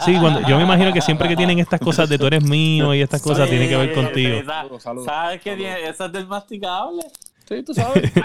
[0.05, 2.93] Sí, cuando, yo me imagino que siempre que tienen estas cosas de tú eres mío
[2.93, 4.41] y estas cosas, Sí, tiene que ver contigo.
[4.45, 5.05] Saludos, saludos.
[5.05, 5.73] ¿Sabes qué Saludos.
[5.75, 5.89] tiene?
[5.89, 7.03] Eso es del masticable.
[7.47, 8.11] Sí, tú sabes.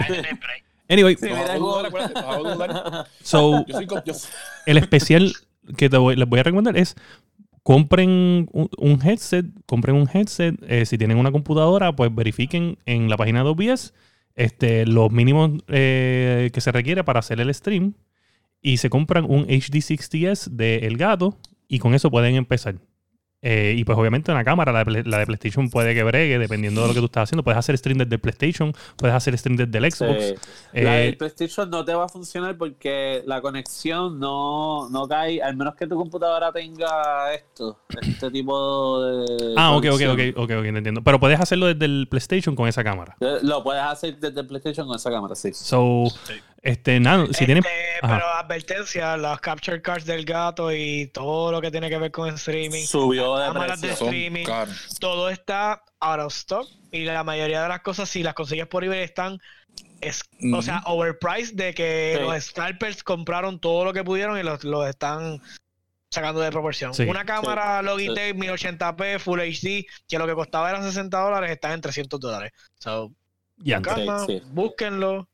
[0.89, 1.27] Anyway, Sí,
[3.21, 3.65] so,
[4.65, 5.33] el especial
[5.75, 6.95] que te voy- les voy a recomendar es
[7.63, 13.09] compren un, un headset, compren un headset, eh, si tienen una computadora, pues verifiquen en
[13.09, 13.93] la página de OBS
[14.35, 17.93] este, los mínimos eh, que se requiere para hacer el stream
[18.61, 21.37] y se compran un HD60S de El Gato
[21.67, 22.75] y con eso pueden empezar.
[23.43, 26.39] Eh, y pues obviamente una cámara, la de, Play- la de PlayStation puede que bregue,
[26.39, 27.43] dependiendo de lo que tú estás haciendo.
[27.43, 30.23] Puedes hacer stream desde el PlayStation, puedes hacer stream desde el Xbox.
[30.25, 30.33] Sí.
[30.73, 35.39] La Eh, del PlayStation no te va a funcionar porque la conexión no, no cae,
[35.41, 39.53] al menos que tu computadora tenga esto, este tipo de.
[39.55, 41.03] ah, ok, ok, ok, ok, ok, entiendo.
[41.03, 43.15] Pero puedes hacerlo desde el PlayStation con esa cámara.
[43.21, 45.51] Eh, Lo puedes hacer desde el PlayStation con esa cámara, sí.
[45.53, 46.05] So,
[46.61, 47.63] este, nada, si tienen.
[47.65, 48.15] Este, Ajá.
[48.15, 52.33] pero advertencia, los capture cards del gato y todo lo que tiene que ver con
[52.35, 54.05] streaming, Subió de cámaras de precio.
[54.07, 54.45] streaming,
[54.99, 58.83] todo está out of stock y la mayoría de las cosas si las consigues por
[58.83, 59.39] eBay están
[60.01, 60.21] es,
[60.53, 62.23] o sea overpriced de que Sí.
[62.23, 65.41] los scalpers compraron todo lo que pudieron y los, los están
[66.11, 66.93] sacando de proporción.
[66.93, 67.03] Sí.
[67.03, 71.81] Una cámara Logitech 1080p Full HD que lo que costaba eran 60 dólares está en
[71.81, 72.51] 300 dólares.
[72.79, 73.11] So,
[73.57, 73.81] Ya,
[74.25, 74.41] sí.
[74.51, 75.27] búsquenlo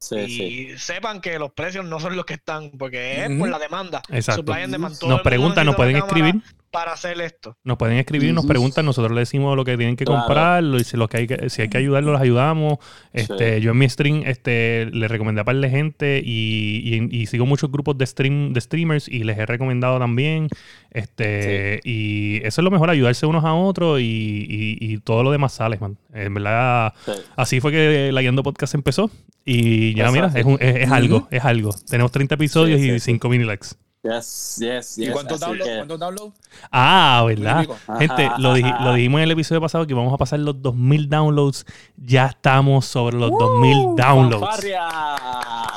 [0.00, 0.78] Sí, y sí.
[0.78, 4.02] sepan que los precios no son los que están porque es por la demanda.
[4.08, 4.40] Exacto.
[4.40, 5.02] Supply and demand.
[5.02, 6.42] Nos preguntan, nos pueden cámara escribir.
[6.70, 7.56] Para hacer esto.
[7.64, 10.20] Nos pueden escribir, nos preguntan, nosotros les decimos lo que tienen que Claro.
[10.22, 12.78] comprar, lo- y si, lo que hay que, si hay que ayudarlos, los ayudamos.
[13.12, 13.60] Este, Sí.
[13.62, 17.44] Yo en mi stream este, le recomendé a par de gente y, y- y sigo
[17.46, 20.48] muchos grupos de stream de streamers y les he recomendado también.
[20.92, 25.30] Este, Y eso es lo mejor, ayudarse unos a otros y, y- y todo lo
[25.30, 25.96] demás sale, man.
[26.12, 27.12] En verdad, sí.
[27.36, 29.10] así fue que la Guiando Podcast empezó.
[29.44, 30.94] Y ya, Eso mira, es, un- es- es Ujú.
[30.94, 31.70] algo, es algo.
[31.88, 33.00] Tenemos 30 episodios y sí.
[33.00, 33.68] 5 mini likes.
[34.02, 35.12] Yes, yes, ¿Y yes.
[35.12, 35.68] cuántos así downloads?
[35.70, 36.34] que- ¿Cuántos downloads?
[36.72, 37.66] Ah, ¿verdad?
[37.98, 38.84] Gente, Ajá, lo, dij- ajá.
[38.84, 41.66] lo dijimos en el episodio pasado que vamos a pasar los 2000 downloads.
[41.98, 44.40] Ya estamos sobre los 2000 downloads.
[44.42, 44.88] ¡Fanfarria!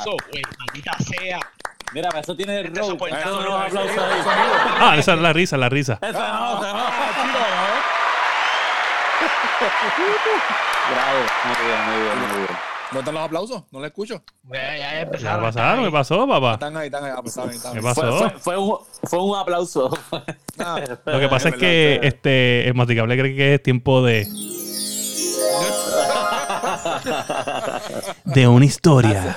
[0.00, 1.38] Eso, güey, maldita sea.
[1.92, 2.96] Mira, eso tiene el road.
[3.08, 3.70] Eso no ahí.
[4.80, 5.98] Ah, esa es la risa, la risa.
[6.00, 6.80] Eso no, eso no.
[6.80, 7.80] Ah,
[10.90, 11.20] Bravo.
[11.44, 12.73] Muy bien, muy bien, muy bien.
[12.94, 13.64] ¿No están los aplausos?
[13.72, 14.22] ¿No le escucho?
[14.44, 15.44] Ya, ya ¿Qué empezaron.
[15.44, 15.84] pasaron?
[15.84, 16.52] ¿Qué pasó, papá?
[16.54, 17.10] Están ahí, están ahí.
[17.12, 17.22] Ah,
[17.74, 18.18] ¿Qué pasó?
[18.18, 19.90] Fue, fue, fue un, fue un aplauso.
[20.56, 24.24] Ah, Lo que pasa es Es que este, el masticable cree que es tiempo de.
[28.24, 29.36] De una historia.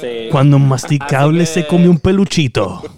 [0.00, 0.28] Sí.
[0.30, 2.82] Cuando un masticable que- se come un peluchito.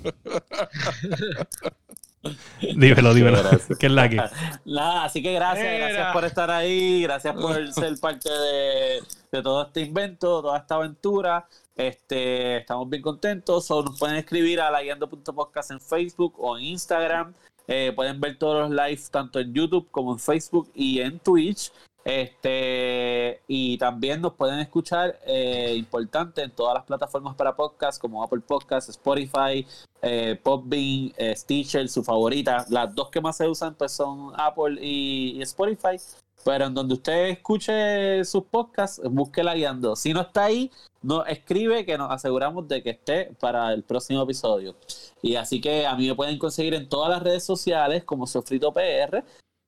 [2.76, 3.38] dímelo, dímelo.
[3.78, 4.16] ¿Qué es la que?
[4.64, 9.02] Nada, así que gracias, gracias por estar ahí, gracias por ser parte de,
[9.32, 11.46] de todo este invento, toda esta aventura.
[11.76, 13.70] Este, estamos bien contentos.
[13.70, 17.34] O nos pueden escribir a laguiando.podcast en Facebook o en Instagram.
[17.68, 21.72] Eh, pueden ver todos los lives tanto en YouTube como en Facebook y en Twitch.
[22.06, 28.22] Este, y también nos pueden escuchar, eh, importante, en todas las plataformas para podcast, como
[28.22, 29.66] Apple Podcasts, Spotify,
[30.02, 32.64] eh, Podbean, eh, Stitcher, su favorita.
[32.68, 35.96] Las dos que más se usan pues son Apple y, y Spotify.
[36.44, 39.96] Pero en donde usted escuche sus podcasts, búsquela guiando.
[39.96, 40.70] Si no está ahí,
[41.02, 44.76] nos escribe que nos aseguramos de que esté para el próximo episodio.
[45.22, 48.72] Y así que a mí me pueden conseguir en todas las redes sociales como Sofrito
[48.72, 49.24] PR.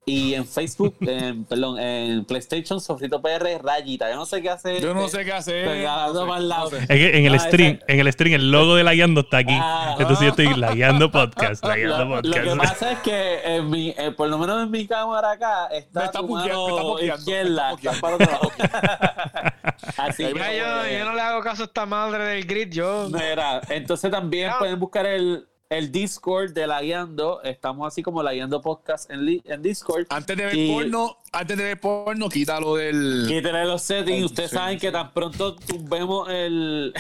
[0.09, 4.09] Y en Facebook, en, perdón, en PlayStation, Sofrito PR, rayita.
[4.11, 4.81] Yo no sé qué hace.
[4.81, 5.67] Yo no este, sé qué hacer.
[5.69, 6.71] Pegado No para sé, el no lado.
[6.71, 6.77] sé.
[6.79, 9.21] Es que en el Ah, stream, esa- en el stream, el logo de la guiando
[9.21, 9.55] está aquí.
[9.55, 9.97] Ah.
[9.99, 12.59] Entonces yo estoy la guiando podcast, la guiando Lo, lo que podcast.
[12.59, 16.11] pasa es que en mi, eh, por lo menos en mi cámara acá Me está,
[16.11, 19.55] tu mano me está buqueando, izquierda, me está está.
[19.99, 22.73] Así que, yo, yo no le hago caso a esta madre del grid.
[22.73, 23.09] Yo.
[23.11, 24.57] mira, entonces también Ah.
[24.59, 27.43] pueden buscar el, el Discord de La Guiando.
[27.43, 30.07] Estamos así como La Guiando Podcast en, en Discord.
[30.09, 33.27] Antes de ver Y- porno, antes de ver porno, quítalo del.
[33.29, 34.25] Quítenle los settings.
[34.25, 34.87] Ustedes Sí, saben sí.
[34.87, 36.95] que tan pronto tumbemos el.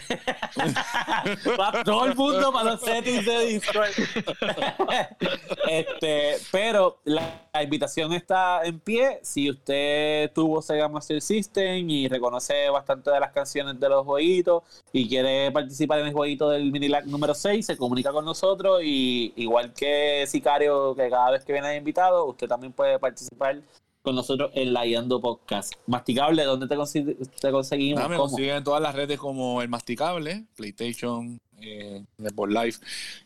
[1.56, 3.88] para todo el mundo para los settings de Discord.
[5.68, 9.20] este, pero la, la invitación está en pie.
[9.22, 14.62] Si usted tuvo Sega Master System y reconoce bastante de las canciones de los jueguitos
[14.92, 18.80] y quiere participar en el jueguito del Minilac número 6, se comunica con nosotros.
[18.84, 23.60] Y igual que Sicario, que cada vez que viene invitado, usted también puede participar
[24.02, 25.74] con nosotros en la Guiando Podcast.
[25.86, 27.98] Masticable, ¿dónde te, consi- te conseguimos?
[28.00, 32.74] Nada, me consiguen en todas las redes como El Masticable, PlayStation, eh, Network Live,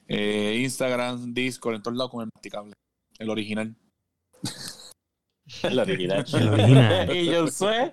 [0.08, 2.72] eh, Instagram, Discord, en todos lados con El Masticable.
[3.18, 3.74] El original.
[5.62, 6.24] El original.
[6.32, 7.16] El original.
[7.16, 7.92] y yo sé.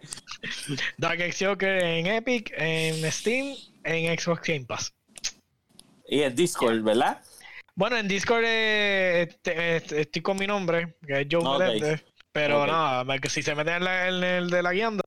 [0.98, 4.92] Dark X Joker en Epic, en Steam, en Xbox Game Pass.
[6.08, 7.22] Y el Discord, ¿verdad?
[7.76, 11.60] Bueno, en Discord eh, este- este- estoy con mi nombre, que es Joe Ok.
[11.60, 15.04] Meléndez, pero nada, que si se meten en, la- en el de la guiando,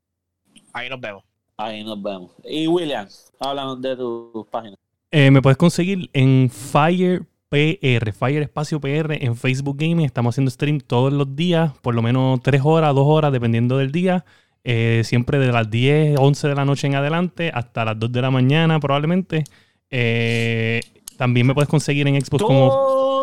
[0.73, 1.25] ahí nos vemos.
[1.57, 2.33] Ahí nos vemos.
[2.45, 3.07] Y William,
[3.39, 4.79] háblanos de tus páginas.
[5.11, 10.07] Eh, me puedes conseguir en Fire PR, Fire Espacio PR en Facebook Gaming.
[10.07, 13.93] Estamos haciendo stream todos los días, por lo menos 3 horas, 2 horas, dependiendo del
[13.93, 14.25] día.
[14.65, 18.23] Eh, siempre de las 10, 11 de la noche en adelante hasta las 2 de
[18.23, 19.45] la mañana probablemente.
[19.91, 20.81] Eh,
[21.23, 22.69] también me puedes conseguir en Xbox como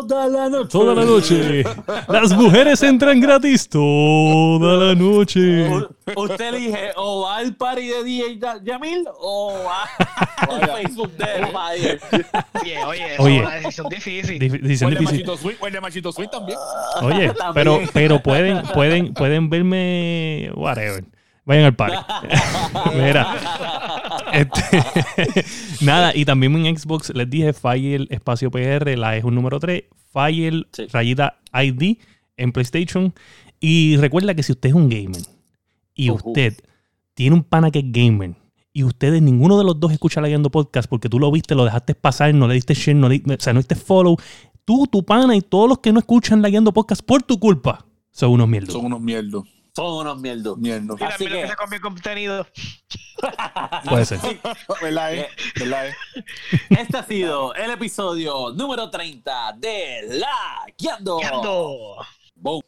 [0.08, 0.68] Toda la noche.
[0.70, 1.62] toda la noche.
[2.08, 5.68] Las mujeres entran gratis toda la noche.
[5.68, 5.86] U-
[6.16, 9.82] Usted elige o va al party de DJ Ya- Yamil o va
[10.48, 12.00] al Facebook de Fire.
[12.62, 14.38] Oye, oye, es una decisión difícil.
[14.40, 15.26] Dif- Decisión el de difícil.
[15.26, 16.58] Machito Swing, o el de Machito Swing también.
[17.02, 21.04] Oye, pero, pero pueden, pueden, pueden verme, whatever.
[21.44, 21.96] Vayan al party.
[22.94, 23.36] Mira.
[24.32, 25.44] Este,
[25.84, 29.84] nada, y también en Xbox les dije Fire espacio PR, la es un número 3,
[30.12, 30.86] Fire Sí.
[30.92, 31.96] rayita ID
[32.36, 33.12] en PlayStation.
[33.58, 35.22] Y recuerda que si usted es un gamer
[35.94, 36.56] y usted
[37.14, 38.34] tiene un pana que es gamer
[38.72, 41.94] y ustedes, ninguno de los dos escucha leyendo podcast porque tú lo viste, lo dejaste
[41.94, 44.16] pasar, no le diste share, no le- o sea, no diste follow,
[44.64, 48.30] tú, tu pana y todos los que no escuchan leyendo podcast por tu culpa son
[48.30, 48.72] unos mierdos.
[48.72, 49.44] Son unos mierdos
[49.74, 50.58] son unos mierdos.
[50.58, 50.98] Mierdos.
[50.98, 51.54] Mira, Así que...
[51.56, 52.46] con mi contenido.
[53.88, 54.18] Puede ser.
[54.80, 55.28] ¿Verdad, eh?
[55.56, 55.94] ¿Verdad, eh?
[56.70, 61.18] Este ha sido el episodio número 30 de La Guiando.
[61.18, 61.96] Guiando.
[62.34, 62.62] Boom.